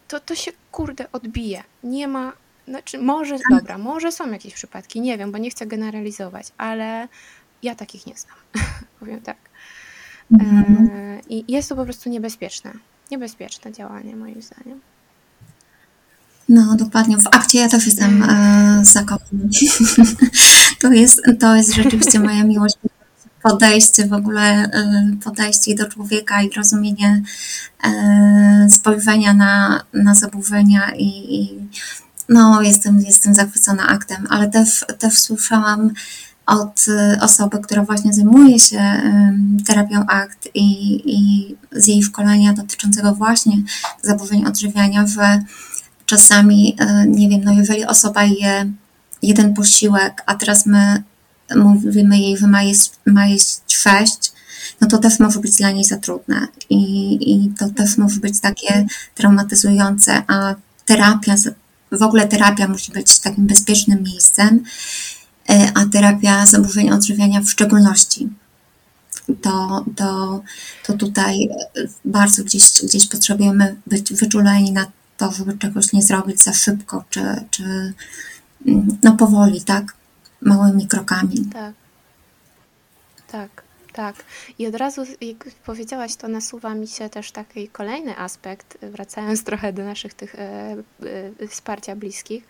to, 0.07 0.19
to 0.19 0.35
się 0.35 0.51
kurde 0.71 1.11
odbije. 1.11 1.63
Nie 1.83 2.07
ma, 2.07 2.33
znaczy 2.67 2.97
może, 2.97 3.35
tak. 3.35 3.59
dobra, 3.59 3.77
może 3.77 4.11
są 4.11 4.31
jakieś 4.31 4.53
przypadki, 4.53 5.01
nie 5.01 5.17
wiem, 5.17 5.31
bo 5.31 5.37
nie 5.37 5.49
chcę 5.49 5.65
generalizować, 5.65 6.47
ale 6.57 7.07
ja 7.63 7.75
takich 7.75 8.07
nie 8.07 8.15
znam, 8.15 8.37
powiem 8.99 9.21
tak. 9.21 9.37
Mhm. 10.31 10.89
E, 10.93 11.21
I 11.29 11.51
jest 11.51 11.69
to 11.69 11.75
po 11.75 11.83
prostu 11.83 12.09
niebezpieczne. 12.09 12.73
Niebezpieczne 13.11 13.71
działanie, 13.71 14.15
moim 14.15 14.41
zdaniem. 14.41 14.79
No, 16.49 16.75
dokładnie. 16.75 17.17
W 17.17 17.27
akcie 17.27 17.59
ja 17.59 17.69
też 17.69 17.85
jestem 17.85 18.23
e, 18.23 18.79
zakochana. 18.85 19.43
to, 20.81 20.91
jest, 20.91 21.21
to 21.39 21.55
jest 21.55 21.73
rzeczywiście 21.73 22.19
moja 22.19 22.43
miłość. 22.43 22.75
Podejście 23.43 24.07
w 24.07 24.13
ogóle, 24.13 24.41
e, 24.41 25.11
podejście 25.23 25.75
do 25.75 25.89
człowieka 25.89 26.41
i 26.41 26.49
rozumienie 26.49 27.21
e, 27.83 28.67
spojrzenia 28.69 29.33
na, 29.33 29.83
na 29.93 30.15
zaburzenia 30.15 30.91
i, 30.95 31.35
i 31.35 31.59
no, 32.29 32.61
jestem, 32.61 32.99
jestem 32.99 33.33
zachwycona 33.33 33.87
aktem, 33.87 34.27
ale 34.29 34.49
też, 34.49 34.85
też 34.99 35.19
słyszałam 35.19 35.91
od 36.45 36.85
osoby, 37.21 37.59
która 37.59 37.83
właśnie 37.83 38.13
zajmuje 38.13 38.59
się 38.59 39.01
terapią 39.67 40.05
akt 40.05 40.47
i, 40.53 41.01
i 41.05 41.55
z 41.71 41.87
jej 41.87 42.03
szkolenia 42.03 42.53
dotyczącego 42.53 43.15
właśnie 43.15 43.57
zaburzeń 44.01 44.45
odżywiania, 44.45 45.07
że 45.07 45.43
czasami, 46.13 46.75
e, 46.79 47.07
nie 47.07 47.29
wiem, 47.29 47.41
no 47.43 47.53
jeżeli 47.53 47.85
osoba 47.85 48.23
je 48.23 48.71
jeden 49.21 49.53
posiłek, 49.53 50.23
a 50.25 50.35
teraz 50.35 50.65
my 50.65 51.03
mówimy 51.55 52.17
jej, 52.17 52.37
że 52.37 52.47
ma 52.47 52.63
jeść, 52.63 52.91
ma 53.05 53.25
jeść 53.25 53.59
sześć, 53.67 54.31
no 54.81 54.87
to 54.87 54.97
też 54.97 55.19
może 55.19 55.39
być 55.39 55.55
dla 55.55 55.71
niej 55.71 55.83
za 55.83 55.97
trudne 55.97 56.47
i, 56.69 56.83
i 57.33 57.49
to 57.59 57.69
też 57.69 57.97
może 57.97 58.19
być 58.19 58.39
takie 58.39 58.85
traumatyzujące, 59.15 60.23
a 60.27 60.55
terapia, 60.85 61.35
w 61.91 62.03
ogóle 62.03 62.27
terapia 62.27 62.67
musi 62.67 62.91
być 62.91 63.19
takim 63.19 63.47
bezpiecznym 63.47 64.03
miejscem, 64.03 64.63
e, 65.49 65.71
a 65.73 65.85
terapia 65.85 66.45
zaburzeń 66.45 66.91
odżywiania 66.91 67.41
w 67.41 67.49
szczególności. 67.49 68.29
To, 69.41 69.85
to, 69.95 70.41
to 70.85 70.93
tutaj 70.93 71.49
bardzo 72.05 72.43
gdzieś, 72.43 72.63
gdzieś 72.83 73.07
potrzebujemy 73.07 73.75
być 73.87 74.13
wyczuleni 74.13 74.71
na 74.71 74.85
to, 75.17 75.31
żeby 75.31 75.57
czegoś 75.57 75.93
nie 75.93 76.01
zrobić 76.01 76.43
za 76.43 76.53
szybko, 76.53 77.03
czy, 77.09 77.45
czy 77.51 77.93
mm, 78.67 78.97
no 79.03 79.15
powoli, 79.17 79.61
tak? 79.61 79.93
Małymi 80.41 80.87
krokami. 80.87 81.45
Tak. 81.53 81.73
Tak. 83.27 83.63
Tak. 83.93 84.15
I 84.59 84.67
od 84.67 84.75
razu, 84.75 85.01
jak 85.21 85.45
powiedziałaś, 85.65 86.15
to 86.15 86.27
nasuwa 86.27 86.75
mi 86.75 86.87
się 86.87 87.09
też 87.09 87.31
taki 87.31 87.67
kolejny 87.67 88.17
aspekt, 88.17 88.77
wracając 88.81 89.43
trochę 89.49 89.73
do 89.73 89.83
naszych 89.83 90.13
tych 90.13 90.35
e, 90.35 90.75
e, 91.41 91.47
wsparcia 91.47 91.95
bliskich, 91.95 92.43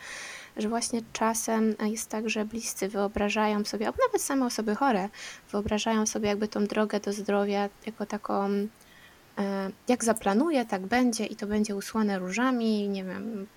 że 0.58 0.70
właśnie 0.70 1.02
czasem 1.14 1.76
jest 1.86 2.10
tak, 2.10 2.30
że 2.30 2.46
bliscy 2.46 2.90
wyobrażają 2.90 3.66
sobie, 3.66 3.88
albo 3.88 3.98
nawet 4.08 4.22
same 4.22 4.46
osoby 4.46 4.76
chore, 4.76 5.10
wyobrażają 5.52 6.06
sobie 6.06 6.28
jakby 6.30 6.48
tą 6.48 6.66
drogę 6.66 7.00
do 7.00 7.14
zdrowia 7.14 7.70
jako 7.86 8.06
taką 8.06 8.50
jak 9.88 10.04
zaplanuję, 10.04 10.66
tak 10.66 10.82
będzie 10.82 11.26
i 11.26 11.36
to 11.36 11.48
będzie 11.48 11.76
usłane 11.76 12.20
różami. 12.20 12.90
Nie 12.90 13.04
wiem, 13.04 13.48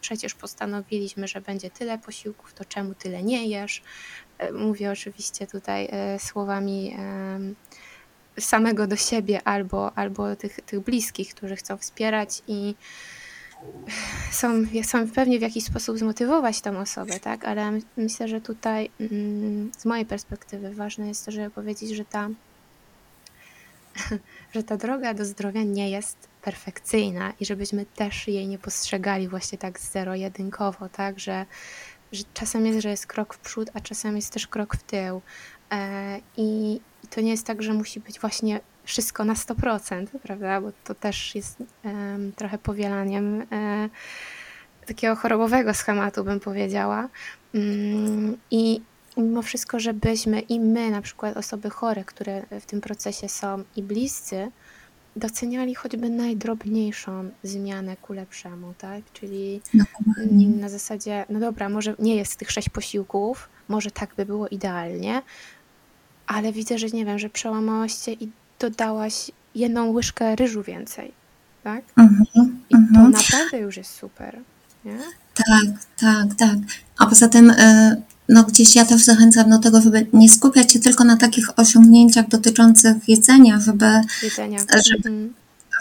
przecież 0.00 0.34
postanowiliśmy, 0.34 1.28
że 1.28 1.40
będzie 1.40 1.70
tyle 1.70 1.98
posiłków, 1.98 2.54
to 2.54 2.64
czemu 2.64 2.94
tyle 2.94 3.22
nie 3.22 3.46
jesz? 3.46 3.82
E, 4.38 4.52
mówię 4.52 4.90
oczywiście 4.90 5.46
tutaj 5.46 5.88
e, 5.92 6.18
słowami 6.18 6.96
samego 8.38 8.86
do 8.86 8.96
siebie 8.96 9.40
albo, 9.44 9.98
albo 9.98 10.36
tych, 10.36 10.60
tych 10.60 10.80
bliskich, 10.80 11.34
którzy 11.34 11.56
chcą 11.56 11.76
wspierać 11.76 12.42
i 12.48 12.74
są, 14.32 14.66
są 14.82 15.10
pewnie 15.10 15.38
w 15.38 15.42
jakiś 15.42 15.64
sposób 15.64 15.98
zmotywować 15.98 16.60
tą 16.60 16.78
osobę, 16.78 17.20
tak? 17.20 17.44
Ale 17.44 17.72
myślę, 17.96 18.28
że 18.28 18.40
tutaj 18.40 18.90
mm, 19.00 19.70
z 19.78 19.84
mojej 19.84 20.06
perspektywy 20.06 20.74
ważne 20.74 21.08
jest 21.08 21.26
to, 21.26 21.32
żeby 21.32 21.50
powiedzieć, 21.50 21.90
że 21.90 22.04
ta 22.04 22.28
że 24.54 24.62
ta 24.62 24.76
droga 24.76 25.14
do 25.14 25.24
zdrowia 25.24 25.62
nie 25.62 25.90
jest 25.90 26.28
perfekcyjna 26.42 27.32
i 27.40 27.46
żebyśmy 27.46 27.86
też 27.86 28.28
jej 28.28 28.48
nie 28.48 28.58
postrzegali 28.58 29.28
właśnie 29.28 29.58
tak 29.58 29.80
zero-jedynkowo, 29.80 30.88
tak, 30.88 31.20
że, 31.20 31.46
że 32.12 32.24
czasem 32.34 32.66
jest, 32.66 32.80
że 32.80 32.88
jest 32.88 33.06
krok 33.06 33.34
w 33.34 33.38
przód, 33.38 33.70
a 33.74 33.80
czasem 33.80 34.16
jest 34.16 34.32
też 34.32 34.46
krok 34.46 34.76
w 34.76 34.82
tył. 34.82 35.22
E, 35.72 36.20
I 36.36 36.80
to 37.10 37.20
nie 37.20 37.30
jest 37.30 37.46
tak, 37.46 37.62
że 37.62 37.74
musi 37.74 38.00
być 38.00 38.20
właśnie 38.20 38.60
wszystko 38.84 39.24
na 39.24 39.34
100%, 39.34 40.06
prawda, 40.22 40.60
bo 40.60 40.72
to 40.84 40.94
też 40.94 41.34
jest 41.34 41.62
trochę 42.36 42.58
powielaniem 42.58 43.46
e, 43.52 43.88
takiego 44.86 45.16
chorobowego 45.16 45.74
schematu, 45.74 46.24
bym 46.24 46.40
powiedziała. 46.40 47.08
Mm, 47.54 48.36
I, 48.50 48.80
mimo 49.20 49.42
wszystko, 49.42 49.80
żebyśmy 49.80 50.40
i 50.40 50.60
my, 50.60 50.90
na 50.90 51.02
przykład 51.02 51.36
osoby 51.36 51.70
chore, 51.70 52.04
które 52.04 52.42
w 52.60 52.66
tym 52.66 52.80
procesie 52.80 53.28
są 53.28 53.64
i 53.76 53.82
bliscy, 53.82 54.50
doceniali 55.16 55.74
choćby 55.74 56.10
najdrobniejszą 56.10 57.30
zmianę 57.42 57.96
ku 57.96 58.12
lepszemu, 58.12 58.74
tak? 58.78 59.02
Czyli 59.12 59.60
na 60.60 60.68
zasadzie, 60.68 61.24
no 61.28 61.40
dobra, 61.40 61.68
może 61.68 61.94
nie 61.98 62.16
jest 62.16 62.36
tych 62.36 62.50
sześć 62.50 62.68
posiłków, 62.68 63.48
może 63.68 63.90
tak 63.90 64.14
by 64.14 64.26
było 64.26 64.48
idealnie, 64.48 65.22
ale 66.26 66.52
widzę, 66.52 66.78
że 66.78 66.86
nie 66.86 67.04
wiem, 67.04 67.18
że 67.18 67.30
przełamałaś 67.30 68.04
się 68.04 68.12
i 68.12 68.30
dodałaś 68.58 69.30
jedną 69.54 69.90
łyżkę 69.90 70.36
ryżu 70.36 70.62
więcej, 70.62 71.12
tak? 71.64 71.84
Mhm, 71.96 72.24
I 72.70 72.72
to 72.72 72.78
mhm. 72.78 73.10
naprawdę 73.10 73.58
już 73.58 73.76
jest 73.76 73.94
super, 73.94 74.38
nie? 74.84 74.98
Tak, 75.34 75.84
tak, 76.00 76.34
tak. 76.38 76.58
A 76.98 77.06
poza 77.06 77.28
tym 77.28 77.50
y, 77.50 78.02
no 78.30 78.44
gdzieś 78.44 78.76
ja 78.76 78.84
też 78.84 79.04
zachęcam 79.04 79.50
do 79.50 79.58
tego, 79.58 79.80
żeby 79.80 80.06
nie 80.12 80.28
skupiać 80.28 80.72
się 80.72 80.80
tylko 80.80 81.04
na 81.04 81.16
takich 81.16 81.58
osiągnięciach 81.58 82.28
dotyczących 82.28 82.96
jedzenia, 83.08 83.60
żeby, 83.60 84.00
jedzenia. 84.22 84.58
żeby, 84.58 85.08
mhm. 85.08 85.34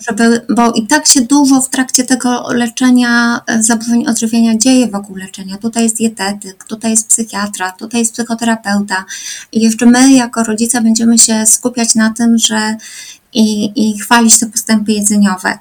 żeby 0.09 0.45
bo 0.55 0.71
i 0.71 0.87
tak 0.87 1.05
się 1.05 1.21
dużo 1.21 1.61
w 1.61 1.69
trakcie 1.69 2.03
tego 2.03 2.53
leczenia 2.53 3.41
e, 3.47 3.63
zaburzeń 3.63 4.07
odżywiania 4.07 4.57
dzieje 4.57 4.87
wokół 4.87 5.15
leczenia. 5.15 5.57
Tutaj 5.57 5.83
jest 5.83 5.97
dietetyk, 5.97 6.63
tutaj 6.63 6.91
jest 6.91 7.07
psychiatra, 7.07 7.71
tutaj 7.71 7.99
jest 7.99 8.13
psychoterapeuta 8.13 9.05
i 9.51 9.61
jeszcze 9.61 9.85
my 9.85 10.11
jako 10.11 10.43
rodzice 10.43 10.81
będziemy 10.81 11.17
się 11.17 11.45
skupiać 11.45 11.95
na 11.95 12.13
tym, 12.13 12.37
że 12.37 12.77
i, 13.33 13.71
i 13.75 13.99
chwalić 13.99 14.39
te 14.39 14.45
postępy 14.45 14.91
jedzeniowe, 14.91 15.59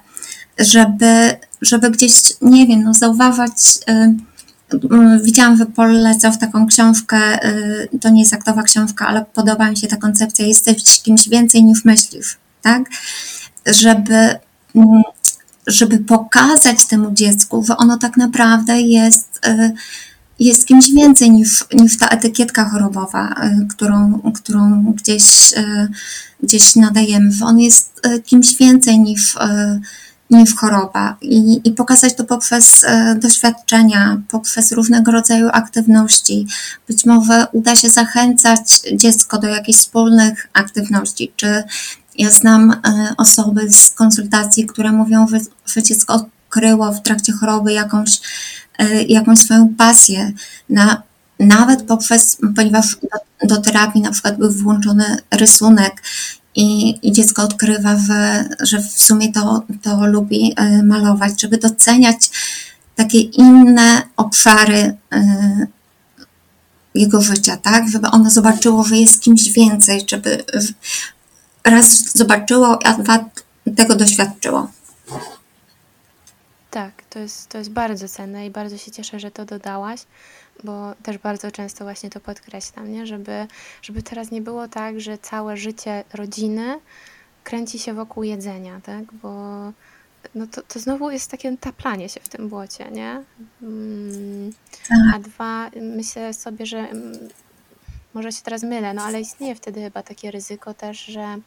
żeby, 0.58 1.36
żeby 1.62 1.90
gdzieś, 1.90 2.12
nie 2.42 2.66
wiem, 2.66 2.82
no 2.82 2.94
zauważać 2.94 3.78
y, 3.88 4.28
widziałam, 5.22 5.56
że 5.56 5.66
polecał 5.66 6.36
taką 6.36 6.66
książkę, 6.66 7.46
y, 7.94 7.98
to 8.00 8.08
nie 8.08 8.20
jest 8.20 8.34
aktowa 8.34 8.62
książka, 8.62 9.06
ale 9.06 9.24
podoba 9.34 9.70
mi 9.70 9.76
się 9.76 9.86
ta 9.86 9.96
koncepcja, 9.96 10.46
jesteś 10.46 11.02
kimś 11.02 11.28
więcej 11.28 11.64
niż 11.64 11.84
myślisz, 11.84 12.36
tak? 12.62 12.82
Żeby, 13.66 14.38
mm, 14.74 15.02
żeby 15.66 15.98
pokazać 15.98 16.86
temu 16.86 17.12
dziecku, 17.12 17.64
że 17.64 17.76
ono 17.76 17.98
tak 17.98 18.16
naprawdę 18.16 18.80
jest, 18.80 19.40
y, 19.46 19.72
jest 20.38 20.66
kimś 20.66 20.90
więcej 20.90 21.30
niż, 21.30 21.64
niż 21.74 21.98
ta 21.98 22.08
etykietka 22.08 22.68
chorobowa, 22.68 23.34
którą, 23.70 24.20
którą 24.34 24.92
gdzieś, 24.96 25.54
gdzieś 26.42 26.76
nadajemy, 26.76 27.32
że 27.32 27.44
on 27.44 27.60
jest 27.60 28.02
kimś 28.26 28.56
więcej 28.56 28.98
niż 28.98 29.36
niż 30.30 30.54
choroba 30.56 31.16
i, 31.20 31.60
i 31.64 31.72
pokazać 31.72 32.14
to 32.14 32.24
poprzez 32.24 32.84
e, 32.84 33.14
doświadczenia, 33.14 34.20
poprzez 34.28 34.72
różnego 34.72 35.12
rodzaju 35.12 35.48
aktywności. 35.52 36.46
Być 36.88 37.04
może 37.04 37.46
uda 37.52 37.76
się 37.76 37.90
zachęcać 37.90 38.80
dziecko 38.92 39.38
do 39.38 39.48
jakichś 39.48 39.78
wspólnych 39.78 40.48
aktywności, 40.52 41.32
czy 41.36 41.62
ja 42.18 42.30
znam 42.30 42.70
e, 42.72 43.14
osoby 43.16 43.72
z 43.72 43.90
konsultacji, 43.90 44.66
które 44.66 44.92
mówią, 44.92 45.28
że, 45.28 45.38
że 45.66 45.82
dziecko 45.82 46.14
odkryło 46.14 46.92
w 46.92 47.02
trakcie 47.02 47.32
choroby 47.32 47.72
jakąś, 47.72 48.20
e, 48.78 49.02
jakąś 49.02 49.38
swoją 49.38 49.74
pasję, 49.74 50.32
na, 50.68 51.02
nawet 51.40 51.82
poprzez, 51.82 52.36
ponieważ 52.56 52.96
do, 53.42 53.46
do 53.56 53.62
terapii 53.62 54.00
na 54.00 54.10
przykład 54.10 54.38
był 54.38 54.52
włączony 54.52 55.16
rysunek 55.30 56.02
i, 56.58 56.98
i 57.08 57.12
dziecko 57.12 57.42
odkrywa, 57.42 57.96
że, 57.96 58.48
że 58.60 58.78
w 58.82 59.00
sumie 59.00 59.32
to, 59.32 59.62
to 59.82 60.06
lubi 60.06 60.54
e, 60.56 60.82
malować, 60.82 61.40
żeby 61.40 61.58
doceniać 61.58 62.30
takie 62.96 63.20
inne 63.20 64.02
obszary 64.16 64.96
e, 65.12 65.66
jego 66.94 67.20
życia, 67.20 67.56
tak? 67.56 67.88
Żeby 67.88 68.08
ono 68.08 68.30
zobaczyło, 68.30 68.84
że 68.84 68.96
jest 68.96 69.22
kimś 69.22 69.52
więcej, 69.52 70.04
żeby 70.10 70.44
raz 71.64 72.16
zobaczyło, 72.16 72.78
a 72.84 72.92
dwa 72.92 73.24
tego 73.76 73.96
doświadczyło. 73.96 74.70
Tak, 76.70 76.92
to 77.10 77.18
jest, 77.18 77.48
to 77.48 77.58
jest 77.58 77.70
bardzo 77.70 78.08
cenne 78.08 78.46
i 78.46 78.50
bardzo 78.50 78.78
się 78.78 78.90
cieszę, 78.90 79.20
że 79.20 79.30
to 79.30 79.44
dodałaś 79.44 80.00
bo 80.64 80.94
też 81.02 81.18
bardzo 81.18 81.50
często 81.50 81.84
właśnie 81.84 82.10
to 82.10 82.20
podkreślam, 82.20 82.92
nie? 82.92 83.06
Żeby, 83.06 83.46
żeby 83.82 84.02
teraz 84.02 84.30
nie 84.30 84.42
było 84.42 84.68
tak, 84.68 85.00
że 85.00 85.18
całe 85.18 85.56
życie 85.56 86.04
rodziny 86.14 86.80
kręci 87.44 87.78
się 87.78 87.94
wokół 87.94 88.22
jedzenia, 88.22 88.80
tak? 88.80 89.04
Bo 89.12 89.32
no 90.34 90.46
to, 90.46 90.62
to 90.62 90.78
znowu 90.78 91.10
jest 91.10 91.30
takie 91.30 91.56
taplanie 91.56 92.08
się 92.08 92.20
w 92.20 92.28
tym 92.28 92.48
błocie, 92.48 92.90
nie? 92.90 93.22
Mm, 93.62 94.52
tak. 94.88 94.98
A 95.14 95.18
dwa, 95.18 95.70
myślę 95.80 96.34
sobie, 96.34 96.66
że 96.66 96.78
mm, 96.78 97.28
może 98.14 98.32
się 98.32 98.42
teraz 98.42 98.62
mylę, 98.62 98.94
no 98.94 99.02
ale 99.02 99.20
istnieje 99.20 99.54
wtedy 99.54 99.80
chyba 99.80 100.02
takie 100.02 100.30
ryzyko 100.30 100.74
też, 100.74 101.04
że 101.04 101.38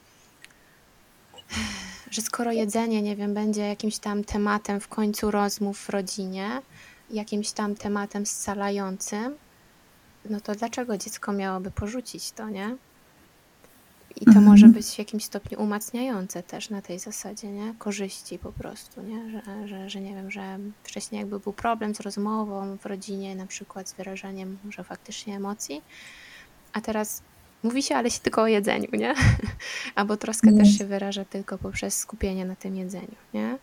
że 2.12 2.22
skoro 2.22 2.51
jedzenie, 2.51 3.01
nie 3.01 3.16
wiem, 3.16 3.34
będzie 3.34 3.62
jakimś 3.62 3.97
tam 3.97 4.24
tematem 4.24 4.80
w 4.80 4.88
końcu 4.88 5.32
rozmów 5.32 5.80
w 5.80 5.89
rodzinie, 5.89 6.62
jakimś 7.14 7.51
tam 7.51 7.76
tematem 7.76 8.26
scalającym, 8.26 9.36
no 10.30 10.41
to 10.41 10.55
dlaczego 10.55 10.97
dziecko 10.97 11.34
miałoby 11.34 11.72
porzucić 11.72 12.32
to, 12.32 12.49
nie? 12.49 12.76
I 14.16 14.26
to 14.26 14.32
mhm. 14.32 14.45
może 14.45 14.68
być 14.68 14.86
w 14.86 14.97
jakimś 14.97 15.26
stopniu 15.26 15.62
umacniające 15.62 16.43
też 16.43 16.70
na 16.70 16.82
tej 16.82 16.99
zasadzie, 16.99 17.51
nie? 17.51 17.74
Korzyści 17.78 18.39
po 18.39 18.51
prostu, 18.51 19.01
nie? 19.01 19.32
Że, 19.32 19.68
że, 19.68 19.89
że 19.89 20.01
nie 20.01 20.16
wiem, 20.16 20.32
że 20.32 20.59
wcześniej 20.84 21.20
jakby 21.20 21.39
był 21.39 21.53
problem 21.53 21.95
z 21.95 21.99
rozmową 21.99 22.78
w 22.78 22.86
rodzinie, 22.86 23.36
na 23.36 23.47
przykład 23.47 23.89
z 23.89 23.93
wyrażaniem 23.93 24.57
może 24.64 24.84
faktycznie 24.84 25.36
emocji, 25.36 25.82
a 26.74 26.82
teraz 26.82 27.22
mówi 27.64 27.84
się, 27.84 27.95
ale 27.95 28.12
się 28.12 28.20
tylko 28.20 28.41
o 28.41 28.47
jedzeniu, 28.47 28.89
nie? 28.93 29.14
Albo 29.95 30.18
troska 30.18 30.51
też 30.57 30.78
się 30.78 30.86
wyraża 30.86 31.26
tylko 31.26 31.57
poprzez 31.57 31.97
skupienie 31.97 32.45
na 32.45 32.55
tym 32.55 32.76
jedzeniu, 32.76 33.16
nie? 33.34 33.57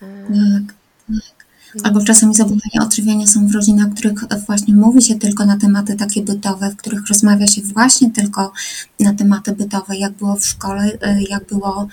Tak, 0.00 0.74
tak. 1.06 1.49
Albo 1.82 2.04
czasami 2.04 2.34
zaburzenia 2.34 2.82
odżywiania 2.82 3.26
są 3.26 3.46
w 3.46 3.54
rodzinach, 3.54 3.88
w 3.88 3.94
których 3.94 4.24
właśnie 4.46 4.74
mówi 4.74 5.02
się 5.02 5.14
tylko 5.14 5.46
na 5.46 5.56
tematy 5.56 5.96
takie 5.96 6.22
bytowe, 6.22 6.70
w 6.70 6.76
których 6.76 7.08
rozmawia 7.08 7.46
się 7.46 7.62
właśnie 7.62 8.10
tylko 8.10 8.52
na 9.00 9.14
tematy 9.14 9.52
bytowe, 9.52 9.96
jak 9.96 10.12
było 10.12 10.36
w 10.36 10.46
szkole, 10.46 10.92
y, 10.92 11.22
jak 11.30 11.46
było, 11.46 11.88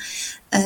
y, 0.56 0.60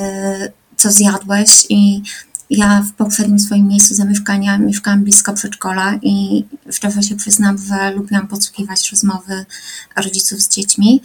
co 0.78 0.92
zjadłeś. 0.92 1.66
I 1.70 2.02
ja 2.50 2.82
w 2.82 2.94
poprzednim 2.94 3.40
swoim 3.40 3.68
miejscu 3.68 3.96
zamieszkania 3.96 4.58
mieszkałam 4.58 5.04
blisko 5.04 5.34
przedszkola 5.34 5.96
i 6.02 6.46
szczerze 6.72 7.04
się 7.04 7.16
przyznam, 7.16 7.58
że 7.58 7.92
lubiłam 7.92 8.28
podsłuchiwać 8.28 8.92
rozmowy 8.92 9.46
rodziców 9.96 10.42
z 10.42 10.50
dziećmi 10.50 11.02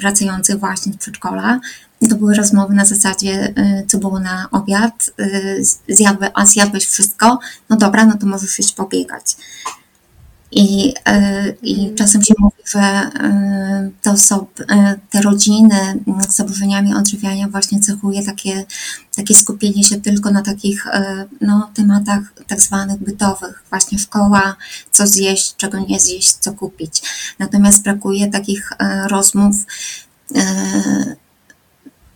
pracujących 0.00 0.58
właśnie 0.58 0.92
z 0.92 0.96
przedszkola 0.96 1.60
to 2.10 2.16
były 2.16 2.34
rozmowy 2.34 2.74
na 2.74 2.84
zasadzie, 2.84 3.54
y, 3.58 3.86
co 3.86 3.98
było 3.98 4.20
na 4.20 4.48
obiad, 4.50 5.10
y, 5.20 5.64
zjadłe, 5.88 6.30
a 6.34 6.46
zjadłeś 6.46 6.86
wszystko, 6.86 7.38
no 7.68 7.76
dobra, 7.76 8.06
no 8.06 8.18
to 8.18 8.26
możesz 8.26 8.58
iść 8.58 8.72
pobiegać. 8.72 9.36
I, 10.50 10.94
y, 11.08 11.56
i 11.62 11.94
czasem 11.94 12.22
się 12.22 12.34
mówi, 12.38 12.56
że 12.64 13.10
te 14.02 14.10
osoby, 14.10 14.66
te 15.10 15.22
rodziny 15.22 16.04
z 16.28 16.36
zaburzeniami 16.36 16.94
odżywiania 16.94 17.48
właśnie 17.48 17.80
cechuje 17.80 18.24
takie, 18.24 18.64
takie 19.16 19.34
skupienie 19.34 19.84
się 19.84 20.00
tylko 20.00 20.30
na 20.30 20.42
takich 20.42 20.86
no, 21.40 21.70
tematach 21.74 22.22
tak 22.46 22.60
zwanych 22.60 22.98
bytowych, 22.98 23.64
właśnie 23.70 23.98
szkoła, 23.98 24.56
co 24.90 25.06
zjeść, 25.06 25.56
czego 25.56 25.78
nie 25.78 26.00
zjeść, 26.00 26.32
co 26.32 26.52
kupić. 26.52 27.02
Natomiast 27.38 27.82
brakuje 27.82 28.30
takich 28.30 28.72
rozmów 29.08 29.56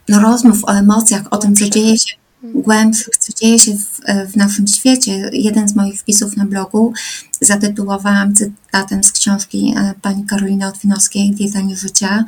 no, 0.09 0.21
rozmów 0.21 0.65
o 0.65 0.73
emocjach, 0.73 1.23
o 1.31 1.37
tym, 1.37 1.57
co 1.57 1.69
dzieje 1.69 1.99
się 1.99 2.20
głębszych, 2.43 3.17
co 3.17 3.33
dzieje 3.33 3.59
się 3.59 3.73
w, 3.77 4.01
w, 4.33 4.37
naszym 4.37 4.67
świecie. 4.67 5.31
Jeden 5.33 5.69
z 5.69 5.75
moich 5.75 6.01
wpisów 6.01 6.37
na 6.37 6.45
blogu 6.45 6.93
zatytułowałam 7.41 8.35
cytatem 8.35 9.05
z 9.05 9.13
książki 9.13 9.75
e, 9.77 9.95
pani 10.03 10.27
Karoliny 10.27 10.67
Otwinowskiej 10.67 11.31
Dieta 11.31 11.61
nie 11.61 11.77
życia. 11.77 12.25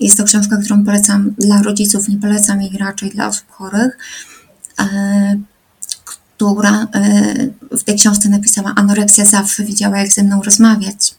Jest 0.00 0.16
to 0.16 0.24
książka, 0.24 0.56
którą 0.56 0.84
polecam 0.84 1.34
dla 1.38 1.62
rodziców, 1.62 2.08
nie 2.08 2.18
polecam 2.18 2.62
jej 2.62 2.78
raczej 2.78 3.10
dla 3.10 3.26
osób 3.26 3.50
chorych, 3.50 3.98
e, 4.80 5.40
która 6.04 6.86
e, 6.94 7.76
w 7.76 7.84
tej 7.84 7.96
książce 7.96 8.28
napisała 8.28 8.72
anoreksja 8.76 9.24
zawsze 9.24 9.64
wiedziała, 9.64 9.98
jak 9.98 10.12
ze 10.12 10.22
mną 10.22 10.42
rozmawiać. 10.42 11.14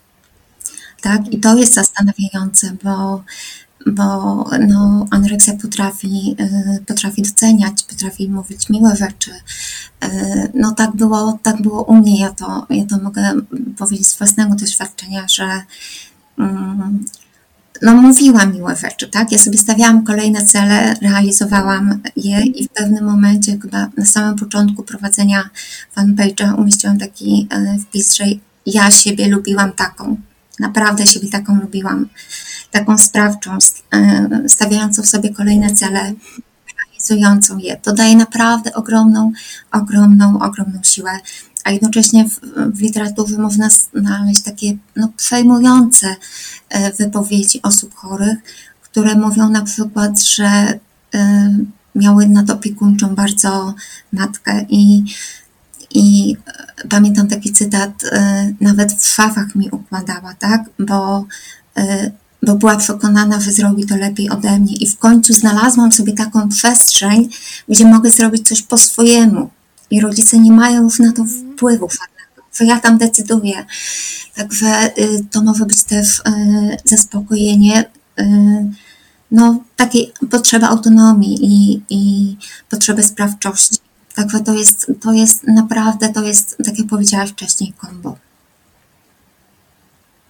Tak? 1.01 1.33
I 1.33 1.39
to 1.39 1.57
jest 1.57 1.73
zastanawiające, 1.73 2.71
bo 2.83 3.23
bo 3.87 4.03
no, 4.67 5.07
anoreksja 5.11 5.53
potrafi, 5.61 6.35
y, 6.39 6.85
potrafi 6.85 7.21
doceniać, 7.21 7.83
potrafi 7.83 8.29
mówić 8.29 8.69
miłe 8.69 8.95
rzeczy. 8.95 9.31
Y, 10.03 10.51
no 10.53 10.71
tak 10.71 10.95
było, 10.95 11.39
tak 11.43 11.61
było 11.61 11.83
u 11.83 11.95
mnie, 11.95 12.19
ja 12.19 12.29
to, 12.29 12.65
ja 12.69 12.85
to 12.85 12.97
mogę 12.97 13.33
powiedzieć 13.77 14.07
z 14.07 14.17
własnego 14.17 14.55
doświadczenia, 14.55 15.25
że 15.27 15.61
mm, 16.39 17.05
no 17.81 17.93
mówiłam 17.93 18.53
miłe 18.53 18.75
rzeczy, 18.75 19.07
tak? 19.07 19.31
Ja 19.31 19.37
sobie 19.37 19.57
stawiałam 19.57 20.03
kolejne 20.03 20.45
cele, 20.45 20.93
realizowałam 21.01 22.01
je 22.15 22.41
i 22.45 22.65
w 22.65 22.69
pewnym 22.69 23.05
momencie, 23.05 23.57
chyba 23.61 23.89
na 23.97 24.05
samym 24.05 24.35
początku 24.35 24.83
prowadzenia 24.83 25.49
fanpage'a 25.97 26.59
umieściłam 26.59 26.97
taki 26.97 27.47
y, 27.75 27.79
wpis, 27.79 28.15
że 28.15 28.25
ja 28.65 28.91
siebie 28.91 29.27
lubiłam 29.27 29.71
taką, 29.71 30.17
naprawdę 30.59 31.07
siebie 31.07 31.29
taką 31.29 31.61
lubiłam 31.61 32.09
taką 32.71 32.97
sprawczą, 32.97 33.57
e, 33.93 34.29
stawiającą 34.49 35.03
sobie 35.03 35.33
kolejne 35.33 35.75
cele, 35.75 36.13
realizującą 36.77 37.57
je. 37.57 37.77
To 37.77 37.93
daje 37.93 38.15
naprawdę 38.15 38.73
ogromną, 38.73 39.31
ogromną, 39.71 40.39
ogromną 40.39 40.79
siłę. 40.83 41.11
A 41.63 41.71
jednocześnie 41.71 42.29
w, 42.29 42.39
w 42.73 42.81
literaturze 42.81 43.37
można 43.37 43.69
znaleźć 43.93 44.41
takie 44.41 44.77
no, 44.95 45.09
przejmujące 45.17 46.15
e, 46.69 46.93
wypowiedzi 46.93 47.61
osób 47.61 47.95
chorych, 47.95 48.37
które 48.81 49.15
mówią 49.15 49.49
na 49.49 49.61
przykład, 49.61 50.23
że 50.23 50.79
e, 51.15 51.57
miały 51.95 52.27
nad 52.27 52.49
opiekuńczą 52.49 53.15
bardzo 53.15 53.75
matkę 54.13 54.65
i, 54.69 55.03
i 55.93 56.35
pamiętam 56.89 57.27
taki 57.27 57.53
cytat, 57.53 57.91
nawet 58.61 58.93
w 58.93 59.05
szafach 59.07 59.55
mi 59.55 59.69
układała, 59.69 60.33
tak, 60.39 60.61
bo 60.79 61.25
bo 62.43 62.55
była 62.55 62.75
przekonana, 62.75 63.39
że 63.39 63.51
zrobi 63.51 63.85
to 63.85 63.95
lepiej 63.97 64.29
ode 64.29 64.59
mnie. 64.59 64.73
I 64.73 64.87
w 64.87 64.97
końcu 64.97 65.33
znalazłam 65.33 65.91
sobie 65.91 66.13
taką 66.13 66.49
przestrzeń, 66.49 67.29
gdzie 67.69 67.85
mogę 67.85 68.11
zrobić 68.11 68.47
coś 68.47 68.61
po 68.61 68.77
swojemu. 68.77 69.49
I 69.91 70.01
rodzice 70.01 70.39
nie 70.39 70.51
mają 70.51 70.83
już 70.83 70.99
na 70.99 71.11
to 71.11 71.25
wpływu 71.25 71.89
że 72.59 72.65
ja 72.65 72.79
tam 72.79 72.97
decyduję. 72.97 73.65
Także 74.35 74.97
y, 74.97 75.25
to 75.31 75.41
może 75.41 75.65
być 75.65 75.83
też 75.83 76.19
y, 76.19 76.21
zaspokojenie 76.85 77.85
y, 78.19 78.23
no, 79.31 79.63
takiej 79.75 80.13
potrzeby 80.31 80.65
autonomii 80.65 81.37
i, 81.41 81.81
i 81.89 82.37
potrzeby 82.69 83.03
sprawczości. 83.03 83.77
Także 84.17 84.39
to 84.39 84.53
jest, 84.53 84.91
to 85.01 85.13
jest 85.13 85.43
naprawdę, 85.43 86.09
to 86.09 86.23
jest, 86.23 86.57
tak 86.65 86.79
jak 86.79 86.87
powiedziałaś 86.87 87.31
wcześniej, 87.31 87.73
kombo. 87.73 88.17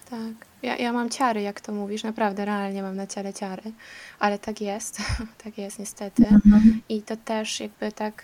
Tak. 0.09 0.47
Ja, 0.61 0.75
ja 0.75 0.93
mam 0.93 1.09
ciary, 1.09 1.41
jak 1.41 1.61
to 1.61 1.71
mówisz, 1.71 2.03
naprawdę, 2.03 2.45
realnie 2.45 2.83
mam 2.83 2.95
na 2.95 3.07
ciele 3.07 3.33
ciary, 3.33 3.71
ale 4.19 4.39
tak 4.39 4.61
jest, 4.61 4.97
tak 5.43 5.57
jest 5.57 5.79
niestety. 5.79 6.27
Mhm. 6.27 6.81
I 6.89 7.01
to 7.01 7.17
też 7.17 7.59
jakby 7.59 7.91
tak, 7.91 8.23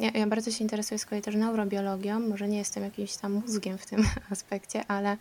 ja, 0.00 0.10
ja, 0.10 0.26
bardzo 0.26 0.50
się 0.50 0.64
interesuję 0.64 0.98
z 0.98 1.06
kolei 1.06 1.22
też 1.22 1.34
neurobiologią, 1.34 2.20
może 2.20 2.48
nie 2.48 2.58
jestem 2.58 2.82
jakimś 2.82 3.16
tam 3.16 3.32
mózgiem 3.32 3.78
w 3.78 3.86
tym 3.86 4.04
aspekcie, 4.30 4.86
ale, 4.88 5.16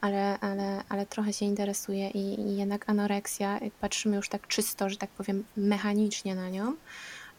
ale, 0.00 0.38
ale, 0.40 0.82
ale 0.88 1.06
trochę 1.06 1.32
się 1.32 1.46
interesuję 1.46 2.10
i, 2.10 2.40
i 2.40 2.56
jednak 2.56 2.88
anoreksja, 2.88 3.58
jak 3.58 3.72
patrzymy 3.72 4.16
już 4.16 4.28
tak 4.28 4.48
czysto, 4.48 4.90
że 4.90 4.96
tak 4.96 5.10
powiem, 5.10 5.44
mechanicznie 5.56 6.34
na 6.34 6.50
nią, 6.50 6.72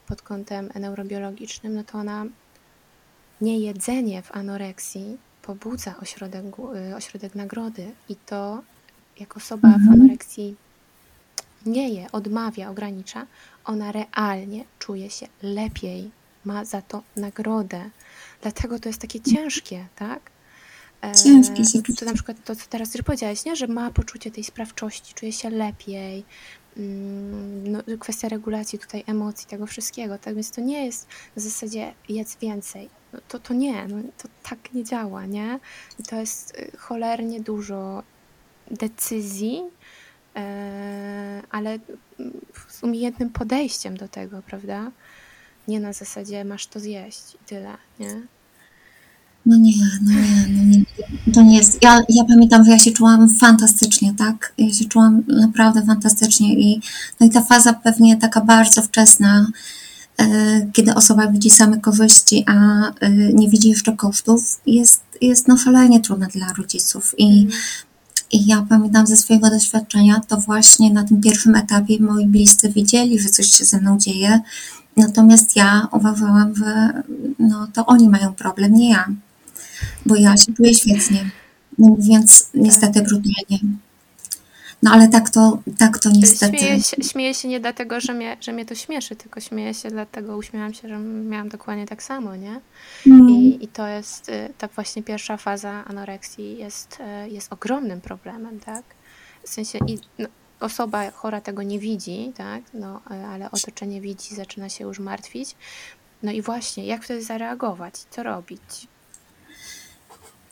pod 0.08 0.22
kątem 0.22 0.70
neurobiologicznym, 0.80 1.74
no 1.74 1.84
to 1.84 1.97
ona 1.97 2.26
niejedzenie 3.41 4.22
w 4.22 4.32
anoreksji 4.32 5.18
pobudza 5.41 5.95
ośrodek, 6.01 6.43
y, 6.91 6.95
ośrodek 6.95 7.36
nagrody 7.36 7.91
i 8.10 8.16
to 8.16 8.62
jak 9.20 9.38
osoba 9.38 9.68
mhm. 9.68 9.86
w 9.86 9.93
anoreksji 9.93 10.55
nie 11.66 11.89
je, 11.89 12.12
odmawia, 12.12 12.70
ogranicza, 12.70 13.28
ona 13.66 13.91
realnie 13.91 14.64
czuje 14.80 15.10
się 15.10 15.28
lepiej, 15.43 16.12
ma 16.45 16.66
za 16.66 16.82
to 16.82 17.03
nagrodę. 17.16 17.89
Dlatego 18.41 18.80
to 18.80 18.89
jest 18.89 19.01
takie 19.01 19.20
ciężkie, 19.22 19.88
tak? 19.95 20.32
E, 21.01 21.16
ciężkie 21.16 21.66
się 21.66 21.84
to 21.99 22.05
na 22.05 22.14
przykład 22.14 22.38
to, 22.45 22.55
co 22.55 22.68
teraz 22.70 22.95
już 22.95 23.03
powiedziałeś, 23.03 23.45
nie? 23.45 23.55
że 23.55 23.68
ma 23.68 23.91
poczucie 23.91 24.32
tej 24.32 24.43
sprawczości, 24.43 25.14
czuje 25.14 25.32
się 25.32 25.49
lepiej, 25.49 26.26
no, 27.63 27.80
kwestia 27.99 28.30
regulacji 28.30 28.80
tutaj 28.80 29.03
emocji, 29.07 29.47
tego 29.47 29.65
wszystkiego, 29.65 30.17
tak 30.17 30.36
więc 30.36 30.51
to 30.51 30.61
nie 30.61 30.86
jest 30.86 31.07
w 31.36 31.39
zasadzie 31.39 31.93
jedz 32.09 32.38
więcej, 32.38 32.89
no, 33.13 33.19
to, 33.28 33.39
to 33.39 33.53
nie, 33.53 33.88
no, 33.88 33.97
to 34.17 34.28
tak 34.43 34.73
nie 34.73 34.84
działa, 34.84 35.25
nie? 35.25 35.59
I 35.99 36.03
to 36.03 36.15
jest 36.15 36.59
y, 36.59 36.78
cholernie 36.78 37.41
dużo 37.41 38.03
decyzji, 38.71 39.63
e, 40.36 41.41
ale 41.49 41.80
z 42.67 42.84
umiejętnym 42.84 43.30
podejściem 43.30 43.97
do 43.97 44.07
tego, 44.07 44.41
prawda? 44.41 44.91
Nie 45.67 45.80
na 45.80 45.93
zasadzie 45.93 46.45
masz 46.45 46.67
to 46.67 46.80
zjeść 46.80 47.36
i 47.36 47.38
tyle, 47.45 47.78
nie? 47.99 48.21
No 49.48 49.58
nie, 49.58 49.74
no 50.02 50.12
nie, 50.12 50.48
no 50.50 50.64
nie. 50.64 50.84
To 51.34 51.41
nie 51.41 51.58
jest. 51.58 51.78
Ja, 51.84 52.02
ja 52.10 52.24
pamiętam, 52.24 52.66
że 52.66 52.72
ja 52.72 52.80
się 52.80 52.91
czułam 52.91 53.30
fantastycznie, 53.30 54.14
tak? 54.18 54.54
Ja 54.58 54.74
się 54.74 54.86
czułam 54.86 55.24
naprawdę 55.28 55.86
fantastycznie 55.86 56.54
i, 56.54 56.82
no 57.20 57.28
i 57.28 57.30
ta 57.30 57.41
faza 57.41 57.74
pewnie 57.74 58.18
taka 58.18 58.41
bardzo 58.41 58.82
wczesna, 58.82 59.48
E, 60.18 60.68
kiedy 60.74 60.95
osoba 60.95 61.28
widzi 61.28 61.50
same 61.50 61.80
korzyści, 61.80 62.43
a 62.48 62.54
e, 63.00 63.10
nie 63.34 63.50
widzi 63.50 63.70
jeszcze 63.70 63.95
kosztów, 63.95 64.62
jest, 64.66 65.02
jest 65.22 65.48
no 65.48 65.58
szalenie 65.58 66.00
trudne 66.00 66.28
dla 66.28 66.54
rodziców. 66.54 67.16
I, 67.18 67.48
I 68.32 68.48
ja 68.48 68.66
pamiętam 68.70 69.08
ze 69.08 69.18
swojego 69.18 69.50
doświadczenia, 69.50 70.22
to 70.28 70.38
właśnie 70.38 70.93
na 70.93 71.04
tym 71.04 71.22
pierwszym 71.22 71.56
etapie 71.56 71.98
moi 72.00 72.26
bliscy 72.26 72.70
widzieli, 72.70 73.20
że 73.20 73.30
coś 73.30 73.48
się 73.48 73.66
ze 73.66 73.82
mną 73.82 73.98
dzieje, 73.98 74.39
natomiast 74.98 75.56
ja 75.56 75.88
uważałam, 75.91 76.56
że 76.56 77.04
no, 77.39 77.68
to 77.74 77.86
oni 77.86 78.10
mają 78.10 78.34
problem, 78.34 78.74
nie 78.74 78.89
ja, 78.89 79.08
bo 80.05 80.15
ja 80.15 80.38
się 80.38 80.53
czuję 80.53 80.73
świetnie, 80.73 81.32
no, 81.78 81.88
mówiąc 81.88 82.49
niestety 82.53 83.01
brutalnie. 83.01 83.59
No 84.84 84.91
ale 84.91 85.07
tak 85.07 85.30
to, 85.30 85.59
tak 85.78 85.99
to 85.99 86.09
niestety. 86.09 86.57
Śmieję 86.57 86.84
się, 86.84 87.03
śmieję 87.03 87.34
się 87.34 87.47
nie 87.47 87.59
dlatego, 87.59 87.99
że 87.99 88.13
mnie, 88.13 88.38
że 88.41 88.53
mnie 88.53 88.65
to 88.65 88.75
śmieszy, 88.75 89.15
tylko 89.15 89.39
śmieję 89.39 89.73
się 89.73 89.89
dlatego, 89.89 90.38
uśmiałam 90.38 90.73
się, 90.73 90.88
że 90.88 90.99
miałam 90.99 91.49
dokładnie 91.49 91.86
tak 91.86 92.03
samo, 92.03 92.36
nie? 92.36 92.61
Mm. 93.07 93.30
I, 93.30 93.59
I 93.61 93.67
to 93.67 93.88
jest, 93.88 94.30
y, 94.30 94.53
ta 94.57 94.67
właśnie 94.67 95.03
pierwsza 95.03 95.38
faza 95.38 95.86
anoreksji 95.86 96.57
jest, 96.57 96.97
y, 97.25 97.30
jest 97.30 97.53
ogromnym 97.53 98.01
problemem, 98.01 98.59
tak? 98.59 98.84
W 99.43 99.49
sensie 99.49 99.80
i, 99.88 99.99
no, 100.19 100.28
osoba 100.59 101.11
chora 101.11 101.41
tego 101.41 101.63
nie 101.63 101.80
widzi, 101.80 102.32
tak? 102.36 102.63
No, 102.73 103.01
y, 103.11 103.25
ale 103.25 103.51
otoczenie 103.51 104.01
widzi, 104.01 104.36
zaczyna 104.36 104.69
się 104.69 104.84
już 104.84 104.99
martwić. 104.99 105.55
No 106.23 106.32
i 106.32 106.41
właśnie, 106.41 106.86
jak 106.86 107.03
wtedy 107.03 107.23
zareagować? 107.23 107.93
Co 108.09 108.23
robić? 108.23 108.88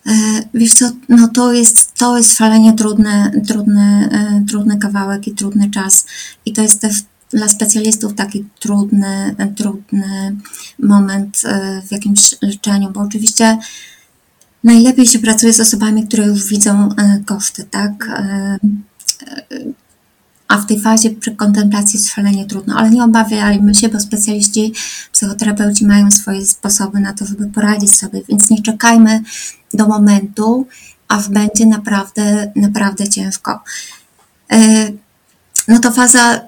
E, 0.08 0.12
wiesz 0.54 0.74
co, 0.74 0.92
no 1.10 1.28
to 1.28 1.54
jest, 1.54 1.94
to 1.94 2.18
jest 2.18 2.38
szalenie 2.38 2.74
trudny, 2.74 3.42
trudny, 3.48 4.10
e, 4.12 4.44
trudny 4.48 4.78
kawałek 4.78 5.28
i 5.28 5.32
trudny 5.32 5.72
czas. 5.72 6.06
I 6.46 6.54
to 6.54 6.62
jest 6.62 6.82
też 6.82 7.04
dla 7.30 7.48
specjalistów 7.48 8.14
taki 8.14 8.46
trudny, 8.60 9.36
trudny 9.56 10.36
moment 10.80 11.42
e, 11.46 11.82
w 11.88 11.92
jakimś 11.92 12.36
leczeniu, 12.42 12.92
bo 12.92 13.00
oczywiście 13.00 13.58
najlepiej 14.64 15.06
się 15.06 15.20
pracuje 15.20 15.54
z 15.54 15.60
osobami, 15.60 16.08
które 16.08 16.26
już 16.26 16.46
widzą 16.46 16.90
koszty, 17.26 17.64
tak? 17.64 18.10
A 20.48 20.58
w 20.58 20.66
tej 20.66 20.82
fazie 20.82 21.10
przy 21.10 21.36
kontemplacji 21.36 21.98
jest 21.98 22.10
szalenie 22.10 22.46
trudno, 22.46 22.76
ale 22.76 22.90
nie 22.90 23.04
obawiajmy 23.04 23.76
się, 23.76 23.90
bo 23.90 24.00
specjaliści, 24.00 24.74
psychoterapeuci 25.12 25.86
mają 25.86 26.12
swoje 26.12 26.46
sposoby 26.46 27.00
na 27.00 27.14
to, 27.14 27.26
żeby 27.26 27.48
poradzić 27.48 27.98
sobie, 27.98 28.22
więc 28.30 28.50
nie 28.50 28.62
czekajmy 28.62 29.22
do 29.74 29.88
momentu, 29.88 30.68
aż 31.08 31.30
będzie 31.30 31.66
naprawdę, 31.66 32.52
naprawdę 32.56 33.10
ciężko. 33.10 33.64
E, 34.52 34.92
no 35.68 35.80
to 35.80 35.92
faza 35.92 36.34
e, 36.34 36.40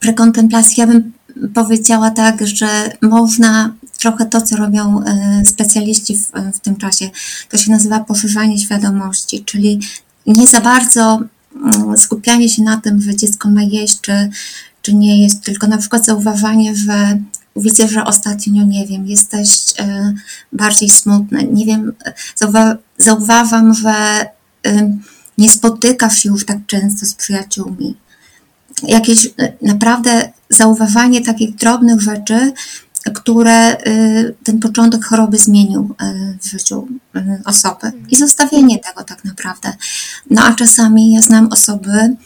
prekontemplacji, 0.00 0.80
ja 0.80 0.86
bym 0.86 1.12
powiedziała 1.54 2.10
tak, 2.10 2.46
że 2.46 2.92
można 3.02 3.74
trochę 3.98 4.26
to, 4.26 4.40
co 4.40 4.56
robią 4.56 5.04
e, 5.04 5.42
specjaliści 5.44 6.18
w, 6.18 6.30
w 6.54 6.60
tym 6.60 6.76
czasie, 6.76 7.10
to 7.48 7.56
się 7.56 7.72
nazywa 7.72 8.00
poszerzanie 8.00 8.58
świadomości, 8.58 9.44
czyli 9.44 9.80
nie 10.26 10.46
za 10.46 10.60
bardzo 10.60 11.20
skupianie 11.96 12.48
się 12.48 12.62
na 12.62 12.80
tym, 12.80 13.02
że 13.02 13.16
dziecko 13.16 13.50
ma 13.50 13.62
jeść, 13.62 14.00
czy, 14.00 14.30
czy 14.82 14.94
nie 14.94 15.22
jest, 15.22 15.42
tylko 15.42 15.66
na 15.66 15.78
przykład 15.78 16.04
zauważanie, 16.04 16.76
że 16.76 17.18
widzę, 17.56 17.88
że 17.88 18.04
ostatnio, 18.04 18.64
nie 18.64 18.86
wiem, 18.86 19.06
jesteś 19.06 19.48
e, 19.78 20.14
bardziej 20.52 20.90
smutny. 20.90 21.48
Nie 21.52 21.66
wiem, 21.66 21.92
zauwa 22.36 22.76
zauważam, 22.98 23.74
że 23.74 23.90
e, 24.66 24.96
nie 25.38 25.50
spotykasz 25.50 26.18
się 26.18 26.28
już 26.28 26.46
tak 26.46 26.58
często 26.66 27.06
z 27.06 27.14
przyjaciółmi. 27.14 27.96
Jakieś 28.82 29.26
e, 29.26 29.52
naprawdę 29.62 30.32
zauważanie 30.50 31.20
takich 31.20 31.54
drobnych 31.54 32.00
rzeczy, 32.00 32.52
które 33.14 33.76
ten 34.44 34.60
początek 34.60 35.04
choroby 35.04 35.38
zmienił 35.38 35.94
w 36.42 36.50
życiu 36.50 36.88
osoby 37.44 37.92
i 38.10 38.16
zostawienie 38.16 38.78
tego 38.78 39.04
tak 39.04 39.24
naprawdę. 39.24 39.72
No 40.30 40.42
a 40.42 40.54
czasami 40.54 41.12
ja 41.12 41.22
znam 41.22 41.48
osoby, 41.52 42.16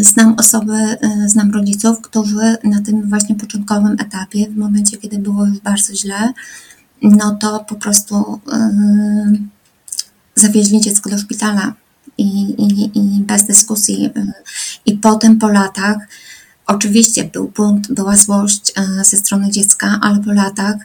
znam 0.00 0.34
osoby, 0.38 0.96
znam 1.26 1.50
rodziców, 1.50 2.00
którzy 2.00 2.56
na 2.64 2.82
tym 2.82 3.08
właśnie 3.08 3.34
początkowym 3.34 3.96
etapie, 4.00 4.50
w 4.50 4.56
momencie, 4.56 4.96
kiedy 4.96 5.18
było 5.18 5.46
już 5.46 5.58
bardzo 5.58 5.94
źle, 5.94 6.32
no 7.02 7.36
to 7.40 7.64
po 7.68 7.74
prostu 7.74 8.40
yy, 8.46 9.40
zawieźli 10.34 10.80
dziecko 10.80 11.10
do 11.10 11.18
szpitala 11.18 11.74
i, 12.18 12.40
i, 12.42 12.98
i 12.98 13.20
bez 13.20 13.44
dyskusji. 13.44 14.10
I 14.86 14.94
potem 14.96 15.38
po 15.38 15.48
latach, 15.48 15.96
oczywiście 16.66 17.24
był 17.24 17.48
bunt, 17.48 17.92
była 17.92 18.16
złość 18.16 18.72
ze 19.02 19.16
strony 19.16 19.50
dziecka, 19.50 19.98
ale 20.02 20.20
po 20.20 20.32
latach 20.32 20.76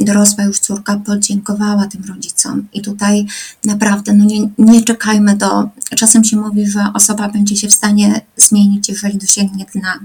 dorosła 0.00 0.44
już 0.44 0.58
córka 0.58 0.96
podziękowała 0.96 1.86
tym 1.86 2.04
rodzicom. 2.04 2.68
I 2.72 2.82
tutaj 2.82 3.26
naprawdę 3.64 4.12
no 4.12 4.24
nie, 4.24 4.48
nie 4.58 4.82
czekajmy 4.82 5.36
do. 5.36 5.68
Czasem 5.96 6.24
się 6.24 6.36
mówi, 6.36 6.66
że 6.66 6.86
osoba 6.94 7.28
będzie 7.28 7.56
się 7.56 7.68
w 7.68 7.74
stanie 7.74 8.20
zmienić, 8.36 8.88
jeżeli 8.88 9.18
dosięgnie 9.18 9.66
dna. 9.74 9.98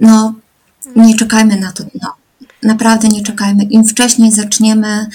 No, 0.00 0.34
nie 0.96 1.16
czekajmy 1.16 1.56
na 1.56 1.72
to 1.72 1.84
dno. 1.84 2.14
Naprawdę 2.62 3.08
nie 3.08 3.22
czekajmy. 3.22 3.64
Im 3.64 3.84
wcześniej 3.84 4.32
zaczniemy, 4.32 5.06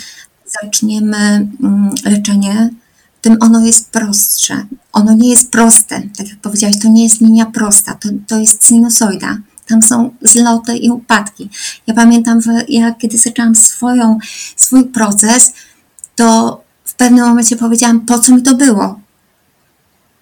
zaczniemy 0.61 1.17
mm, 1.63 1.89
leczenie, 2.05 2.69
tym 3.21 3.37
ono 3.39 3.65
jest 3.65 3.89
prostsze. 3.89 4.65
Ono 4.93 5.13
nie 5.13 5.29
jest 5.29 5.51
proste, 5.51 6.01
tak 6.17 6.29
jak 6.29 6.39
powiedziałaś, 6.39 6.75
to 6.81 6.89
nie 6.89 7.03
jest 7.03 7.21
linia 7.21 7.45
prosta, 7.45 7.93
to, 7.93 8.09
to 8.27 8.39
jest 8.39 8.67
sinusoida. 8.67 9.37
Tam 9.67 9.81
są 9.83 10.09
zloty 10.21 10.77
i 10.77 10.89
upadki. 10.89 11.49
Ja 11.87 11.93
pamiętam, 11.93 12.41
że 12.41 12.51
ja 12.69 12.93
kiedy 12.93 13.17
zaczęłam 13.17 13.55
swoją, 13.55 14.17
swój 14.55 14.85
proces, 14.85 15.53
to 16.15 16.61
w 16.85 16.93
pewnym 16.93 17.25
momencie 17.25 17.55
powiedziałam, 17.55 18.01
po 18.01 18.19
co 18.19 18.35
mi 18.35 18.43
to 18.43 18.55
było? 18.55 18.99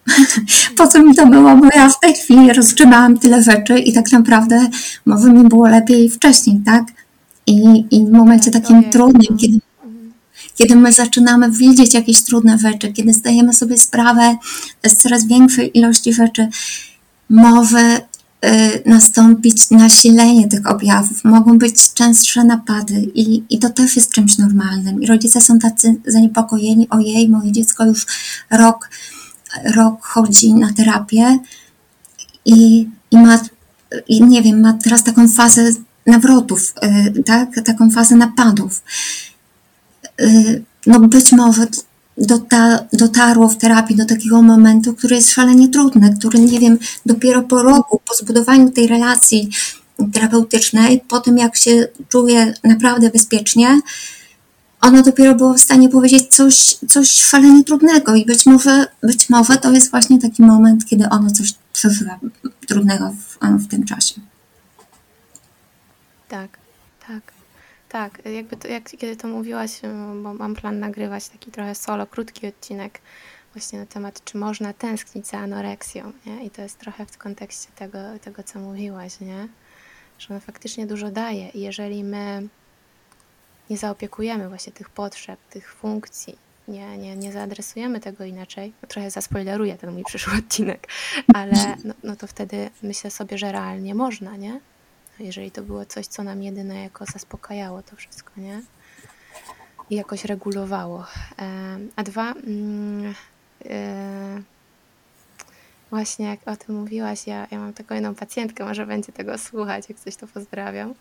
po 0.77 0.87
co 0.87 1.03
mi 1.03 1.15
to 1.15 1.27
było, 1.27 1.55
bo 1.55 1.67
ja 1.75 1.89
w 1.89 1.99
tej 1.99 2.13
chwili 2.13 2.53
roztrzymałam 2.53 3.19
tyle 3.19 3.43
rzeczy 3.43 3.79
i 3.79 3.93
tak 3.93 4.11
naprawdę 4.11 4.67
może 5.05 5.33
mi 5.33 5.43
było 5.43 5.67
lepiej 5.67 6.09
wcześniej, 6.09 6.61
tak? 6.65 6.83
I, 7.47 7.85
i 7.91 8.05
w 8.05 8.11
momencie 8.11 8.51
tak, 8.51 8.61
takim 8.61 8.89
trudnym, 8.89 9.37
kiedy, 9.37 9.59
kiedy 10.57 10.75
my 10.75 10.93
zaczynamy 10.93 11.51
widzieć 11.51 11.93
jakieś 11.93 12.23
trudne 12.23 12.57
rzeczy, 12.57 12.93
kiedy 12.93 13.13
zdajemy 13.13 13.53
sobie 13.53 13.77
sprawę 13.77 14.37
z 14.87 14.97
coraz 14.97 15.27
większej 15.27 15.77
ilości 15.77 16.13
rzeczy, 16.13 16.47
może 17.29 18.01
nastąpić 18.85 19.71
nasilenie 19.71 20.47
tych 20.47 20.67
objawów, 20.67 21.23
mogą 21.23 21.57
być 21.57 21.93
częstsze 21.93 22.43
napady 22.43 23.07
i, 23.15 23.43
i 23.49 23.59
to 23.59 23.69
też 23.69 23.95
jest 23.95 24.11
czymś 24.11 24.37
normalnym. 24.37 25.03
I 25.03 25.07
rodzice 25.07 25.41
są 25.41 25.59
tacy 25.59 25.95
zaniepokojeni, 26.05 26.89
ojej, 26.89 27.29
moje 27.29 27.51
dziecko 27.51 27.85
już 27.85 28.05
rok, 28.51 28.89
rok 29.75 30.05
chodzi 30.05 30.53
na 30.53 30.73
terapię 30.73 31.39
i, 32.45 32.89
i 33.11 33.17
ma, 33.17 33.39
i 34.07 34.23
nie 34.23 34.41
wiem, 34.41 34.61
ma 34.61 34.73
teraz 34.73 35.03
taką 35.03 35.27
fazę 35.27 35.71
nawrotów, 36.05 36.73
tak? 37.25 37.49
taką 37.65 37.91
fazę 37.91 38.15
napadów. 38.15 38.83
No 40.87 40.99
być 40.99 41.31
może 41.31 41.67
dota, 42.17 42.79
dotarło 42.93 43.47
w 43.47 43.57
terapii 43.57 43.95
do 43.95 44.05
takiego 44.05 44.41
momentu, 44.41 44.93
który 44.93 45.15
jest 45.15 45.31
szalenie 45.31 45.69
trudny, 45.69 46.15
który, 46.19 46.39
nie 46.39 46.59
wiem, 46.59 46.77
dopiero 47.05 47.41
po 47.43 47.63
roku, 47.63 48.01
po 48.07 48.15
zbudowaniu 48.15 48.71
tej 48.71 48.87
relacji 48.87 49.49
terapeutycznej, 50.13 51.01
po 51.07 51.19
tym 51.19 51.37
jak 51.37 51.57
się 51.57 51.87
czuje 52.09 52.53
naprawdę 52.63 53.09
bezpiecznie, 53.09 53.79
ono 54.81 55.03
dopiero 55.03 55.35
było 55.35 55.53
w 55.53 55.59
stanie 55.59 55.89
powiedzieć 55.89 56.27
coś, 56.27 56.77
coś 56.89 57.11
szalenie 57.11 57.63
trudnego 57.63 58.15
i 58.15 58.25
być 58.25 58.45
może, 58.45 58.87
być 59.03 59.29
może 59.29 59.57
to 59.57 59.71
jest 59.71 59.91
właśnie 59.91 60.19
taki 60.19 60.43
moment, 60.43 60.85
kiedy 60.85 61.09
ono 61.09 61.31
coś 61.31 61.53
przeżywa 61.73 62.19
trudnego 62.67 63.11
w, 63.11 63.39
w 63.63 63.67
tym 63.67 63.85
czasie. 63.85 64.21
Tak. 66.27 66.66
Tak, 67.97 68.25
jakby 68.25 68.57
to, 68.57 68.67
jak, 68.67 68.83
kiedy 68.83 69.15
to 69.15 69.27
mówiłaś, 69.27 69.71
bo 70.23 70.33
mam 70.33 70.55
plan 70.55 70.79
nagrywać 70.79 71.29
taki 71.29 71.51
trochę 71.51 71.75
solo, 71.75 72.07
krótki 72.07 72.47
odcinek 72.47 73.01
właśnie 73.53 73.79
na 73.79 73.85
temat, 73.85 74.23
czy 74.23 74.37
można 74.37 74.73
tęsknić 74.73 75.27
za 75.27 75.37
anoreksją, 75.37 76.11
nie? 76.25 76.43
I 76.43 76.49
to 76.49 76.61
jest 76.61 76.79
trochę 76.79 77.05
w 77.05 77.17
kontekście 77.17 77.69
tego, 77.75 77.97
tego 78.21 78.43
co 78.43 78.59
mówiłaś, 78.59 79.19
nie? 79.19 79.47
Że 80.19 80.27
ona 80.29 80.39
faktycznie 80.39 80.87
dużo 80.87 81.11
daje 81.11 81.49
i 81.49 81.61
jeżeli 81.61 82.03
my 82.03 82.47
nie 83.69 83.77
zaopiekujemy 83.77 84.49
właśnie 84.49 84.73
tych 84.73 84.89
potrzeb, 84.89 85.39
tych 85.49 85.73
funkcji, 85.73 86.37
nie, 86.67 86.97
nie, 86.97 87.15
nie 87.15 87.31
zaadresujemy 87.31 87.99
tego 87.99 88.23
inaczej, 88.23 88.73
no 88.81 88.87
trochę 88.87 89.11
zaspoileruję 89.11 89.77
ten 89.77 89.91
mój 89.91 90.03
przyszły 90.03 90.33
odcinek, 90.39 90.87
ale 91.33 91.53
no, 91.83 91.93
no 92.03 92.15
to 92.15 92.27
wtedy 92.27 92.69
myślę 92.83 93.11
sobie, 93.11 93.37
że 93.37 93.51
realnie 93.51 93.95
można, 93.95 94.35
nie? 94.35 94.59
Jeżeli 95.19 95.51
to 95.51 95.61
było 95.61 95.85
coś, 95.85 96.07
co 96.07 96.23
nam 96.23 96.43
jedyne 96.43 96.83
jako 96.83 97.05
zaspokajało 97.05 97.83
to 97.83 97.95
wszystko, 97.95 98.31
nie? 98.37 98.61
I 99.89 99.95
jakoś 99.95 100.25
regulowało. 100.25 101.05
A 101.95 102.03
dwa, 102.03 102.31
mm, 102.31 103.13
e, 103.65 104.41
właśnie 105.89 106.25
jak 106.25 106.39
o 106.45 106.55
tym 106.55 106.75
mówiłaś, 106.75 107.27
ja, 107.27 107.47
ja 107.51 107.59
mam 107.59 107.73
taką 107.73 107.95
jedną 107.95 108.15
pacjentkę, 108.15 108.65
może 108.65 108.85
będzie 108.85 109.11
tego 109.11 109.37
słuchać, 109.37 109.89
jak 109.89 109.99
coś 109.99 110.15
to 110.15 110.27
pozdrawiam, 110.27 110.93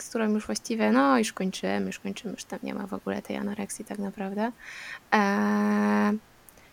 z 0.00 0.08
którą 0.08 0.32
już 0.32 0.46
właściwie, 0.46 0.92
no 0.92 1.18
już 1.18 1.32
kończymy, 1.32 1.86
już 1.86 1.98
kończymy, 1.98 2.32
już 2.32 2.44
tam 2.44 2.58
nie 2.62 2.74
ma 2.74 2.86
w 2.86 2.94
ogóle 2.94 3.22
tej 3.22 3.36
anoreksji 3.36 3.84
tak 3.84 3.98
naprawdę. 3.98 4.52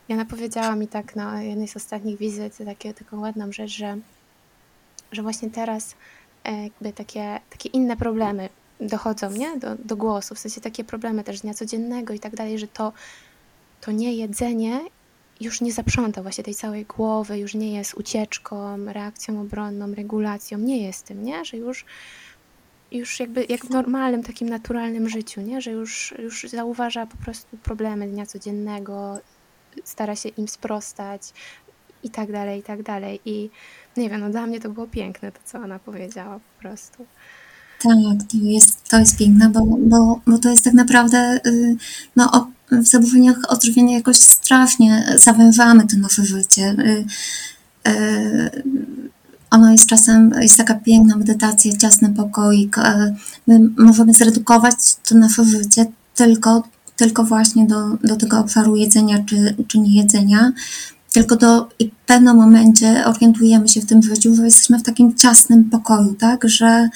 I 0.09 0.13
ona 0.13 0.25
powiedziała 0.25 0.75
mi 0.75 0.87
tak 0.87 1.15
na 1.15 1.43
jednej 1.43 1.67
z 1.67 1.75
ostatnich 1.75 2.17
wizyt 2.17 2.57
takie, 2.65 2.93
taką 2.93 3.19
ładną 3.19 3.51
rzecz, 3.51 3.71
że 3.71 3.97
że 5.11 5.21
właśnie 5.21 5.49
teraz 5.49 5.95
e, 6.43 6.63
jakby 6.63 6.93
takie, 6.93 7.39
takie 7.49 7.69
inne 7.69 7.97
problemy 7.97 8.49
dochodzą 8.79 9.31
nie? 9.31 9.57
Do, 9.57 9.75
do 9.75 9.95
głosu, 9.95 10.35
w 10.35 10.39
sensie 10.39 10.61
takie 10.61 10.83
problemy 10.83 11.23
też 11.23 11.41
dnia 11.41 11.53
codziennego 11.53 12.13
i 12.13 12.19
tak 12.19 12.35
dalej, 12.35 12.59
że 12.59 12.67
to, 12.67 12.93
to 13.81 13.91
nie 13.91 14.13
jedzenie 14.15 14.81
już 15.39 15.61
nie 15.61 15.73
zaprząta 15.73 16.21
właśnie 16.21 16.43
tej 16.43 16.55
całej 16.55 16.85
głowy, 16.85 17.39
już 17.39 17.53
nie 17.53 17.73
jest 17.73 17.93
ucieczką, 17.93 18.85
reakcją 18.85 19.41
obronną, 19.41 19.93
regulacją, 19.93 20.57
nie 20.57 20.83
jest 20.83 21.05
tym, 21.05 21.23
nie? 21.23 21.45
Że 21.45 21.57
już, 21.57 21.85
już 22.91 23.19
jakby 23.19 23.45
jak 23.49 23.65
w 23.65 23.69
normalnym, 23.69 24.23
takim 24.23 24.49
naturalnym 24.49 25.09
życiu, 25.09 25.41
nie? 25.41 25.61
Że 25.61 25.71
już, 25.71 26.13
już 26.19 26.43
zauważa 26.43 27.05
po 27.05 27.17
prostu 27.17 27.57
problemy 27.57 28.07
dnia 28.07 28.25
codziennego, 28.25 29.19
stara 29.83 30.15
się 30.15 30.29
im 30.29 30.47
sprostać 30.47 31.33
i 32.05 32.09
tak 32.09 32.31
dalej, 32.31 32.59
i 32.59 32.63
tak 32.63 32.83
dalej. 32.83 33.19
I 33.25 33.49
nie 33.97 34.09
wiem, 34.09 34.21
no 34.21 34.29
dla 34.29 34.47
mnie 34.47 34.59
to 34.59 34.69
było 34.69 34.87
piękne, 34.87 35.31
to 35.31 35.39
co 35.45 35.59
ona 35.59 35.79
powiedziała 35.79 36.39
po 36.39 36.61
prostu. 36.61 37.05
Tak, 37.81 37.93
to 38.31 38.37
jest, 38.37 38.89
to 38.89 38.99
jest 38.99 39.17
piękne, 39.17 39.49
bo, 39.49 39.65
bo, 39.65 40.21
bo 40.27 40.37
to 40.37 40.49
jest 40.49 40.63
tak 40.63 40.73
naprawdę, 40.73 41.39
y, 41.47 41.75
no 42.15 42.51
w 42.71 42.85
zaburzeniach 42.85 43.37
odżywienia 43.47 43.97
jakoś 43.97 44.17
strasznie 44.17 45.05
zawężamy 45.15 45.87
to 45.87 45.97
nasze 45.97 46.25
życie. 46.25 46.75
Y, 46.79 47.05
y, 47.91 48.63
ono 49.51 49.71
jest 49.71 49.89
czasem, 49.89 50.31
jest 50.41 50.57
taka 50.57 50.73
piękna 50.73 51.17
medytacja, 51.17 51.77
ciasny 51.77 52.13
pokoik. 52.13 52.75
My 53.47 53.59
możemy 53.77 54.13
zredukować 54.13 54.75
to 55.09 55.15
nasze 55.15 55.45
życie 55.45 55.85
tylko, 56.15 56.63
tylko 56.95 57.23
właśnie 57.23 57.67
do, 57.67 57.89
do 58.03 58.15
tego 58.15 58.39
obszaru 58.39 58.75
jedzenia 58.75 59.23
czy, 59.23 59.55
czy 59.67 59.77
jedzenia 59.77 60.51
tylko 61.15 61.35
do 61.35 61.69
w 61.79 62.05
pewnym 62.05 62.35
momencie 62.35 63.05
orientujemy 63.05 63.67
się 63.67 63.81
w 63.81 63.85
tym 63.85 64.03
życiu, 64.03 64.35
że 64.35 64.45
jesteśmy 64.45 64.79
w 64.79 64.83
takim 64.83 65.15
ciasnym 65.15 65.69
pokoju, 65.69 66.13
tak, 66.13 66.49
że, 66.49 66.89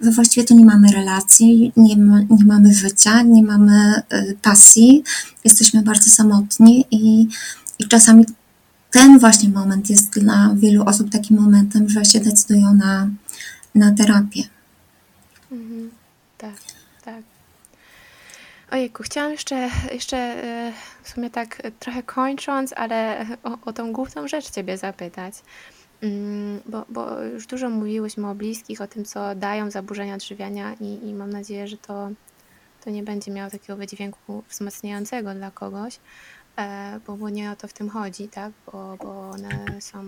właściwie 0.00 0.46
to 0.46 0.54
nie 0.54 0.64
mamy 0.64 0.88
relacji, 0.88 1.72
nie, 1.76 1.96
ma, 1.96 2.20
nie 2.20 2.44
mamy 2.44 2.74
życia, 2.74 3.22
nie 3.22 3.42
mamy 3.42 4.02
y, 4.12 4.36
pasji, 4.42 5.04
jesteśmy 5.44 5.82
bardzo 5.82 6.10
samotni 6.10 6.84
i, 6.90 7.28
i 7.78 7.88
czasami 7.88 8.24
ten 8.90 9.18
właśnie 9.18 9.48
moment 9.48 9.90
jest 9.90 10.10
dla 10.10 10.54
wielu 10.54 10.84
osób 10.84 11.10
takim 11.10 11.40
momentem, 11.40 11.88
że 11.88 12.04
się 12.04 12.20
decydują 12.20 12.74
na, 12.74 13.08
na 13.74 13.94
terapię. 13.94 14.42
Mhm, 15.52 15.90
tak. 16.38 16.75
Ojejku, 18.70 19.02
chciałam 19.02 19.32
jeszcze, 19.32 19.70
jeszcze 19.92 20.16
e, 20.16 20.72
w 21.02 21.08
sumie 21.08 21.30
tak 21.30 21.62
trochę 21.80 22.02
kończąc, 22.02 22.72
ale 22.76 23.26
o, 23.44 23.58
o 23.64 23.72
tą 23.72 23.92
główną 23.92 24.28
rzecz 24.28 24.50
Ciebie 24.50 24.78
zapytać. 24.78 25.34
Mm, 26.02 26.60
bo, 26.66 26.84
bo 26.88 27.20
już 27.20 27.46
dużo 27.46 27.70
mówiłyśmy 27.70 28.28
o 28.28 28.34
bliskich, 28.34 28.80
o 28.80 28.86
tym, 28.86 29.04
co 29.04 29.34
dają 29.34 29.70
zaburzenia 29.70 30.14
odżywiania 30.14 30.74
i, 30.80 31.08
i 31.08 31.14
mam 31.14 31.30
nadzieję, 31.30 31.68
że 31.68 31.76
to, 31.76 32.08
to 32.84 32.90
nie 32.90 33.02
będzie 33.02 33.30
miało 33.30 33.50
takiego 33.50 33.76
wydźwięku 33.76 34.42
wzmacniającego 34.48 35.34
dla 35.34 35.50
kogoś, 35.50 36.00
e, 36.58 37.00
bo, 37.06 37.16
bo 37.16 37.30
nie 37.30 37.50
o 37.50 37.56
to 37.56 37.68
w 37.68 37.72
tym 37.72 37.90
chodzi, 37.90 38.28
tak? 38.28 38.52
Bo, 38.72 38.96
bo 38.96 39.30
one 39.30 39.80
są, 39.80 40.02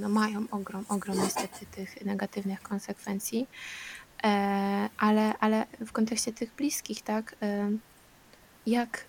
no 0.00 0.08
mają 0.08 0.44
ogrom, 0.50 0.84
ogrom 0.88 1.18
niestety 1.18 1.66
tych 1.66 2.04
negatywnych 2.04 2.62
konsekwencji. 2.62 3.46
E, 4.24 4.88
ale, 4.98 5.38
ale 5.38 5.66
w 5.86 5.92
kontekście 5.92 6.32
tych 6.32 6.54
bliskich, 6.54 7.02
tak, 7.02 7.36
e, 7.42 7.70
jak, 8.66 9.04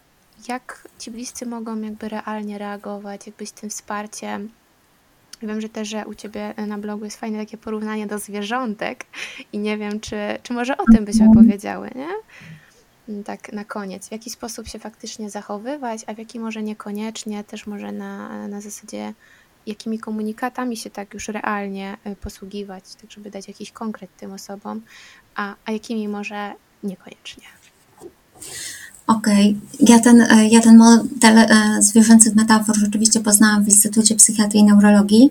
jak 0.47 0.87
ci 0.99 1.11
bliscy 1.11 1.45
mogą 1.45 1.81
jakby 1.81 2.09
realnie 2.09 2.57
reagować, 2.57 3.27
jakbyś 3.27 3.51
tym 3.51 3.69
wsparciem 3.69 4.49
Wiem, 5.47 5.61
że 5.61 5.69
też, 5.69 5.87
że 5.87 6.05
u 6.05 6.15
Ciebie 6.15 6.53
na 6.67 6.77
blogu 6.77 7.05
jest 7.05 7.19
fajne 7.19 7.39
takie 7.39 7.57
porównanie 7.57 8.07
do 8.07 8.19
zwierzątek 8.19 9.05
i 9.53 9.57
nie 9.57 9.77
wiem, 9.77 9.99
czy, 9.99 10.17
czy 10.43 10.53
może 10.53 10.77
o 10.77 10.83
tym 10.95 11.05
byśmy 11.05 11.33
powiedziały, 11.33 11.89
nie? 11.95 12.07
Tak 13.23 13.53
na 13.53 13.65
koniec. 13.65 14.07
W 14.07 14.11
jaki 14.11 14.29
sposób 14.29 14.67
się 14.67 14.79
faktycznie 14.79 15.29
zachowywać, 15.29 16.01
a 16.07 16.13
w 16.13 16.17
jaki 16.17 16.39
może 16.39 16.63
niekoniecznie, 16.63 17.43
też 17.43 17.67
może 17.67 17.91
na, 17.91 18.47
na 18.47 18.61
zasadzie 18.61 19.13
jakimi 19.67 19.99
komunikatami 19.99 20.77
się 20.77 20.89
tak 20.89 21.13
już 21.13 21.27
realnie 21.27 21.97
y, 22.07 22.15
posługiwać, 22.15 22.83
tak 23.01 23.11
żeby 23.11 23.31
dać 23.31 23.47
jakiś 23.47 23.71
konkret 23.71 24.17
tym 24.17 24.33
osobom, 24.33 24.81
a, 25.35 25.55
a 25.65 25.71
jakimi 25.71 26.07
może 26.07 26.53
niekoniecznie. 26.83 27.43
Okej, 29.07 29.57
okay. 29.73 29.87
ja, 29.89 29.99
ten, 29.99 30.21
e, 30.21 30.47
ja 30.47 30.61
ten 30.61 30.77
model 30.77 31.37
e, 31.37 31.81
zwierzęcych 31.81 32.35
metafor 32.35 32.75
rzeczywiście 32.75 33.19
poznałam 33.19 33.63
w 33.63 33.67
Instytucie 33.67 34.15
Psychiatrii 34.15 34.61
i 34.61 34.63
Neurologii 34.63 35.29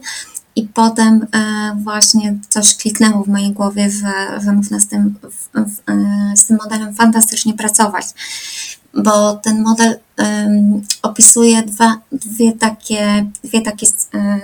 i 0.56 0.62
potem 0.62 1.26
e, 1.34 1.76
właśnie 1.82 2.38
coś 2.48 2.76
kliknęło 2.76 3.24
w 3.24 3.28
mojej 3.28 3.52
głowie, 3.52 3.90
że, 3.90 4.40
że 4.44 4.52
można 4.52 4.80
z 4.80 4.88
tym, 4.88 5.14
z 6.34 6.44
tym 6.46 6.58
modelem 6.62 6.94
fantastycznie 6.94 7.54
pracować 7.54 8.06
bo 8.94 9.34
ten 9.34 9.62
model 9.62 9.98
um, 10.18 10.82
opisuje 11.02 11.62
dwa, 11.62 11.98
dwie 12.12 12.52
takie, 12.52 13.26
dwie 13.44 13.60
takie 13.60 13.86
um, 14.14 14.40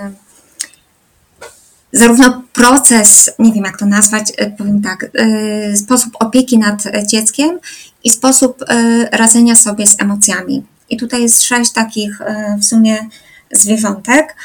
zarówno 1.93 2.43
proces, 2.53 3.31
nie 3.39 3.53
wiem 3.53 3.65
jak 3.65 3.79
to 3.79 3.87
nazwać, 3.87 4.33
e, 4.37 4.51
powiem 4.51 4.83
tak, 4.83 5.11
um, 5.19 5.77
sposób 5.77 6.13
opieki 6.21 6.59
nad 6.59 6.83
dzieckiem 7.07 7.59
i 8.05 8.11
sposób 8.11 8.65
radzenia 9.13 9.55
sobie 9.55 9.87
z 9.87 10.01
emocjami. 10.01 10.65
I 10.91 10.97
tutaj 10.97 11.23
jest 11.23 11.43
sześć 11.43 11.73
takich 11.73 12.19
w 12.61 12.65
sumie 12.65 13.09
zwierzątek. 13.53 14.37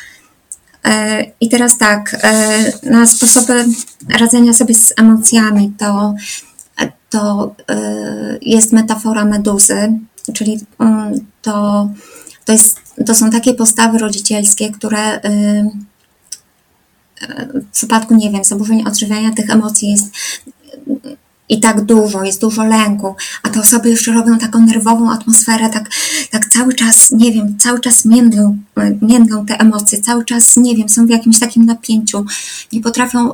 I 1.42 1.50
teraz 1.50 1.78
tak, 1.78 2.16
na 2.84 3.08
sposoby 3.08 3.66
radzenia 4.20 4.54
sobie 4.54 4.76
z 4.76 4.94
emocjami 4.98 5.74
to 5.78 6.16
to 7.14 7.56
y, 7.72 8.40
jest 8.42 8.74
metafora 8.74 9.26
meduzy, 9.26 10.00
czyli 10.34 10.60
mm, 10.80 11.14
to, 11.42 11.90
to, 12.46 12.52
jest, 12.52 12.80
to 13.06 13.16
są 13.16 13.30
takie 13.30 13.54
postawy 13.54 13.98
rodzicielskie, 13.98 14.72
które, 14.72 15.16
y, 15.16 15.70
w 17.54 17.72
przypadku, 17.72 18.16
nie 18.16 18.32
wiem, 18.32 18.44
zaburzeń 18.44 18.84
odżywiania 18.88 19.32
tych 19.32 19.50
emocji 19.50 19.92
jest 19.92 20.06
i 21.50 21.60
tak 21.60 21.82
dużo, 21.82 22.24
jest 22.24 22.42
dużo 22.42 22.64
lęku, 22.64 23.16
a 23.44 23.50
te 23.50 23.60
osoby 23.60 23.90
jeszcze 23.90 24.12
robią 24.12 24.38
taką 24.38 24.66
nerwową 24.66 25.12
atmosferę, 25.12 25.70
tak, 25.70 25.90
tak 26.32 26.46
cały 26.46 26.74
czas, 26.74 27.12
nie 27.12 27.32
wiem, 27.32 27.58
cały 27.58 27.80
czas 27.80 28.06
międlą, 28.06 28.58
międlą 29.02 29.46
te 29.46 29.58
emocje, 29.60 30.02
cały 30.02 30.26
czas, 30.26 30.58
nie 30.58 30.76
wiem, 30.76 30.90
są 30.90 31.06
w 31.06 31.10
jakimś 31.10 31.40
takim 31.40 31.66
napięciu, 31.66 32.26
nie 32.72 32.82
potrafią, 32.82 33.32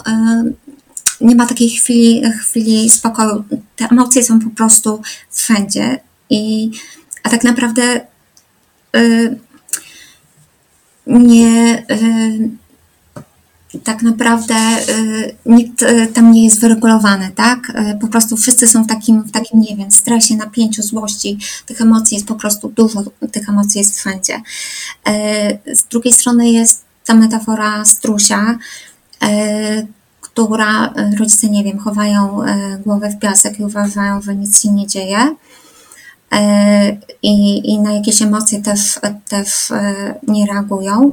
nie 1.21 1.35
ma 1.35 1.45
takiej 1.45 1.69
chwili, 1.69 2.21
chwili 2.41 2.89
spokoju. 2.89 3.43
Te 3.75 3.85
emocje 3.85 4.23
są 4.23 4.39
po 4.39 4.49
prostu 4.49 5.01
wszędzie 5.31 5.99
i, 6.29 6.71
a 7.23 7.29
tak 7.29 7.43
naprawdę 7.43 8.01
nie, 11.07 11.85
tak 13.83 14.01
naprawdę 14.01 14.55
y, 14.89 15.35
nikt 15.45 15.81
y, 15.81 16.07
tam 16.07 16.31
nie 16.31 16.45
jest 16.45 16.61
wyregulowany, 16.61 17.31
tak? 17.35 17.69
Y, 17.69 17.97
po 18.01 18.07
prostu 18.07 18.37
wszyscy 18.37 18.67
są 18.67 18.83
w 18.83 18.87
takim, 18.87 19.21
w 19.23 19.31
takim, 19.31 19.59
nie 19.59 19.75
wiem, 19.75 19.91
stresie, 19.91 20.35
napięciu, 20.35 20.83
złości. 20.83 21.37
Tych 21.65 21.81
emocji 21.81 22.15
jest 22.15 22.27
po 22.27 22.35
prostu 22.35 22.69
dużo, 22.69 23.03
tych 23.31 23.49
emocji 23.49 23.79
jest 23.79 23.99
wszędzie. 23.99 24.41
Z 25.73 25.83
drugiej 25.83 26.13
strony 26.13 26.49
jest 26.49 26.83
ta 27.05 27.13
metafora 27.13 27.85
strusia, 27.85 28.57
która 30.33 30.93
rodzice, 31.19 31.49
nie 31.49 31.63
wiem, 31.63 31.79
chowają 31.79 32.39
głowę 32.85 33.09
w 33.09 33.19
piasek 33.19 33.59
i 33.59 33.63
uważają, 33.63 34.21
że 34.21 34.35
nic 34.35 34.61
się 34.61 34.71
nie 34.71 34.87
dzieje. 34.87 35.35
I, 37.21 37.69
i 37.73 37.79
na 37.79 37.91
jakieś 37.93 38.21
emocje 38.21 38.61
też, 38.61 38.99
też 39.29 39.73
nie 40.27 40.45
reagują. 40.45 41.11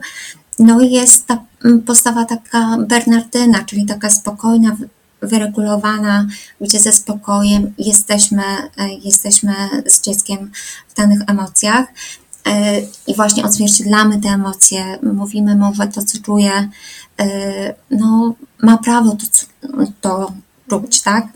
No 0.58 0.80
i 0.80 0.90
jest 0.90 1.26
ta 1.26 1.38
postawa 1.86 2.24
taka 2.24 2.76
Bernardyna, 2.88 3.64
czyli 3.64 3.86
taka 3.86 4.10
spokojna, 4.10 4.76
wyregulowana, 5.22 6.26
gdzie 6.60 6.80
ze 6.80 6.92
spokojem 6.92 7.74
jesteśmy, 7.78 8.42
e, 8.76 8.88
jesteśmy 9.04 9.54
z 9.86 10.00
dzieckiem 10.00 10.50
w 10.88 10.94
danych 10.94 11.20
emocjach 11.26 11.86
e, 12.46 12.80
i 13.06 13.14
właśnie 13.16 13.44
odzwierciedlamy 13.44 14.20
te 14.20 14.28
emocje, 14.28 14.98
mówimy 15.02 15.56
mu, 15.56 15.74
że 15.74 15.86
to, 15.86 16.02
co 16.02 16.18
czuje, 16.22 16.52
e, 16.52 16.68
no, 17.90 18.34
ma 18.62 18.78
prawo 18.78 19.16
to, 19.20 19.66
to 20.00 20.32
czuć, 20.70 21.02
tak? 21.02 21.26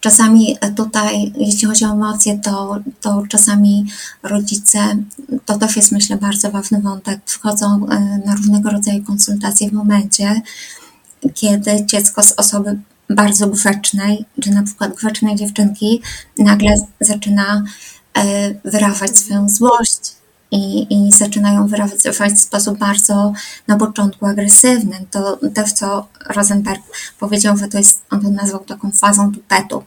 Czasami 0.00 0.56
tutaj, 0.76 1.32
jeśli 1.36 1.68
chodzi 1.68 1.84
o 1.84 1.92
emocje, 1.92 2.38
to, 2.38 2.78
to 3.00 3.22
czasami 3.28 3.86
rodzice, 4.22 4.96
to 5.44 5.58
też 5.58 5.76
jest 5.76 5.92
myślę 5.92 6.16
bardzo 6.16 6.50
ważny 6.50 6.80
wątek, 6.80 7.22
przychodzą 7.22 7.86
e, 7.88 8.20
na 8.26 8.36
różnego 8.36 8.70
rodzaju 8.70 9.04
konsultacje 9.04 9.70
w 9.70 9.72
momencie, 9.72 10.42
kiedy 11.34 11.86
dziecko 11.86 12.22
z 12.22 12.32
osoby 12.32 12.78
bardzo 13.10 13.46
grzecznej, 13.46 14.24
czy 14.42 14.50
na 14.50 14.62
przykład 14.62 14.94
grzecznej 14.94 15.36
dziewczynki, 15.36 16.02
nagle 16.38 16.74
zaczyna 17.00 17.64
e, 18.14 18.54
wyrażać 18.64 19.18
swoją 19.18 19.48
złość, 19.48 20.15
i, 20.50 20.86
i 20.94 21.12
zaczynają 21.12 21.66
wyrażać 21.66 21.98
w 22.34 22.40
sposób 22.40 22.78
bardzo 22.78 23.32
na 23.66 23.76
początku 23.76 24.26
agresywny. 24.26 25.06
To 25.10 25.38
co 25.74 26.06
Rosenberg 26.28 26.82
powiedział, 27.18 27.56
że 27.56 27.68
to 27.68 27.78
jest, 27.78 28.02
on 28.10 28.20
to 28.20 28.30
nazwał 28.30 28.64
taką 28.64 28.90
fazą 28.90 29.32
tupetu. 29.32 29.82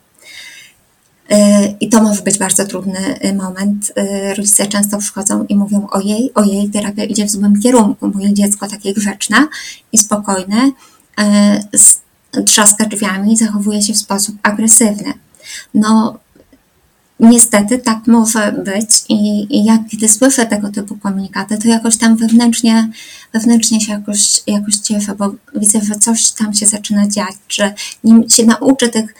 Y, 1.31 1.35
I 1.79 1.89
to 1.89 2.03
może 2.03 2.21
być 2.21 2.37
bardzo 2.37 2.65
trudny 2.65 3.19
y, 3.25 3.33
moment. 3.33 3.91
Y, 3.97 4.35
rodzice 4.35 4.67
często 4.67 4.97
przychodzą 4.97 5.45
i 5.45 5.55
mówią: 5.55 5.87
Ojej, 5.91 6.31
ojej, 6.35 6.69
terapia 6.69 7.03
idzie 7.03 7.25
w 7.25 7.31
złym 7.31 7.61
kierunku. 7.61 8.11
Moje 8.15 8.33
dziecko 8.33 8.67
takie 8.67 8.93
grzeczne 8.93 9.47
i 9.91 9.97
spokojne 9.97 10.71
trzaska 12.45 12.85
drzwiami 12.85 13.37
zachowuje 13.37 13.81
się 13.81 13.93
w 13.93 13.97
sposób 13.97 14.35
agresywny. 14.43 15.13
No, 15.73 16.19
Niestety 17.19 17.77
tak 17.77 18.07
może 18.07 18.51
być 18.51 19.03
i, 19.09 19.47
i 19.57 19.65
jak 19.65 19.81
kiedy 19.91 20.09
słyszę 20.09 20.45
tego 20.45 20.69
typu 20.69 20.97
komunikaty, 20.97 21.57
to 21.57 21.67
jakoś 21.67 21.97
tam 21.97 22.15
wewnętrznie, 22.15 22.89
wewnętrznie 23.33 23.81
się 23.81 23.91
jakoś, 23.91 24.41
jakoś 24.47 24.75
cieszę, 24.75 25.15
bo 25.15 25.31
widzę, 25.55 25.81
że 25.81 25.95
coś 25.95 26.31
tam 26.31 26.53
się 26.53 26.65
zaczyna 26.65 27.07
dziać, 27.07 27.35
że 27.49 27.73
nim 28.03 28.29
się 28.29 28.45
nauczy 28.45 28.89
tych 28.89 29.15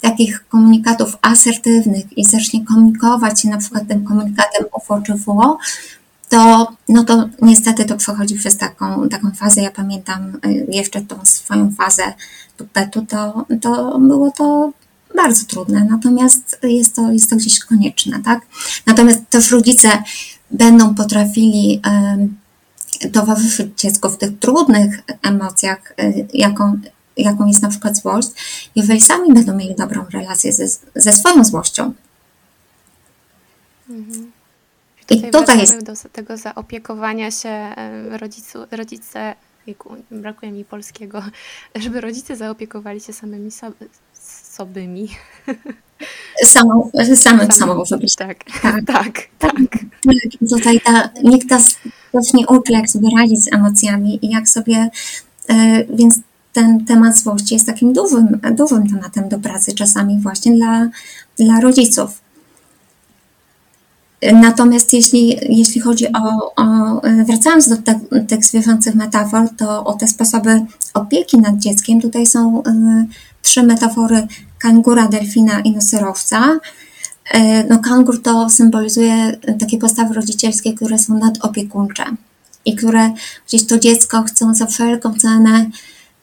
takich 0.00 0.48
komunikatów 0.48 1.16
asertywnych 1.22 2.18
i 2.18 2.24
zacznie 2.24 2.64
komunikować 2.66 3.40
się 3.40 3.48
na 3.48 3.58
przykład 3.58 3.88
tym 3.88 4.04
komunikatem 4.04 4.64
UFO 4.76 5.02
czy 5.06 5.14
WO, 5.14 5.58
to, 6.28 6.72
no 6.88 7.04
to 7.04 7.28
niestety 7.42 7.84
to 7.84 7.96
przechodzi 7.96 8.34
przez 8.34 8.56
taką, 8.56 9.08
taką 9.08 9.30
fazę. 9.30 9.62
Ja 9.62 9.70
pamiętam 9.70 10.38
y, 10.46 10.66
jeszcze 10.68 11.00
tą 11.00 11.24
swoją 11.24 11.72
fazę 11.72 12.02
tupetu, 12.56 13.06
to, 13.06 13.46
to 13.60 13.98
było 13.98 14.30
to 14.30 14.72
bardzo 15.16 15.44
trudne, 15.46 15.86
natomiast 15.90 16.58
jest 16.62 16.96
to, 16.96 17.12
jest 17.12 17.30
to 17.30 17.36
gdzieś 17.36 17.60
konieczne, 17.60 18.22
tak? 18.24 18.40
Natomiast 18.86 19.20
też 19.30 19.50
rodzice 19.50 20.02
będą 20.50 20.94
potrafili 20.94 21.80
towarzyszyć 23.08 23.80
dziecku 23.80 24.08
w 24.10 24.18
tych 24.18 24.38
trudnych 24.38 25.00
emocjach, 25.22 25.94
y, 26.00 26.26
jaką, 26.34 26.80
jaką 27.16 27.46
jest 27.46 27.62
na 27.62 27.68
przykład 27.68 27.96
złość, 27.96 28.28
jeżeli 28.76 29.00
sami 29.00 29.34
będą 29.34 29.56
mieli 29.56 29.74
dobrą 29.74 30.04
relację 30.12 30.52
ze, 30.52 30.66
ze 30.94 31.12
swoją 31.12 31.44
złością. 31.44 31.92
Mhm. 33.90 34.32
I 35.10 35.30
tutaj 35.30 35.58
jest. 35.58 35.82
Do 35.82 35.92
tego 36.12 36.36
zaopiekowania 36.36 37.30
się 37.30 37.74
rodzicu, 38.10 38.58
rodzice, 38.70 39.34
brakuje 40.10 40.52
mi 40.52 40.64
polskiego, 40.64 41.22
żeby 41.82 42.00
rodzice 42.00 42.36
zaopiekowali 42.36 43.00
się 43.00 43.12
samymi 43.12 43.50
sobymi. 44.52 45.08
Samą, 46.44 46.90
samym 47.14 47.52
sobą 47.52 47.74
może 47.74 47.98
być. 47.98 48.16
Tak, 48.18 48.44
tak, 48.62 48.84
tak. 48.86 49.28
tak. 49.38 49.54
Tutaj 50.50 50.80
ta, 50.80 51.10
nikt 51.24 51.50
nas 51.50 51.76
też 52.12 52.32
nie 52.32 52.46
uczy, 52.46 52.72
jak 52.72 52.90
sobie 52.90 53.08
radzić 53.18 53.44
z 53.44 53.52
emocjami 53.52 54.26
i 54.26 54.30
jak 54.30 54.48
sobie, 54.48 54.90
e, 55.48 55.84
więc 55.84 56.18
ten 56.52 56.84
temat 56.84 57.18
złości 57.18 57.54
jest 57.54 57.66
takim 57.66 57.92
dużym, 57.92 58.40
dużym 58.50 58.88
tematem 58.88 59.28
do 59.28 59.38
pracy 59.38 59.74
czasami 59.74 60.20
właśnie 60.20 60.56
dla, 60.56 60.88
dla 61.38 61.60
rodziców. 61.60 62.22
Natomiast 64.32 64.92
jeśli, 64.92 65.36
jeśli 65.58 65.80
chodzi 65.80 66.06
o, 66.12 66.52
o 66.56 67.00
wracając 67.26 67.68
do 67.68 67.76
te, 67.76 68.00
tych 68.28 68.44
zwierzęcych 68.44 68.94
metafor, 68.94 69.48
to 69.58 69.84
o 69.84 69.92
te 69.92 70.06
sposoby 70.08 70.60
opieki 70.94 71.38
nad 71.38 71.58
dzieckiem, 71.58 72.00
tutaj 72.00 72.26
są 72.26 72.62
e, 72.62 73.06
trzy 73.42 73.62
metafory 73.62 74.26
kangura, 74.58 75.08
delfina 75.08 75.60
i 75.60 75.70
nosyrowca. 75.70 76.60
E, 77.30 77.64
no, 77.64 77.78
kangur 77.78 78.22
to 78.22 78.50
symbolizuje 78.50 79.36
takie 79.60 79.78
postawy 79.78 80.14
rodzicielskie, 80.14 80.72
które 80.72 80.98
są 80.98 81.18
nadopiekuńcze 81.18 82.04
i 82.64 82.76
które 82.76 83.10
gdzieś 83.48 83.66
to 83.66 83.78
dziecko 83.78 84.22
chcą 84.22 84.54
za 84.54 84.66
wszelką 84.66 85.14
cenę 85.14 85.70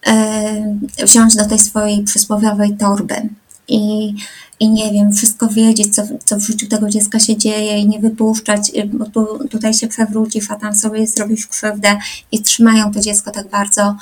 e, 0.07 0.77
wziąć 1.03 1.35
do 1.35 1.45
tej 1.45 1.59
swojej 1.59 2.03
przysłowiowej 2.03 2.77
torby 2.77 3.29
i, 3.67 4.13
i 4.59 4.69
nie 4.69 4.91
wiem, 4.91 5.13
wszystko 5.13 5.47
wiedzieć, 5.47 5.95
co, 5.95 6.03
co 6.25 6.37
w 6.37 6.41
życiu 6.41 6.67
tego 6.67 6.89
dziecka 6.89 7.19
się 7.19 7.37
dzieje 7.37 7.79
i 7.79 7.87
nie 7.87 7.99
wypuszczać, 7.99 8.71
bo 8.85 9.05
tu, 9.05 9.47
tutaj 9.47 9.73
się 9.73 9.87
przewrócisz, 9.87 10.51
a 10.51 10.55
tam 10.55 10.75
sobie 10.75 11.07
zrobisz 11.07 11.47
krzywdę 11.47 11.97
i 12.31 12.41
trzymają 12.41 12.93
to 12.93 12.99
dziecko 12.99 13.31
tak 13.31 13.49
bardzo 13.49 13.95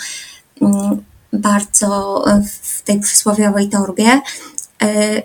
mm, 0.61 0.97
bardzo 1.34 2.23
w 2.51 2.82
tej 2.82 2.99
przysłowiowej 2.99 3.69
torbie. 3.69 4.21
E, 4.82 5.21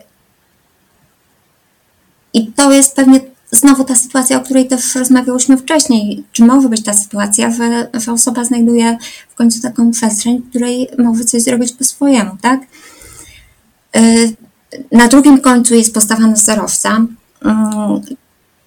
I 2.35 2.47
to 2.47 2.73
jest 2.73 2.97
pewnie 2.97 3.21
znowu 3.51 3.85
ta 3.85 3.95
sytuacja, 3.95 4.37
o 4.37 4.41
której 4.41 4.69
też 4.69 4.95
rozmawiałyśmy 4.95 5.57
wcześniej. 5.57 6.25
Czy 6.33 6.45
może 6.45 6.69
być 6.69 6.83
ta 6.83 6.95
sytuacja, 6.95 7.51
że, 7.51 7.89
że 7.95 8.13
osoba 8.13 8.45
znajduje 8.45 8.99
w 9.31 9.35
końcu 9.35 9.63
taką 9.63 9.91
przestrzeń, 9.91 10.39
w 10.39 10.51
której 10.51 10.89
może 10.99 11.25
coś 11.25 11.43
zrobić 11.43 11.73
po 11.73 11.85
swojemu, 11.85 12.37
tak? 12.41 12.61
E, 13.97 14.01
na 14.93 15.09
drugim 15.09 15.41
końcu 15.41 15.75
jest 15.75 15.95
postawa 15.95 16.27
nosorożca, 16.27 17.07
mm, 17.45 18.01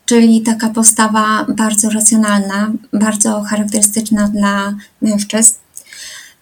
czyli 0.06 0.42
taka 0.42 0.70
postawa 0.70 1.46
bardzo 1.50 1.90
racjonalna, 1.90 2.72
bardzo 2.94 3.42
charakterystyczna 3.42 4.28
dla 4.28 4.76
mężczyzn. 5.02 5.54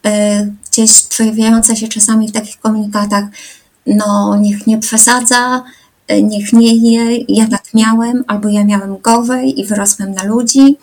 E, 0.05 0.45
gdzieś 0.71 1.03
przejawiająca 1.03 1.75
się 1.75 1.87
czasami 1.87 2.27
w 2.27 2.31
takich 2.31 2.59
komunikatach, 2.59 3.25
no 3.87 4.37
niech 4.41 4.67
nie 4.67 4.77
przesadza, 4.77 5.63
e, 6.07 6.21
niech 6.21 6.53
nie 6.53 6.75
je, 6.75 7.25
ja 7.27 7.47
tak 7.47 7.63
miałem, 7.73 8.23
albo 8.27 8.49
ja 8.49 8.63
miałem 8.63 8.97
gorzej 8.97 9.59
i 9.59 9.65
wyrosłem 9.65 10.13
na 10.13 10.23
ludzi. 10.23 10.77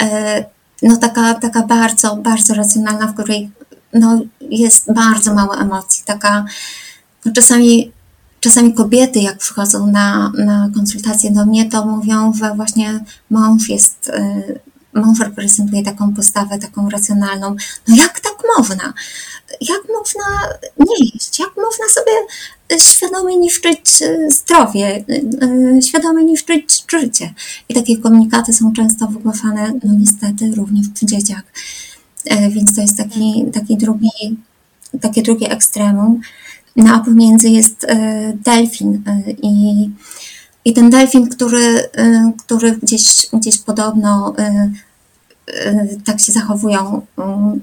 E, 0.00 0.44
no 0.82 0.96
taka, 0.96 1.34
taka 1.34 1.66
bardzo, 1.66 2.16
bardzo 2.16 2.54
racjonalna, 2.54 3.06
w 3.06 3.14
której 3.14 3.50
no, 3.92 4.20
jest 4.40 4.92
bardzo 4.92 5.34
mało 5.34 5.58
emocji. 5.58 6.02
Taka, 6.06 6.44
no 7.24 7.32
czasami, 7.32 7.92
czasami 8.40 8.74
kobiety, 8.74 9.20
jak 9.20 9.38
przychodzą 9.38 9.86
na, 9.86 10.32
na 10.38 10.70
konsultacje 10.74 11.30
do 11.30 11.46
mnie, 11.46 11.70
to 11.70 11.86
mówią, 11.86 12.32
że 12.32 12.54
właśnie 12.54 13.04
mąż 13.30 13.68
jest 13.68 14.10
mąż 14.94 15.20
reprezentuje 15.20 15.82
taką 15.82 16.14
postawę, 16.14 16.58
taką 16.58 16.90
racjonalną. 16.90 17.56
No 17.88 17.96
jak 17.96 18.20
tak 18.20 18.34
można? 18.58 18.92
Jak 19.60 19.80
można 19.98 20.24
nie 20.78 21.06
jeść? 21.12 21.40
Jak 21.40 21.50
można 21.56 21.84
sobie 21.88 22.12
świadomie 22.80 23.36
niszczyć 23.36 24.02
zdrowie, 24.28 25.04
świadomie 25.86 26.24
niszczyć 26.24 26.84
życie? 26.88 27.34
I 27.68 27.74
takie 27.74 27.98
komunikaty 27.98 28.52
są 28.52 28.72
często 28.72 29.06
wygłaszane, 29.06 29.72
no 29.84 29.94
niestety, 29.98 30.52
również 30.56 30.86
przy 30.94 31.06
dzieciach. 31.06 31.42
Więc 32.50 32.74
to 32.74 32.80
jest 32.80 32.96
taki, 32.96 33.44
taki 33.52 33.76
drugi, 33.76 34.36
takie 35.00 35.22
drugie 35.22 35.50
ekstremum. 35.50 36.20
No 36.76 36.94
a 36.94 36.98
pomiędzy 36.98 37.48
jest 37.48 37.86
delfin 38.44 39.02
i 39.42 39.90
i 40.64 40.72
ten 40.72 40.90
delfin, 40.90 41.28
który, 41.28 41.88
który 42.38 42.72
gdzieś, 42.72 43.26
gdzieś 43.32 43.58
podobno 43.58 44.34
tak 46.04 46.20
się 46.20 46.32
zachowują 46.32 47.06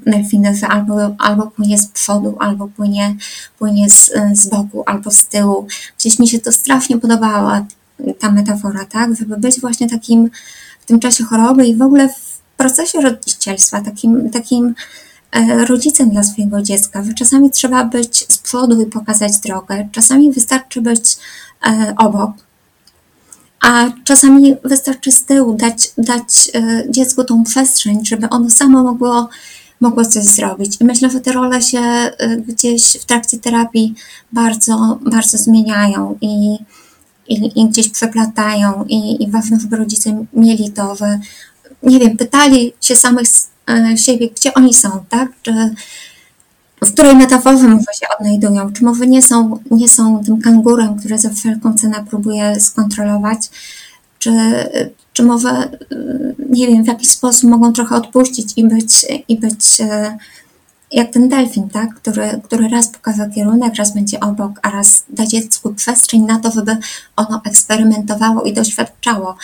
delfiny, 0.05 0.55
że 0.55 0.67
albo, 0.67 1.15
albo 1.19 1.47
płynie 1.47 1.77
z 1.77 1.87
przodu, 1.87 2.35
albo 2.39 2.67
płynie, 2.67 3.15
płynie 3.59 3.89
z, 3.89 4.13
z 4.33 4.47
boku, 4.47 4.83
albo 4.85 5.11
z 5.11 5.25
tyłu. 5.25 5.67
Gdzieś 5.97 6.19
mi 6.19 6.27
się 6.27 6.39
to 6.39 6.51
strasznie 6.51 6.97
podobała, 6.97 7.65
ta 8.19 8.31
metafora, 8.31 8.85
tak? 8.85 9.15
Żeby 9.15 9.37
być 9.37 9.61
właśnie 9.61 9.89
takim 9.89 10.29
w 10.81 10.85
tym 10.85 10.99
czasie 10.99 11.23
choroby 11.23 11.67
i 11.67 11.75
w 11.75 11.81
ogóle 11.81 12.09
w 12.09 12.41
procesie 12.57 13.01
rodzicielstwa, 13.01 13.81
takim, 13.81 14.29
takim 14.29 14.75
e, 15.31 15.65
rodzicem 15.65 16.09
dla 16.09 16.23
swojego 16.23 16.61
dziecka, 16.61 17.03
czasami 17.17 17.51
trzeba 17.51 17.85
być 17.85 18.33
z 18.33 18.37
przodu 18.37 18.81
i 18.81 18.85
pokazać 18.85 19.39
drogę, 19.39 19.89
czasami 19.91 20.31
wystarczy 20.31 20.81
być 20.81 21.17
e, 21.65 21.93
obok, 21.97 22.31
a 23.61 23.91
czasami 24.03 24.55
wystarczy 24.63 25.11
z 25.11 25.25
tyłu 25.25 25.53
dać, 25.53 25.91
dać 25.97 26.51
e, 26.55 26.83
dziecku 26.89 27.23
tą 27.23 27.43
przestrzeń, 27.43 28.05
żeby 28.05 28.29
ono 28.29 28.49
samo 28.49 28.83
mogło, 28.83 29.29
mogło 29.81 30.05
coś 30.05 30.23
zrobić. 30.23 30.77
I 30.81 30.85
myślę, 30.85 31.09
że 31.09 31.19
te 31.19 31.31
role 31.31 31.61
się 31.61 31.79
e, 31.79 32.37
gdzieś 32.47 32.83
w 32.83 33.05
trakcie 33.05 33.37
terapii 33.37 33.95
bardzo, 34.31 34.99
bardzo 35.01 35.37
zmieniają 35.37 36.17
i, 36.21 36.57
i, 37.27 37.61
i 37.61 37.69
gdzieś 37.69 37.89
przeplatają 37.89 38.85
i, 38.89 39.23
i 39.23 39.31
ważne, 39.31 39.59
żeby 39.59 39.75
rodzice 39.75 40.25
mieli 40.33 40.71
to, 40.71 40.95
że 40.95 41.19
nie 41.83 41.99
wiem, 41.99 42.17
pytali 42.17 42.73
się 42.81 42.95
samych 42.95 43.27
e, 43.69 43.97
siebie, 43.97 44.29
gdzie 44.29 44.53
oni 44.53 44.73
są, 44.73 44.89
tak? 45.09 45.29
Czy, 45.41 45.75
w 46.83 46.93
której 46.93 47.15
metaforze 47.15 47.67
może 47.67 47.93
się 47.93 48.07
odnajdują, 48.19 48.73
czy 48.73 48.83
może 48.83 49.07
nie 49.07 49.21
są, 49.21 49.59
nie 49.71 49.89
są 49.89 50.23
tym 50.23 50.41
kangurem, 50.41 50.99
który 50.99 51.17
za 51.17 51.29
wszelką 51.29 51.73
cenę 51.73 52.05
próbuje 52.09 52.59
skontrolować, 52.59 53.49
czy, 54.19 54.31
czy 55.13 55.23
może, 55.23 55.69
nie 56.49 56.67
wiem, 56.67 56.83
w 56.83 56.87
jakiś 56.87 57.11
sposób 57.11 57.49
mogą 57.49 57.73
trochę 57.73 57.95
odpuścić 57.95 58.53
i 58.57 58.63
być, 58.63 59.05
i 59.27 59.39
być 59.39 59.81
e, 59.81 60.17
jak 60.91 61.11
ten 61.11 61.29
delfin, 61.29 61.69
tak? 61.69 61.95
który, 61.95 62.41
który 62.43 62.69
raz 62.69 62.87
pokaże 62.87 63.29
kierunek, 63.35 63.75
raz 63.75 63.93
będzie 63.93 64.19
obok, 64.19 64.51
a 64.61 64.69
raz 64.69 65.03
da 65.09 65.25
dziecku 65.25 65.73
przestrzeń 65.73 66.21
na 66.21 66.39
to, 66.39 66.51
żeby 66.51 66.77
ono 67.15 67.41
eksperymentowało 67.45 68.43
i 68.43 68.53
doświadczało 68.53 69.35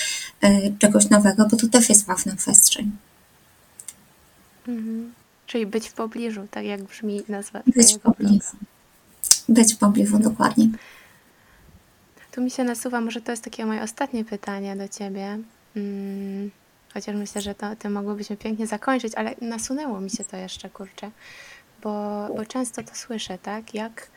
e, 0.42 0.72
czegoś 0.80 1.10
nowego, 1.10 1.48
bo 1.52 1.58
to 1.58 1.68
też 1.68 1.90
jest 1.90 2.06
ważna 2.06 2.36
przestrzeń. 2.36 2.92
Mhm. 4.68 5.17
Czyli 5.48 5.66
być 5.66 5.90
w 5.90 5.94
pobliżu, 5.94 6.48
tak 6.52 6.66
jak 6.66 6.84
brzmi 6.84 7.22
nazwa 7.30 7.62
Być 7.76 7.96
w 7.96 8.00
pobliżu. 8.00 8.58
Być 9.50 9.74
w 9.74 9.78
pobliżu, 9.78 10.20
dokładnie. 10.20 10.70
Tu 12.32 12.42
mi 12.42 12.52
się 12.52 12.64
nasuwa, 12.64 13.02
może 13.02 13.22
to 13.22 13.32
jest 13.32 13.44
takie 13.44 13.66
moje 13.66 13.82
ostatnie 13.82 14.26
pytanie 14.26 14.76
do 14.76 14.88
Ciebie. 14.88 15.38
Hmm, 15.74 16.52
chociaż 16.94 17.16
myślę, 17.16 17.42
że 17.42 17.56
to 17.56 17.76
tym 17.76 17.94
mogłybyśmy 17.94 18.38
pięknie 18.38 18.68
zakończyć, 18.68 19.16
ale 19.16 19.36
nasunęło 19.42 20.02
mi 20.02 20.10
się 20.10 20.24
to 20.24 20.38
jeszcze, 20.38 20.70
kurczę. 20.70 21.12
Bo, 21.84 22.28
bo 22.36 22.46
często 22.46 22.84
to 22.84 22.96
słyszę, 22.96 23.38
tak? 23.38 23.74
Jak, 23.74 24.08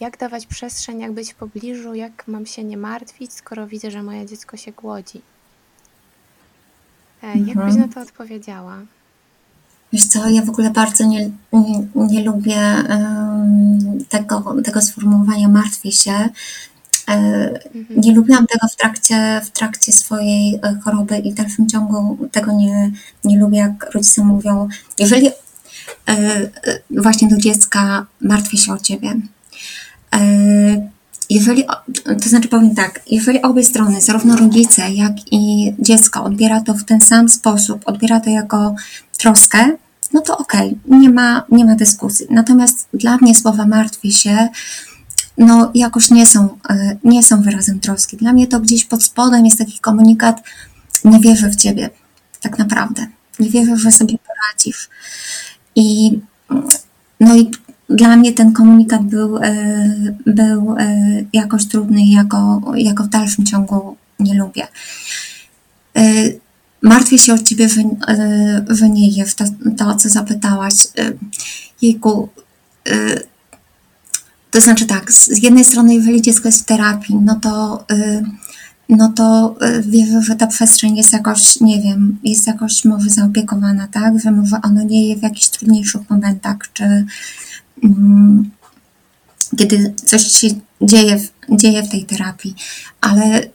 jak 0.00 0.18
dawać 0.18 0.46
przestrzeń, 0.46 1.00
jak 1.00 1.12
być 1.12 1.32
w 1.32 1.36
pobliżu, 1.36 1.94
jak 1.94 2.28
mam 2.28 2.46
się 2.46 2.64
nie 2.64 2.76
martwić, 2.76 3.32
skoro 3.32 3.66
widzę, 3.66 3.90
że 3.90 4.02
moje 4.02 4.26
dziecko 4.26 4.56
się 4.56 4.72
głodzi. 4.72 5.20
E, 7.22 7.26
jak 7.38 7.56
byś 7.56 7.74
mhm. 7.74 7.80
na 7.80 7.88
to 7.88 8.00
odpowiedziała? 8.00 8.78
Wiesz 9.92 10.06
co, 10.06 10.28
ja 10.28 10.42
w 10.42 10.50
ogóle 10.50 10.70
bardzo 10.70 11.04
nie, 11.04 11.30
nie, 11.52 11.86
nie 11.94 12.24
lubię 12.24 12.60
tego, 14.08 14.56
tego 14.64 14.82
sformułowania 14.82 15.48
martwię 15.48 15.92
się. 15.92 16.28
E, 17.08 17.14
mhm. 17.74 18.00
Nie 18.00 18.14
lubiłam 18.14 18.46
tego 18.46 18.68
w 18.68 18.76
trakcie, 18.76 19.40
w 19.44 19.50
trakcie 19.50 19.92
swojej 19.92 20.54
e, 20.54 20.80
choroby 20.84 21.18
i 21.18 21.32
w 21.32 21.34
dalszym 21.34 21.68
ciągu 21.68 22.28
tego 22.32 22.52
nie, 22.52 22.90
nie 23.24 23.38
lubię, 23.38 23.58
jak 23.58 23.94
rodzice 23.94 24.24
mówią, 24.24 24.68
jeżeli 24.98 25.30
e, 26.08 26.14
właśnie 26.90 27.28
do 27.28 27.36
dziecka 27.36 28.06
martwię 28.20 28.58
się 28.58 28.72
o 28.72 28.78
ciebie. 28.78 29.14
Jeżeli, 31.30 31.64
to 32.22 32.28
znaczy 32.28 32.48
powiem 32.48 32.74
tak, 32.74 33.00
jeżeli 33.10 33.42
obie 33.42 33.64
strony, 33.64 34.00
zarówno 34.00 34.36
rodzice, 34.36 34.90
jak 34.90 35.12
i 35.32 35.74
dziecko 35.78 36.24
odbiera 36.24 36.60
to 36.60 36.74
w 36.74 36.84
ten 36.84 37.00
sam 37.00 37.28
sposób, 37.28 37.82
odbiera 37.84 38.20
to 38.20 38.30
jako 38.30 38.74
troskę, 39.18 39.76
no 40.12 40.20
to 40.20 40.38
okej, 40.38 40.76
okay, 40.86 40.98
nie, 40.98 41.10
ma, 41.10 41.44
nie 41.50 41.64
ma 41.64 41.74
dyskusji. 41.74 42.26
Natomiast 42.30 42.88
dla 42.94 43.16
mnie 43.16 43.34
słowa 43.34 43.66
martwię 43.66 44.12
się, 44.12 44.48
no 45.38 45.70
jakoś 45.74 46.10
nie 46.10 46.26
są, 46.26 46.58
e, 46.70 46.96
nie 47.04 47.22
są 47.22 47.42
wyrazem 47.42 47.80
troski. 47.80 48.16
Dla 48.16 48.32
mnie 48.32 48.46
to 48.46 48.60
gdzieś 48.60 48.84
pod 48.84 49.02
spodem 49.02 49.44
jest 49.44 49.58
taki 49.58 49.78
komunikat, 49.78 50.42
nie 51.04 51.20
wierzę 51.20 51.50
w 51.50 51.56
ciebie, 51.56 51.90
tak 52.40 52.58
naprawdę. 52.58 53.06
Nie 53.38 53.50
wierzę, 53.50 53.76
że 53.76 53.92
sobie 53.92 54.14
poradzisz. 54.18 54.88
I 55.74 56.18
no 57.20 57.36
i 57.36 57.50
dla 57.90 58.16
mnie 58.16 58.32
ten 58.32 58.52
komunikat 58.52 59.02
był, 59.02 59.36
e, 59.36 59.52
był 60.26 60.76
e, 60.78 61.24
jakoś 61.32 61.66
trudny 61.66 62.00
i 62.00 62.12
jako 62.76 63.04
w 63.04 63.08
dalszym 63.08 63.46
ciągu 63.46 63.96
nie 64.20 64.34
lubię. 64.34 64.66
Martwię 66.82 67.18
się 67.18 67.34
o 67.34 67.38
ciebie, 67.38 67.68
Wyniejew, 68.68 69.34
to, 69.34 69.44
to, 69.78 69.94
co 69.94 70.08
zapytałaś. 70.08 70.74
Jejku, 71.82 72.28
to 74.50 74.60
znaczy 74.60 74.86
tak, 74.86 75.12
z 75.12 75.42
jednej 75.42 75.64
strony, 75.64 75.94
jeżeli 75.94 76.22
dziecko 76.22 76.48
jest 76.48 76.62
w 76.62 76.64
terapii, 76.64 77.14
no 77.14 77.34
to, 77.34 77.84
no 78.88 79.12
to 79.16 79.56
wierzę, 79.80 80.22
że 80.22 80.36
ta 80.36 80.46
przestrzeń 80.46 80.96
jest 80.96 81.12
jakoś, 81.12 81.60
nie 81.60 81.82
wiem, 81.82 82.18
jest 82.24 82.46
jakoś 82.46 82.84
może 82.84 83.10
zaopiekowana, 83.10 83.88
tak? 83.88 84.20
Że 84.20 84.30
ono 84.62 84.82
nie 84.82 85.08
jest 85.08 85.20
w 85.20 85.22
jakichś 85.22 85.48
trudniejszych 85.48 86.10
momentach, 86.10 86.56
czy 86.72 87.06
kiedy 89.58 89.94
coś 90.04 90.32
się 90.32 90.48
dzieje, 90.82 91.20
dzieje 91.48 91.82
w 91.82 91.88
tej 91.88 92.04
terapii, 92.04 92.54
ale 93.00 93.48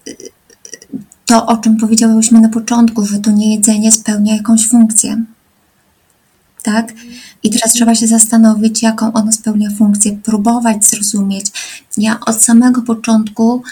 to, 1.26 1.46
o 1.46 1.58
czym 1.58 1.78
powiedziałyśmy 1.78 2.42
na 2.42 2.50
początku, 2.50 3.06
że 3.06 3.20
to 3.20 3.32
niejedzenie 3.32 3.92
spełnia 3.92 4.36
jakąś 4.36 4.68
funkcję. 4.68 5.24
Tak? 6.64 6.94
I 7.44 7.50
teraz 7.50 7.74
trzeba 7.74 7.96
się 7.96 8.08
zastanowić, 8.08 8.84
jaką 8.84 9.14
ono 9.14 9.32
spełnia 9.32 9.70
funkcję, 9.78 10.18
próbować 10.18 10.86
zrozumieć. 10.86 11.46
Ja 11.98 12.20
od 12.20 12.44
samego 12.44 12.82
początku 12.82 13.64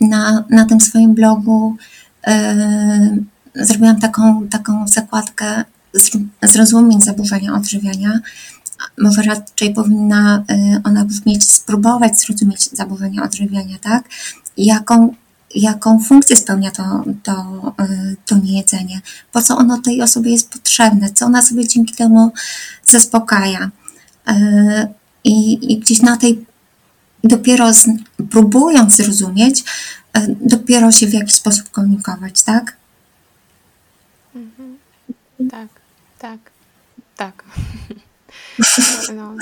na, 0.00 0.44
na 0.50 0.64
tym 0.64 0.80
swoim 0.80 1.14
blogu 1.14 1.76
yy, 2.26 3.64
zrobiłam 3.64 4.00
taką, 4.00 4.48
taką 4.48 4.88
zakładkę 4.88 5.64
zrozumieć 6.42 7.04
zaburzenia 7.04 7.54
odżywiania. 7.54 8.20
Może 8.98 9.22
raczej 9.22 9.74
powinna 9.74 10.44
yy, 10.48 10.80
ona 10.84 11.04
brzmieć 11.04 11.50
spróbować 11.50 12.20
zrozumieć 12.20 12.70
zaburzenia 12.70 13.22
odżywiania, 13.22 13.78
tak? 13.78 14.08
Jaką 14.56 15.14
jaką 15.54 16.00
funkcję 16.00 16.36
spełnia 16.36 16.70
to, 16.70 17.04
to, 17.22 17.32
y, 17.84 18.16
to 18.26 18.36
niejedzenie, 18.36 19.00
po 19.32 19.42
co 19.42 19.56
ono 19.56 19.78
tej 19.78 20.02
osobie 20.02 20.32
jest 20.32 20.50
potrzebne, 20.50 21.10
co 21.10 21.26
ona 21.26 21.42
sobie 21.42 21.68
dzięki 21.68 21.94
temu 21.94 22.32
zaspokaja. 22.84 23.70
Y, 24.30 24.88
I, 25.24 25.72
i 25.72 25.78
gdzieś 25.78 26.02
na 26.02 26.16
tej, 26.16 26.46
dopiero 27.24 27.74
z, 27.74 27.86
próbując 28.30 28.96
zrozumieć, 28.96 29.60
y, 30.18 30.36
dopiero 30.40 30.92
się 30.92 31.06
w 31.06 31.12
jakiś 31.12 31.34
sposób 31.34 31.70
komunikować, 31.70 32.42
tak? 32.42 32.76
Mhm. 34.34 34.78
Tak, 35.50 35.68
tak, 36.18 36.38
tak. 37.16 37.44
No. 39.16 39.34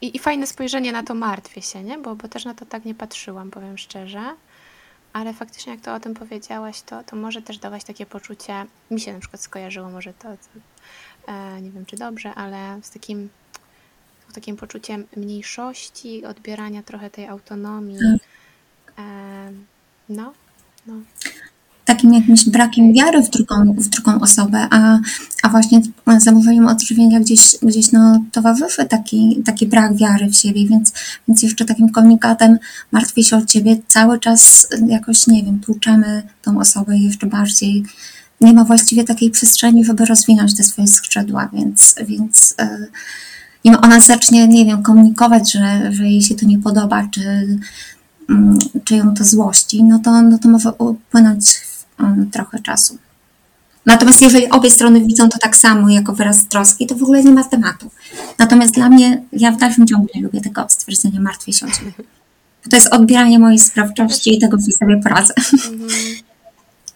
I, 0.00 0.16
I 0.16 0.18
fajne 0.18 0.46
spojrzenie 0.46 0.92
na 0.92 1.02
to 1.02 1.14
martwię 1.14 1.62
się, 1.62 1.82
nie? 1.82 1.98
Bo, 1.98 2.16
bo 2.16 2.28
też 2.28 2.44
na 2.44 2.54
to 2.54 2.66
tak 2.66 2.84
nie 2.84 2.94
patrzyłam, 2.94 3.50
powiem 3.50 3.78
szczerze. 3.78 4.34
Ale 5.12 5.34
faktycznie, 5.34 5.72
jak 5.72 5.82
to 5.82 5.94
o 5.94 6.00
tym 6.00 6.14
powiedziałaś, 6.14 6.82
to, 6.82 7.04
to 7.04 7.16
może 7.16 7.42
też 7.42 7.58
dawać 7.58 7.84
takie 7.84 8.06
poczucie, 8.06 8.66
mi 8.90 9.00
się 9.00 9.12
na 9.12 9.18
przykład 9.20 9.42
skojarzyło 9.42 9.90
może 9.90 10.12
to, 10.12 10.28
to 10.28 11.32
e, 11.32 11.62
nie 11.62 11.70
wiem 11.70 11.86
czy 11.86 11.96
dobrze, 11.96 12.34
ale 12.34 12.80
z 12.82 12.90
takim, 12.90 13.28
z 14.28 14.34
takim 14.34 14.56
poczuciem 14.56 15.06
mniejszości, 15.16 16.24
odbierania 16.24 16.82
trochę 16.82 17.10
tej 17.10 17.26
autonomii. 17.28 17.98
Tak. 17.98 18.28
E, 18.98 19.52
no, 20.08 20.32
no. 20.86 20.94
Takim 21.94 22.14
jakimś 22.14 22.48
brakiem 22.48 22.92
wiary 22.92 23.22
w 23.22 23.30
drugą, 23.30 23.74
w 23.78 23.88
drugą 23.88 24.20
osobę, 24.20 24.68
a, 24.70 24.98
a 25.42 25.48
właśnie 25.48 25.80
zamówieniem 26.18 26.66
odżywienia 26.66 27.20
gdzieś, 27.20 27.56
gdzieś 27.62 27.92
no, 27.92 28.24
towarzyszy 28.32 28.84
taki, 28.84 29.42
taki 29.44 29.66
brak 29.66 29.96
wiary 29.96 30.26
w 30.26 30.36
siebie, 30.36 30.66
więc, 30.66 30.92
więc 31.28 31.42
jeszcze 31.42 31.64
takim 31.64 31.88
komunikatem 31.88 32.58
martwię 32.92 33.24
się 33.24 33.36
o 33.36 33.42
ciebie 33.42 33.76
cały 33.86 34.18
czas 34.18 34.68
jakoś, 34.88 35.26
nie 35.26 35.42
wiem, 35.42 35.60
tłuczemy 35.60 36.22
tą 36.42 36.58
osobę 36.58 36.98
jeszcze 36.98 37.26
bardziej. 37.26 37.84
Nie 38.40 38.52
ma 38.52 38.64
właściwie 38.64 39.04
takiej 39.04 39.30
przestrzeni, 39.30 39.84
żeby 39.84 40.04
rozwinąć 40.04 40.56
te 40.56 40.64
swoje 40.64 40.88
skrzydła, 40.88 41.48
więc, 41.52 41.94
więc 42.06 42.54
yy, 42.58 42.88
nim 43.64 43.76
ona 43.82 44.00
zacznie, 44.00 44.48
nie 44.48 44.64
wiem, 44.64 44.82
komunikować, 44.82 45.52
że, 45.52 45.92
że 45.92 46.04
jej 46.04 46.22
się 46.22 46.34
to 46.34 46.46
nie 46.46 46.58
podoba, 46.58 47.08
czy, 47.10 47.58
mm, 48.30 48.58
czy 48.84 48.96
ją 48.96 49.14
to 49.14 49.24
złości, 49.24 49.84
no 49.84 49.98
to, 49.98 50.22
no 50.22 50.38
to 50.38 50.48
może 50.48 50.72
upłynąć 50.72 51.71
trochę 52.32 52.58
czasu. 52.60 52.98
Natomiast 53.86 54.22
jeżeli 54.22 54.50
obie 54.50 54.70
strony 54.70 55.00
widzą 55.00 55.28
to 55.28 55.38
tak 55.38 55.56
samo 55.56 55.90
jako 55.90 56.12
wyraz 56.12 56.48
troski, 56.48 56.86
to 56.86 56.94
w 56.94 57.02
ogóle 57.02 57.24
nie 57.24 57.30
ma 57.30 57.44
tematu. 57.44 57.90
Natomiast 58.38 58.74
dla 58.74 58.88
mnie, 58.88 59.22
ja 59.32 59.52
w 59.52 59.56
dalszym 59.56 59.86
ciągu 59.86 60.06
nie 60.14 60.22
lubię 60.22 60.40
tego 60.40 60.66
stwierdzenia 60.68 61.20
martwię 61.20 61.52
się 61.52 61.66
o 61.66 61.70
ciebie. 61.70 61.92
To 62.70 62.76
jest 62.76 62.92
odbieranie 62.92 63.38
mojej 63.38 63.58
sprawczości 63.58 64.36
i 64.36 64.40
tego, 64.40 64.56
że 64.56 64.72
sobie 64.72 65.00
poradzę. 65.02 65.34
Mhm. 65.70 65.90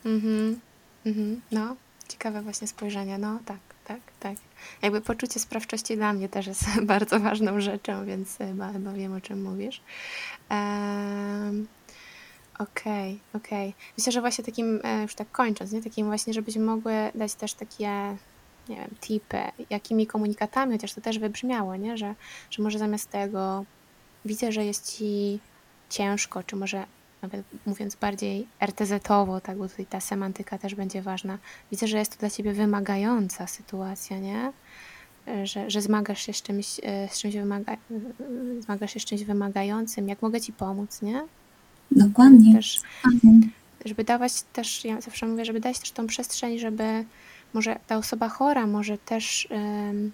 Mhm. 0.04 0.60
Mhm. 1.06 1.40
No, 1.52 1.76
ciekawe 2.08 2.42
właśnie 2.42 2.68
spojrzenie. 2.68 3.18
No, 3.18 3.38
tak, 3.46 3.58
tak, 3.86 4.00
tak 4.20 4.36
jakby 4.82 5.00
poczucie 5.00 5.40
sprawczości 5.40 5.96
dla 5.96 6.12
mnie 6.12 6.28
też 6.28 6.46
jest 6.46 6.64
bardzo 6.82 7.20
ważną 7.20 7.60
rzeczą, 7.60 8.06
więc 8.06 8.36
chyba, 8.36 8.72
chyba 8.72 8.92
wiem, 8.92 9.12
o 9.12 9.20
czym 9.20 9.42
mówisz. 9.42 9.80
Um, 10.50 11.66
Okej, 12.58 13.20
okay, 13.32 13.42
okej. 13.42 13.68
Okay. 13.68 13.82
Myślę, 13.98 14.12
że 14.12 14.20
właśnie 14.20 14.44
takim, 14.44 14.80
e, 14.84 15.02
już 15.02 15.14
tak 15.14 15.30
kończąc, 15.30 15.72
nie? 15.72 15.82
takim 15.82 16.06
właśnie, 16.06 16.32
żebyśmy 16.32 16.64
mogły 16.64 16.92
dać 17.14 17.34
też 17.34 17.54
takie, 17.54 17.88
nie 18.68 18.76
wiem, 18.76 18.90
tipy, 19.00 19.38
jakimi 19.70 20.06
komunikatami, 20.06 20.72
chociaż 20.72 20.94
to 20.94 21.00
też 21.00 21.18
wybrzmiało, 21.18 21.76
nie? 21.76 21.98
Że, 21.98 22.14
że 22.50 22.62
może 22.62 22.78
zamiast 22.78 23.10
tego 23.10 23.64
widzę, 24.24 24.52
że 24.52 24.64
jest 24.64 24.96
ci 24.96 25.40
ciężko, 25.90 26.42
czy 26.42 26.56
może 26.56 26.86
nawet 27.22 27.46
mówiąc 27.66 27.94
bardziej 27.94 28.48
RTZ-owo, 28.60 29.40
tak, 29.40 29.58
bo 29.58 29.68
tutaj 29.68 29.86
ta 29.86 30.00
semantyka 30.00 30.58
też 30.58 30.74
będzie 30.74 31.02
ważna. 31.02 31.38
Widzę, 31.70 31.86
że 31.86 31.98
jest 31.98 32.12
to 32.12 32.18
dla 32.18 32.30
ciebie 32.30 32.52
wymagająca 32.52 33.46
sytuacja, 33.46 34.18
nie? 34.18 34.52
Że, 35.42 35.70
że 35.70 35.82
zmagasz 35.82 36.26
się 36.26 36.32
z 36.32 36.42
czymś, 36.42 36.80
e, 36.82 37.08
z 37.08 37.18
czymś, 37.18 37.34
wymaga, 37.34 37.76
zmagasz 38.60 38.94
się 38.94 39.00
z 39.00 39.04
czymś 39.04 39.24
wymagającym. 39.24 40.08
Jak 40.08 40.22
mogę 40.22 40.40
ci 40.40 40.52
pomóc, 40.52 41.02
nie? 41.02 41.24
Dokładnie. 41.90 42.54
Też, 42.54 42.80
żeby 43.84 44.04
dawać 44.04 44.42
też, 44.52 44.84
ja 44.84 45.00
zawsze 45.00 45.26
mówię, 45.26 45.44
żeby 45.44 45.60
dać 45.60 45.78
też 45.78 45.90
tą 45.90 46.06
przestrzeń, 46.06 46.58
żeby 46.58 47.04
może 47.54 47.78
ta 47.86 47.96
osoba 47.96 48.28
chora 48.28 48.66
może 48.66 48.98
też 48.98 49.48
um, 49.50 50.12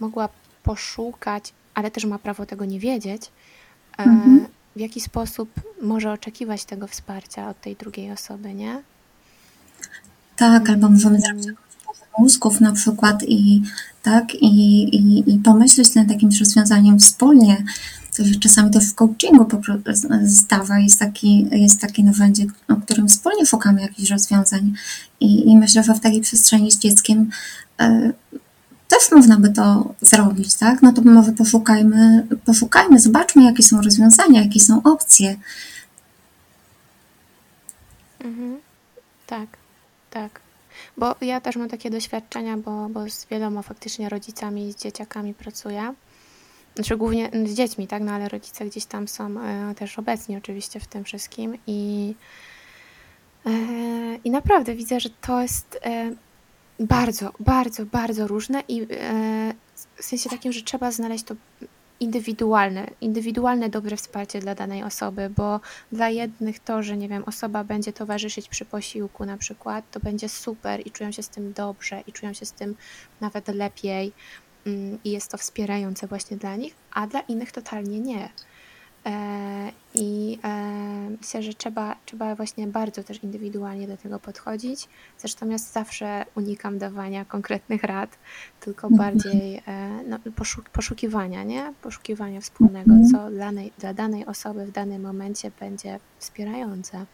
mogła 0.00 0.28
poszukać, 0.62 1.52
ale 1.74 1.90
też 1.90 2.04
ma 2.04 2.18
prawo 2.18 2.46
tego 2.46 2.64
nie 2.64 2.80
wiedzieć, 2.80 3.30
e, 3.98 4.02
mhm 4.02 4.46
w 4.76 4.80
jaki 4.80 5.00
sposób 5.00 5.50
może 5.82 6.12
oczekiwać 6.12 6.64
tego 6.64 6.86
wsparcia 6.86 7.48
od 7.48 7.60
tej 7.60 7.76
drugiej 7.76 8.12
osoby, 8.12 8.54
nie? 8.54 8.82
Tak, 10.36 10.70
albo 10.70 10.88
możemy 10.88 11.20
zrobić 11.20 11.46
mózgów 12.18 12.60
na 12.60 12.72
przykład 12.72 13.22
i 13.28 13.62
tak, 14.02 14.34
i, 14.34 14.82
i, 14.96 15.34
i 15.34 15.38
pomyśleć 15.38 15.94
nad 15.94 16.10
jakimś 16.10 16.40
rozwiązaniem 16.40 16.98
wspólnie. 16.98 17.64
Czasami 18.40 18.70
też 18.70 18.90
w 18.90 18.94
coachingu 18.94 19.46
zdawa, 20.22 20.78
jest, 20.78 20.98
taki, 20.98 21.48
jest 21.52 21.80
takie 21.80 22.04
narzędzie, 22.04 22.46
o 22.68 22.76
którym 22.76 23.08
wspólnie 23.08 23.46
szukamy 23.46 23.82
jakichś 23.82 24.10
rozwiązań. 24.10 24.72
I, 25.20 25.50
i 25.50 25.56
myślę, 25.56 25.82
że 25.82 25.94
w 25.94 26.00
takiej 26.00 26.20
przestrzeni 26.20 26.72
z 26.72 26.78
dzieckiem 26.78 27.30
y, 27.82 28.12
też 28.88 29.10
można 29.12 29.36
by 29.36 29.50
to 29.50 29.94
zrobić, 30.00 30.54
tak? 30.54 30.82
No 30.82 30.92
to 30.92 31.02
może 31.02 31.32
poszukajmy, 31.32 32.26
poszukajmy, 32.44 33.00
zobaczmy, 33.00 33.44
jakie 33.44 33.62
są 33.62 33.82
rozwiązania, 33.82 34.42
jakie 34.42 34.60
są 34.60 34.82
opcje. 34.82 35.36
Mhm. 38.20 38.56
Tak, 39.26 39.48
tak. 40.10 40.40
Bo 40.96 41.14
ja 41.20 41.40
też 41.40 41.56
mam 41.56 41.68
takie 41.68 41.90
doświadczenia, 41.90 42.56
bo, 42.56 42.88
bo 42.88 43.10
z 43.10 43.26
wieloma 43.26 43.62
faktycznie 43.62 44.08
rodzicami 44.08 44.72
z 44.72 44.76
dzieciakami 44.76 45.34
pracuję. 45.34 45.94
Znaczy 46.74 46.96
głównie 46.96 47.30
z 47.44 47.54
dziećmi, 47.54 47.86
tak? 47.86 48.02
No 48.02 48.12
ale 48.12 48.28
rodzice 48.28 48.64
gdzieś 48.64 48.84
tam 48.84 49.08
są 49.08 49.40
e, 49.40 49.74
też 49.74 49.98
obecni 49.98 50.36
oczywiście 50.36 50.80
w 50.80 50.86
tym 50.86 51.04
wszystkim 51.04 51.58
i, 51.66 52.14
e, 53.46 53.50
i 54.24 54.30
naprawdę 54.30 54.74
widzę, 54.74 55.00
że 55.00 55.10
to 55.10 55.42
jest 55.42 55.78
e, 55.82 56.10
bardzo, 56.80 57.32
bardzo, 57.40 57.86
bardzo 57.86 58.26
różne 58.26 58.62
i 58.68 58.86
w 59.96 60.04
sensie 60.04 60.30
takim, 60.30 60.52
że 60.52 60.62
trzeba 60.62 60.90
znaleźć 60.90 61.24
to 61.24 61.34
indywidualne, 62.00 62.90
indywidualne 63.00 63.68
dobre 63.68 63.96
wsparcie 63.96 64.40
dla 64.40 64.54
danej 64.54 64.82
osoby, 64.82 65.30
bo 65.36 65.60
dla 65.92 66.08
jednych 66.08 66.58
to, 66.58 66.82
że 66.82 66.96
nie 66.96 67.08
wiem, 67.08 67.24
osoba 67.24 67.64
będzie 67.64 67.92
towarzyszyć 67.92 68.48
przy 68.48 68.64
posiłku 68.64 69.24
na 69.24 69.36
przykład, 69.36 69.84
to 69.90 70.00
będzie 70.00 70.28
super 70.28 70.86
i 70.86 70.90
czują 70.90 71.12
się 71.12 71.22
z 71.22 71.28
tym 71.28 71.52
dobrze 71.52 72.02
i 72.06 72.12
czują 72.12 72.32
się 72.32 72.46
z 72.46 72.52
tym 72.52 72.74
nawet 73.20 73.48
lepiej 73.48 74.12
mm, 74.66 74.98
i 75.04 75.10
jest 75.10 75.30
to 75.30 75.38
wspierające 75.38 76.06
właśnie 76.06 76.36
dla 76.36 76.56
nich, 76.56 76.74
a 76.92 77.06
dla 77.06 77.20
innych 77.20 77.52
totalnie 77.52 78.00
nie. 78.00 78.28
E, 79.06 79.72
I 79.94 80.38
e, 80.44 81.10
myślę, 81.20 81.42
że 81.42 81.54
trzeba, 81.54 81.96
trzeba 82.06 82.34
właśnie 82.34 82.66
bardzo 82.66 83.04
też 83.04 83.22
indywidualnie 83.22 83.88
do 83.88 83.96
tego 83.96 84.18
podchodzić. 84.18 84.88
Zresztą 85.18 85.48
ja 85.48 85.58
zawsze 85.58 86.24
unikam 86.34 86.78
dawania 86.78 87.24
konkretnych 87.24 87.82
rad, 87.82 88.18
tylko 88.60 88.88
mhm. 88.88 89.12
bardziej 89.12 89.62
e, 89.66 89.88
no, 90.08 90.18
poszuk 90.36 90.70
poszukiwania, 90.70 91.44
nie? 91.44 91.72
Poszukiwania 91.82 92.40
wspólnego, 92.40 92.92
mhm. 92.92 93.10
co 93.10 93.30
dla, 93.30 93.44
danej, 93.44 93.72
dla 93.78 93.94
danej 93.94 94.26
osoby 94.26 94.66
w 94.66 94.72
danym 94.72 95.02
momencie 95.02 95.50
będzie 95.60 95.98
wspierające. 96.18 97.06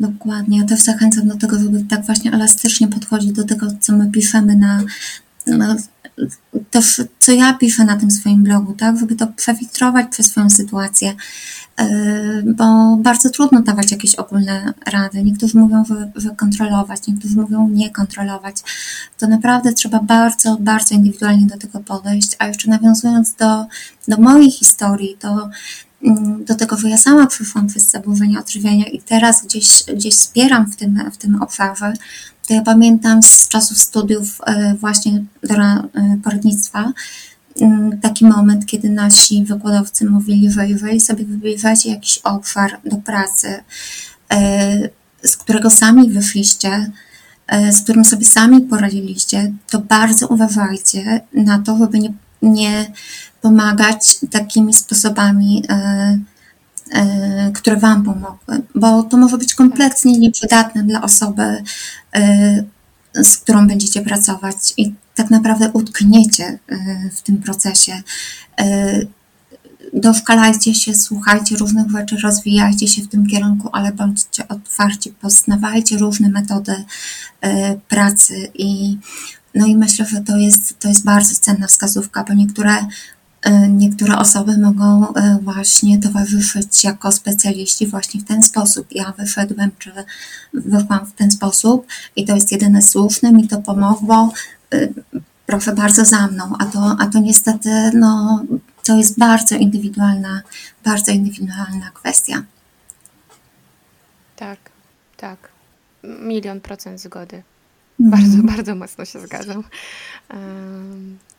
Dokładnie. 0.00 0.58
Ja 0.58 0.66
też 0.66 0.80
zachęcam 0.80 1.28
do 1.28 1.36
tego, 1.36 1.58
żeby 1.58 1.84
tak 1.90 2.06
właśnie 2.06 2.32
elastycznie 2.32 2.88
podchodzić 2.88 3.32
do 3.32 3.44
tego, 3.44 3.66
co 3.80 3.92
my 3.92 4.10
piszemy 4.10 4.56
na, 4.56 4.82
na 5.46 5.76
to, 6.70 6.80
co 7.18 7.32
ja 7.32 7.54
piszę 7.54 7.84
na 7.84 7.96
tym 7.96 8.10
swoim 8.10 8.42
blogu, 8.42 8.72
tak, 8.72 8.98
żeby 8.98 9.14
to 9.14 9.26
przefiltrować 9.26 10.06
przez 10.10 10.26
swoją 10.26 10.50
sytuację, 10.50 11.14
e, 11.76 12.42
bo 12.42 12.96
bardzo 12.96 13.30
trudno 13.30 13.62
dawać 13.62 13.92
jakieś 13.92 14.14
ogólne 14.14 14.74
rady. 14.86 15.22
Niektórzy 15.22 15.58
mówią, 15.58 15.84
że, 15.84 16.10
że 16.16 16.30
kontrolować, 16.30 17.06
niektórzy 17.08 17.36
mówią 17.36 17.68
nie 17.68 17.90
kontrolować. 17.90 18.56
To 19.18 19.26
naprawdę 19.26 19.72
trzeba 19.72 20.00
bardzo, 20.00 20.56
bardzo 20.60 20.94
indywidualnie 20.94 21.46
do 21.46 21.58
tego 21.58 21.80
podejść, 21.80 22.36
a 22.38 22.46
jeszcze 22.46 22.70
nawiązując 22.70 23.34
do, 23.34 23.66
do 24.08 24.16
mojej 24.16 24.50
historii, 24.50 25.16
to 25.20 25.50
mm, 26.04 26.44
do 26.44 26.54
tego, 26.54 26.76
że 26.76 26.88
ja 26.88 26.98
sama 26.98 27.26
przyszłam 27.26 27.66
przez 27.66 27.90
zaburzenia 27.90 28.40
odżywiania 28.40 28.86
i 28.86 29.02
teraz 29.02 29.44
gdzieś, 29.44 29.84
gdzieś 29.94 30.14
wspieram 30.14 30.70
w 30.70 30.76
tym, 30.76 31.10
w 31.12 31.16
tym 31.16 31.42
obszarze, 31.42 31.92
to 32.46 32.54
ja 32.54 32.62
pamiętam 32.62 33.22
z 33.22 33.48
czasów 33.48 33.78
studiów 33.78 34.40
e, 34.46 34.74
właśnie 34.74 35.24
e, 35.50 35.82
poradnictwa 36.24 36.92
mm, 37.60 38.00
taki 38.00 38.26
moment, 38.26 38.66
kiedy 38.66 38.90
nasi 38.90 39.44
wykładowcy 39.44 40.10
mówili, 40.10 40.50
że 40.50 40.68
jeżeli 40.68 41.00
sobie 41.00 41.24
wybierzecie 41.24 41.90
jakiś 41.90 42.18
obszar 42.18 42.80
do 42.84 42.96
pracy, 42.96 43.62
e, 44.32 44.88
z 45.22 45.36
którego 45.36 45.70
sami 45.70 46.10
wyszliście, 46.10 46.90
z 47.70 47.82
którym 47.82 48.04
sobie 48.04 48.26
sami 48.26 48.60
poradziliście, 48.60 49.52
to 49.70 49.78
bardzo 49.78 50.28
uważajcie 50.28 51.20
na 51.34 51.58
to, 51.58 51.78
żeby 51.78 51.98
nie, 51.98 52.12
nie 52.42 52.92
pomagać 53.40 54.18
takimi 54.30 54.74
sposobami 54.74 55.64
które 57.54 57.76
Wam 57.76 58.02
pomogły, 58.02 58.62
bo 58.74 59.02
to 59.02 59.16
może 59.16 59.38
być 59.38 59.54
kompletnie 59.54 60.18
nieprzydatne 60.18 60.82
dla 60.82 61.02
osoby, 61.02 61.62
e, 62.14 62.64
z 63.14 63.36
którą 63.36 63.66
będziecie 63.66 64.02
pracować 64.02 64.54
i 64.76 64.94
tak 65.14 65.30
naprawdę 65.30 65.70
utkniecie 65.72 66.58
e, 66.68 67.10
w 67.10 67.22
tym 67.22 67.36
procesie. 67.36 68.02
Doszkalajcie 69.94 70.74
się, 70.74 70.94
słuchajcie 70.94 71.56
różnych 71.56 71.90
rzeczy, 71.90 72.16
rozwijajcie 72.22 72.88
się 72.88 73.02
w 73.02 73.08
tym 73.08 73.26
kierunku, 73.26 73.68
ale 73.72 73.92
bądźcie 73.92 74.48
otwarci, 74.48 75.10
poznawajcie 75.10 75.98
różne 75.98 76.28
metody 76.28 76.84
pracy 77.88 78.50
i 78.54 78.98
no 79.54 79.66
i 79.66 79.76
myślę, 79.76 80.06
że 80.06 80.20
to 80.20 80.36
jest, 80.36 80.78
to 80.78 80.88
jest 80.88 81.04
bardzo 81.04 81.34
cenna 81.34 81.66
wskazówka, 81.66 82.24
bo 82.24 82.34
niektóre 82.34 82.76
E, 82.76 82.86
niektóre 83.50 84.18
osoby 84.18 84.58
mogą 84.58 85.14
e, 85.14 85.38
właśnie 85.42 85.98
towarzyszyć 85.98 86.84
jako 86.84 87.12
specjaliści 87.12 87.86
właśnie 87.86 88.20
w 88.20 88.24
ten 88.24 88.42
sposób. 88.42 88.86
Ja 88.90 89.12
wyszedłem, 89.18 89.70
czy 89.78 89.92
wyszłam 90.54 91.06
w 91.06 91.12
ten 91.12 91.30
sposób 91.30 91.86
i 92.16 92.24
to 92.24 92.34
jest 92.34 92.52
jedyne 92.52 92.82
słuszne, 92.82 93.32
mi 93.32 93.48
to 93.48 93.58
pomogło. 93.58 94.32
E, 94.74 94.88
proszę 95.46 95.74
bardzo 95.74 96.04
za 96.04 96.26
mną, 96.26 96.52
a 96.58 96.64
to, 96.64 96.96
a 96.98 97.06
to 97.06 97.18
niestety 97.18 97.90
no, 97.94 98.42
to 98.84 98.96
jest 98.96 99.18
bardzo 99.18 99.56
indywidualna, 99.56 100.42
bardzo 100.84 101.12
indywidualna 101.12 101.90
kwestia. 101.94 102.42
Tak, 104.36 104.58
tak. 105.16 105.38
milion 106.02 106.60
procent 106.60 107.00
zgody. 107.00 107.42
Bardzo, 107.98 108.34
mm. 108.34 108.46
bardzo 108.46 108.74
mocno 108.74 109.04
się 109.04 109.20
zgadzam. 109.20 109.64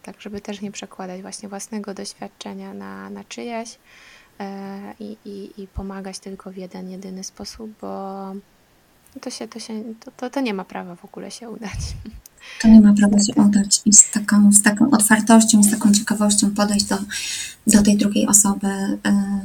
Tak, 0.03 0.21
żeby 0.21 0.41
też 0.41 0.61
nie 0.61 0.71
przekładać 0.71 1.21
właśnie 1.21 1.49
własnego 1.49 1.93
doświadczenia 1.93 2.73
na, 2.73 3.09
na 3.09 3.23
czyjeś 3.23 3.79
e, 4.39 4.93
i, 4.99 5.17
i, 5.25 5.61
i 5.63 5.67
pomagać 5.67 6.19
tylko 6.19 6.51
w 6.51 6.57
jeden, 6.57 6.89
jedyny 6.89 7.23
sposób, 7.23 7.71
bo 7.81 8.33
to 9.21 9.29
się, 9.29 9.47
to 9.47 9.59
się, 9.59 9.83
to, 9.99 10.11
to, 10.11 10.29
to 10.29 10.41
nie 10.41 10.53
ma 10.53 10.65
prawa 10.65 10.95
w 10.95 11.05
ogóle 11.05 11.31
się 11.31 11.49
udać. 11.49 11.79
To 12.61 12.67
nie 12.67 12.81
ma 12.81 12.93
prawa 12.93 13.17
się 13.19 13.33
udać 13.33 13.81
i 13.85 13.93
z 13.93 14.11
taką, 14.11 14.51
z 14.51 14.61
taką 14.61 14.91
otwartością, 14.91 15.63
z 15.63 15.71
taką 15.71 15.93
ciekawością 15.93 16.51
podejść 16.51 16.85
do, 16.85 16.97
do 17.67 17.81
tej 17.81 17.97
drugiej 17.97 18.27
osoby 18.27 18.67
y, 18.67 18.99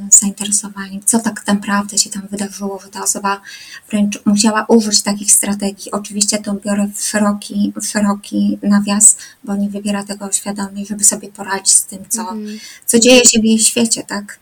zainteresowaniem, 0.09 1.01
co 1.05 1.19
tak 1.19 1.47
naprawdę 1.47 1.97
się 1.97 2.09
tam 2.09 2.27
wydarzyło, 2.31 2.79
że 2.83 2.89
ta 2.89 3.03
osoba 3.03 3.41
wręcz 3.89 4.19
musiała 4.25 4.65
użyć 4.67 5.01
takich 5.01 5.31
strategii. 5.31 5.91
Oczywiście 5.91 6.37
to 6.37 6.53
biorę 6.53 6.89
w 6.95 7.01
szeroki, 7.01 7.73
w 7.81 7.85
szeroki 7.85 8.59
nawias, 8.63 9.17
bo 9.43 9.55
nie 9.55 9.69
wybiera 9.69 10.03
tego 10.03 10.31
świadomie, 10.31 10.85
żeby 10.85 11.03
sobie 11.03 11.27
poradzić 11.27 11.73
z 11.73 11.85
tym, 11.85 11.99
co, 12.09 12.31
mm. 12.31 12.57
co 12.85 12.99
dzieje 12.99 13.25
się 13.25 13.39
w 13.39 13.43
jej 13.43 13.59
świecie, 13.59 14.03
tak? 14.03 14.39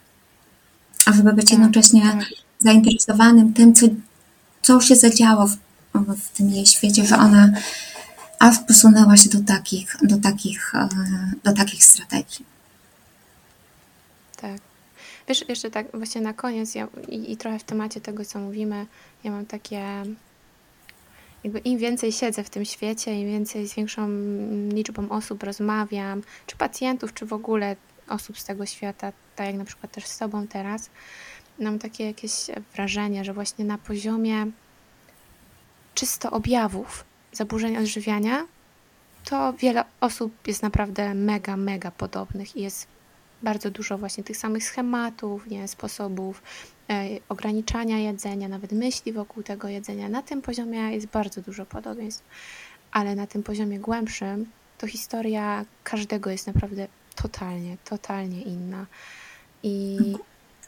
A 1.05 1.13
żeby 1.13 1.33
być 1.33 1.45
tak, 1.45 1.51
jednocześnie 1.51 2.01
tak. 2.01 2.25
zainteresowanym 2.59 3.53
tym, 3.53 3.73
co, 3.73 3.85
co 4.61 4.81
się 4.81 4.95
zadziało 4.95 5.47
w, 5.47 5.57
w 6.17 6.29
tym 6.29 6.49
jej 6.49 6.65
świecie, 6.65 7.05
że 7.05 7.17
ona 7.17 7.51
aż 8.39 8.59
posunęła 8.59 9.17
się 9.17 9.29
do 9.29 9.39
takich, 9.43 9.95
do 10.01 10.17
takich, 10.17 10.75
e, 10.75 10.89
do 11.43 11.53
takich 11.53 11.83
strategii. 11.83 12.45
Tak. 14.35 14.61
Wiesz, 15.27 15.49
jeszcze 15.49 15.71
tak 15.71 15.87
właśnie 15.93 16.21
na 16.21 16.33
koniec 16.33 16.75
ja, 16.75 16.87
i, 17.09 17.31
i 17.31 17.37
trochę 17.37 17.59
w 17.59 17.63
temacie 17.63 18.01
tego, 18.01 18.25
co 18.25 18.39
mówimy, 18.39 18.85
ja 19.23 19.31
mam 19.31 19.45
takie 19.45 20.03
jakby 21.43 21.59
im 21.59 21.77
więcej 21.77 22.11
siedzę 22.11 22.43
w 22.43 22.49
tym 22.49 22.65
świecie, 22.65 23.21
im 23.21 23.27
więcej 23.27 23.67
z 23.67 23.75
większą 23.75 24.09
liczbą 24.73 25.09
osób 25.09 25.43
rozmawiam, 25.43 26.21
czy 26.47 26.55
pacjentów, 26.55 27.13
czy 27.13 27.25
w 27.25 27.33
ogóle 27.33 27.75
osób 28.07 28.39
z 28.39 28.45
tego 28.45 28.65
świata, 28.65 29.13
tak 29.35 29.47
jak 29.47 29.55
na 29.55 29.65
przykład 29.65 29.91
też 29.91 30.05
z 30.05 30.17
Tobą 30.17 30.47
teraz, 30.47 30.89
mam 31.59 31.79
takie 31.79 32.05
jakieś 32.05 32.31
wrażenie, 32.75 33.25
że 33.25 33.33
właśnie 33.33 33.65
na 33.65 33.77
poziomie 33.77 34.47
czysto 35.95 36.31
objawów 36.31 37.05
zaburzeń 37.37 37.77
odżywiania, 37.77 38.45
to 39.25 39.53
wiele 39.53 39.85
osób 40.01 40.47
jest 40.47 40.63
naprawdę 40.63 41.13
mega, 41.13 41.57
mega 41.57 41.91
podobnych 41.91 42.55
i 42.55 42.61
jest 42.61 42.87
bardzo 43.43 43.71
dużo 43.71 43.97
właśnie 43.97 44.23
tych 44.23 44.37
samych 44.37 44.63
schematów, 44.63 45.47
nie, 45.47 45.67
sposobów 45.67 46.43
e, 46.89 47.07
ograniczania 47.29 47.99
jedzenia, 47.99 48.47
nawet 48.47 48.71
myśli 48.71 49.13
wokół 49.13 49.43
tego 49.43 49.67
jedzenia. 49.67 50.09
Na 50.09 50.21
tym 50.21 50.41
poziomie 50.41 50.79
jest 50.79 51.07
bardzo 51.07 51.41
dużo 51.41 51.65
podobieństw, 51.65 52.23
ale 52.91 53.15
na 53.15 53.27
tym 53.27 53.43
poziomie 53.43 53.79
głębszym 53.79 54.45
to 54.77 54.87
historia 54.87 55.65
każdego 55.83 56.29
jest 56.29 56.47
naprawdę 56.47 56.87
totalnie, 57.15 57.77
totalnie 57.85 58.41
inna. 58.41 58.85
I 59.63 59.97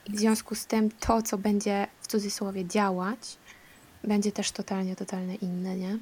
w 0.09 0.19
związku 0.19 0.55
z 0.55 0.65
tym 0.65 0.89
to, 0.99 1.21
co 1.21 1.37
będzie 1.37 1.87
w 2.01 2.07
cudzysłowie 2.07 2.65
działać, 2.65 3.37
będzie 4.03 4.31
też 4.31 4.51
totalnie, 4.51 4.95
totalnie 4.95 5.35
inne, 5.35 5.75
nie? 5.75 5.97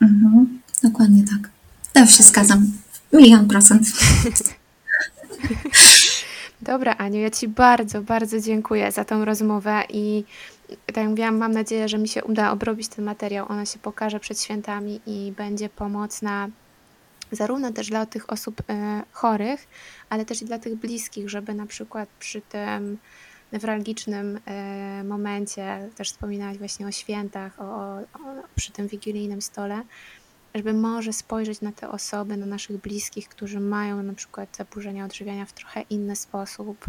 Mhm, 0.00 0.60
dokładnie 0.82 1.22
tak. 1.24 1.50
Też 1.92 2.16
się 2.16 2.22
zgadzam. 2.22 2.72
Milion 3.12 3.48
procent. 3.48 3.86
Dobra, 6.62 6.94
Aniu, 6.94 7.20
ja 7.20 7.30
Ci 7.30 7.48
bardzo, 7.48 8.02
bardzo 8.02 8.40
dziękuję 8.40 8.92
za 8.92 9.04
tą 9.04 9.24
rozmowę 9.24 9.82
i 9.88 10.24
tak 10.86 10.96
jak 10.96 11.08
mówiłam, 11.08 11.36
mam 11.36 11.52
nadzieję, 11.52 11.88
że 11.88 11.98
mi 11.98 12.08
się 12.08 12.24
uda 12.24 12.50
obrobić 12.50 12.88
ten 12.88 13.04
materiał. 13.04 13.46
Ona 13.48 13.66
się 13.66 13.78
pokaże 13.78 14.20
przed 14.20 14.40
świętami 14.40 15.00
i 15.06 15.32
będzie 15.36 15.68
pomocna 15.68 16.48
zarówno 17.32 17.72
też 17.72 17.88
dla 17.88 18.06
tych 18.06 18.32
osób 18.32 18.62
e, 18.68 19.02
chorych, 19.12 19.68
ale 20.10 20.24
też 20.24 20.42
i 20.42 20.44
dla 20.44 20.58
tych 20.58 20.74
bliskich, 20.74 21.30
żeby 21.30 21.54
na 21.54 21.66
przykład 21.66 22.08
przy 22.18 22.40
tym 22.40 22.98
newralgicznym 23.52 24.40
e, 24.46 25.04
momencie, 25.04 25.88
też 25.96 26.10
wspominałaś 26.10 26.58
właśnie 26.58 26.86
o 26.86 26.92
świętach, 26.92 27.60
o, 27.60 27.64
o, 27.64 28.00
przy 28.56 28.72
tym 28.72 28.88
wigilijnym 28.88 29.42
stole, 29.42 29.82
żeby 30.54 30.72
może 30.72 31.12
spojrzeć 31.12 31.60
na 31.60 31.72
te 31.72 31.88
osoby, 31.88 32.36
na 32.36 32.46
naszych 32.46 32.76
bliskich, 32.76 33.28
którzy 33.28 33.60
mają 33.60 34.02
na 34.02 34.14
przykład 34.14 34.56
zaburzenia 34.56 35.04
odżywiania 35.04 35.46
w 35.46 35.52
trochę 35.52 35.82
inny 35.82 36.16
sposób 36.16 36.86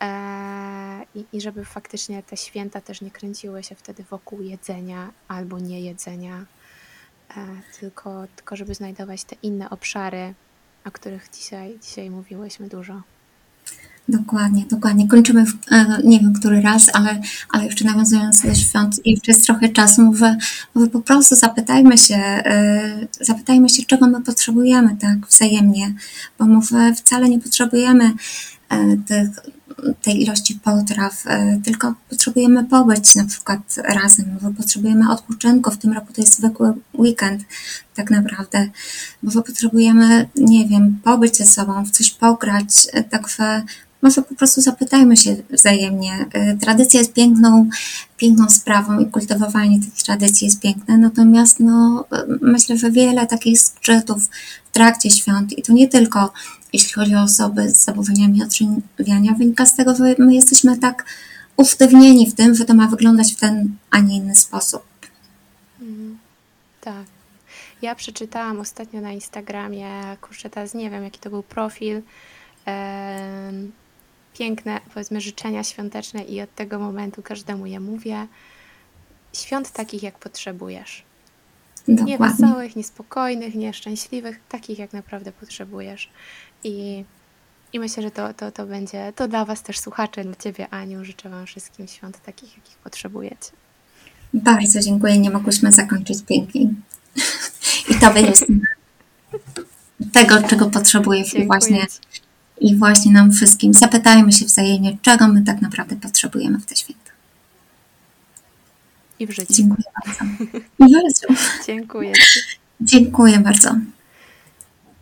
e, 0.00 1.04
i, 1.14 1.24
i 1.32 1.40
żeby 1.40 1.64
faktycznie 1.64 2.22
te 2.22 2.36
święta 2.36 2.80
też 2.80 3.00
nie 3.00 3.10
kręciły 3.10 3.62
się 3.62 3.74
wtedy 3.74 4.02
wokół 4.02 4.42
jedzenia 4.42 5.10
albo 5.28 5.58
niejedzenia, 5.58 6.44
e, 7.36 7.46
tylko, 7.80 8.26
tylko 8.36 8.56
żeby 8.56 8.74
znajdować 8.74 9.24
te 9.24 9.36
inne 9.42 9.70
obszary, 9.70 10.34
o 10.84 10.90
których 10.90 11.30
dzisiaj, 11.30 11.78
dzisiaj 11.82 12.10
mówiłyśmy 12.10 12.68
dużo. 12.68 13.02
Dokładnie, 14.08 14.64
dokładnie. 14.70 15.08
Kończymy, 15.08 15.44
w, 15.46 15.54
e, 15.72 15.98
nie 16.04 16.20
wiem 16.20 16.32
który 16.32 16.60
raz, 16.60 16.90
ale, 16.92 17.20
ale 17.50 17.64
jeszcze 17.64 17.84
nawiązując 17.84 18.42
do 18.42 18.54
świąt, 18.54 19.00
jeszcze 19.04 19.32
jest 19.32 19.46
trochę 19.46 19.68
czasu, 19.68 20.02
mówię, 20.02 20.36
mówię 20.74 20.90
po 20.90 21.00
prostu 21.00 21.34
zapytajmy 21.34 21.98
się, 21.98 22.16
e, 22.16 23.06
zapytajmy 23.20 23.68
się, 23.68 23.82
czego 23.82 24.06
my 24.06 24.22
potrzebujemy, 24.22 24.96
tak, 25.00 25.26
wzajemnie, 25.26 25.94
bo 26.38 26.46
mówię, 26.46 26.94
wcale 26.96 27.28
nie 27.28 27.38
potrzebujemy 27.38 28.12
tych, 29.06 29.28
tej 30.02 30.22
ilości 30.22 30.60
potraw, 30.64 31.24
tylko 31.64 31.94
potrzebujemy 32.10 32.64
pobyć 32.64 33.14
na 33.14 33.24
przykład 33.24 33.76
razem, 33.84 34.38
bo 34.42 34.50
potrzebujemy 34.50 35.12
odpoczynku, 35.12 35.70
w 35.70 35.78
tym 35.78 35.92
roku 35.92 36.12
to 36.12 36.20
jest 36.20 36.36
zwykły 36.36 36.72
weekend 36.94 37.42
tak 37.94 38.10
naprawdę, 38.10 38.68
bo 39.22 39.42
potrzebujemy, 39.42 40.28
nie 40.36 40.68
wiem, 40.68 41.00
pobyć 41.04 41.36
ze 41.36 41.46
sobą, 41.46 41.84
w 41.84 41.90
coś 41.90 42.10
pograć, 42.10 42.86
także 43.10 43.62
może 44.02 44.22
po 44.22 44.34
prostu 44.34 44.60
zapytajmy 44.60 45.16
się 45.16 45.36
wzajemnie. 45.50 46.26
Tradycja 46.60 47.00
jest 47.00 47.12
piękną, 47.12 47.68
piękną 48.16 48.50
sprawą 48.50 48.98
i 48.98 49.06
kultywowanie 49.06 49.80
tych 49.80 49.94
tradycji 49.94 50.44
jest 50.44 50.60
piękne, 50.60 50.98
natomiast 50.98 51.60
no, 51.60 52.04
myślę, 52.40 52.76
że 52.76 52.90
wiele 52.90 53.26
takich 53.26 53.60
szczytów 53.60 54.28
w 54.70 54.72
trakcie 54.72 55.10
świąt 55.10 55.58
i 55.58 55.62
to 55.62 55.72
nie 55.72 55.88
tylko 55.88 56.32
jeśli 56.72 56.92
chodzi 56.92 57.14
o 57.14 57.22
osoby 57.22 57.70
z 57.70 57.84
zaburzeniami 57.84 58.42
odżywiania, 58.42 59.32
wynika 59.32 59.66
z 59.66 59.76
tego, 59.76 59.94
że 59.94 60.14
my 60.18 60.34
jesteśmy 60.34 60.78
tak 60.78 61.04
usztywnieni 61.56 62.30
w 62.30 62.34
tym, 62.34 62.54
że 62.54 62.64
to 62.64 62.74
ma 62.74 62.86
wyglądać 62.86 63.32
w 63.32 63.36
ten, 63.36 63.76
a 63.90 63.98
nie 63.98 64.16
inny 64.16 64.34
sposób. 64.34 64.82
Mm, 65.80 66.18
tak. 66.80 67.04
Ja 67.82 67.94
przeczytałam 67.94 68.60
ostatnio 68.60 69.00
na 69.00 69.12
Instagramie, 69.12 70.16
kurczę, 70.20 70.50
teraz 70.50 70.74
nie 70.74 70.90
wiem, 70.90 71.04
jaki 71.04 71.18
to 71.18 71.30
był 71.30 71.42
profil, 71.42 72.02
piękne, 74.38 74.80
powiedzmy, 74.94 75.20
życzenia 75.20 75.64
świąteczne 75.64 76.22
i 76.22 76.40
od 76.40 76.54
tego 76.54 76.78
momentu 76.78 77.22
każdemu 77.22 77.66
je 77.66 77.80
mówię. 77.80 78.26
Świąt 79.32 79.70
takich, 79.70 80.02
jak 80.02 80.18
potrzebujesz. 80.18 81.02
Dokładnie. 81.88 82.12
Nie 82.12 82.18
wesołych, 82.18 82.76
niespokojnych, 82.76 83.54
nieszczęśliwych, 83.54 84.40
takich, 84.48 84.78
jak 84.78 84.92
naprawdę 84.92 85.32
potrzebujesz. 85.32 86.10
I, 86.64 87.04
i 87.72 87.80
myślę, 87.80 88.02
że 88.02 88.10
to, 88.10 88.34
to, 88.34 88.52
to 88.52 88.66
będzie, 88.66 89.12
to 89.16 89.28
dla 89.28 89.44
Was 89.44 89.62
też 89.62 89.78
słuchacze, 89.78 90.24
dla 90.24 90.34
Ciebie, 90.34 90.68
Aniu, 90.68 91.04
życzę 91.04 91.28
Wam 91.28 91.46
wszystkim 91.46 91.88
świąt 91.88 92.22
takich, 92.22 92.56
jakich 92.56 92.76
potrzebujecie. 92.76 93.50
Bardzo 94.34 94.80
dziękuję, 94.80 95.18
nie 95.18 95.30
mogłyśmy 95.30 95.72
zakończyć 95.72 96.18
piękniej. 96.22 96.68
I 97.90 97.94
to 97.94 98.18
jest 98.18 98.46
tego, 100.12 100.42
czego 100.42 100.70
potrzebujesz 100.70 101.34
i 101.34 101.46
właśnie 101.46 101.86
i 102.60 102.76
właśnie 102.76 103.12
nam 103.12 103.32
wszystkim 103.32 103.74
zapytajmy 103.74 104.32
się 104.32 104.44
wzajemnie, 104.44 104.98
czego 105.02 105.28
my 105.28 105.42
tak 105.42 105.62
naprawdę 105.62 105.96
potrzebujemy 105.96 106.58
w 106.58 106.66
te 106.66 106.76
święta. 106.76 107.10
I 109.18 109.26
w 109.26 109.30
życiu. 109.30 109.52
Dziękuję 109.52 109.84
bardzo. 110.06 110.24
I 110.78 110.84
w 110.84 110.88
życiu. 110.88 111.42
Dziękuję. 111.66 112.12
Dziękuję 112.80 113.38
bardzo. 113.38 113.74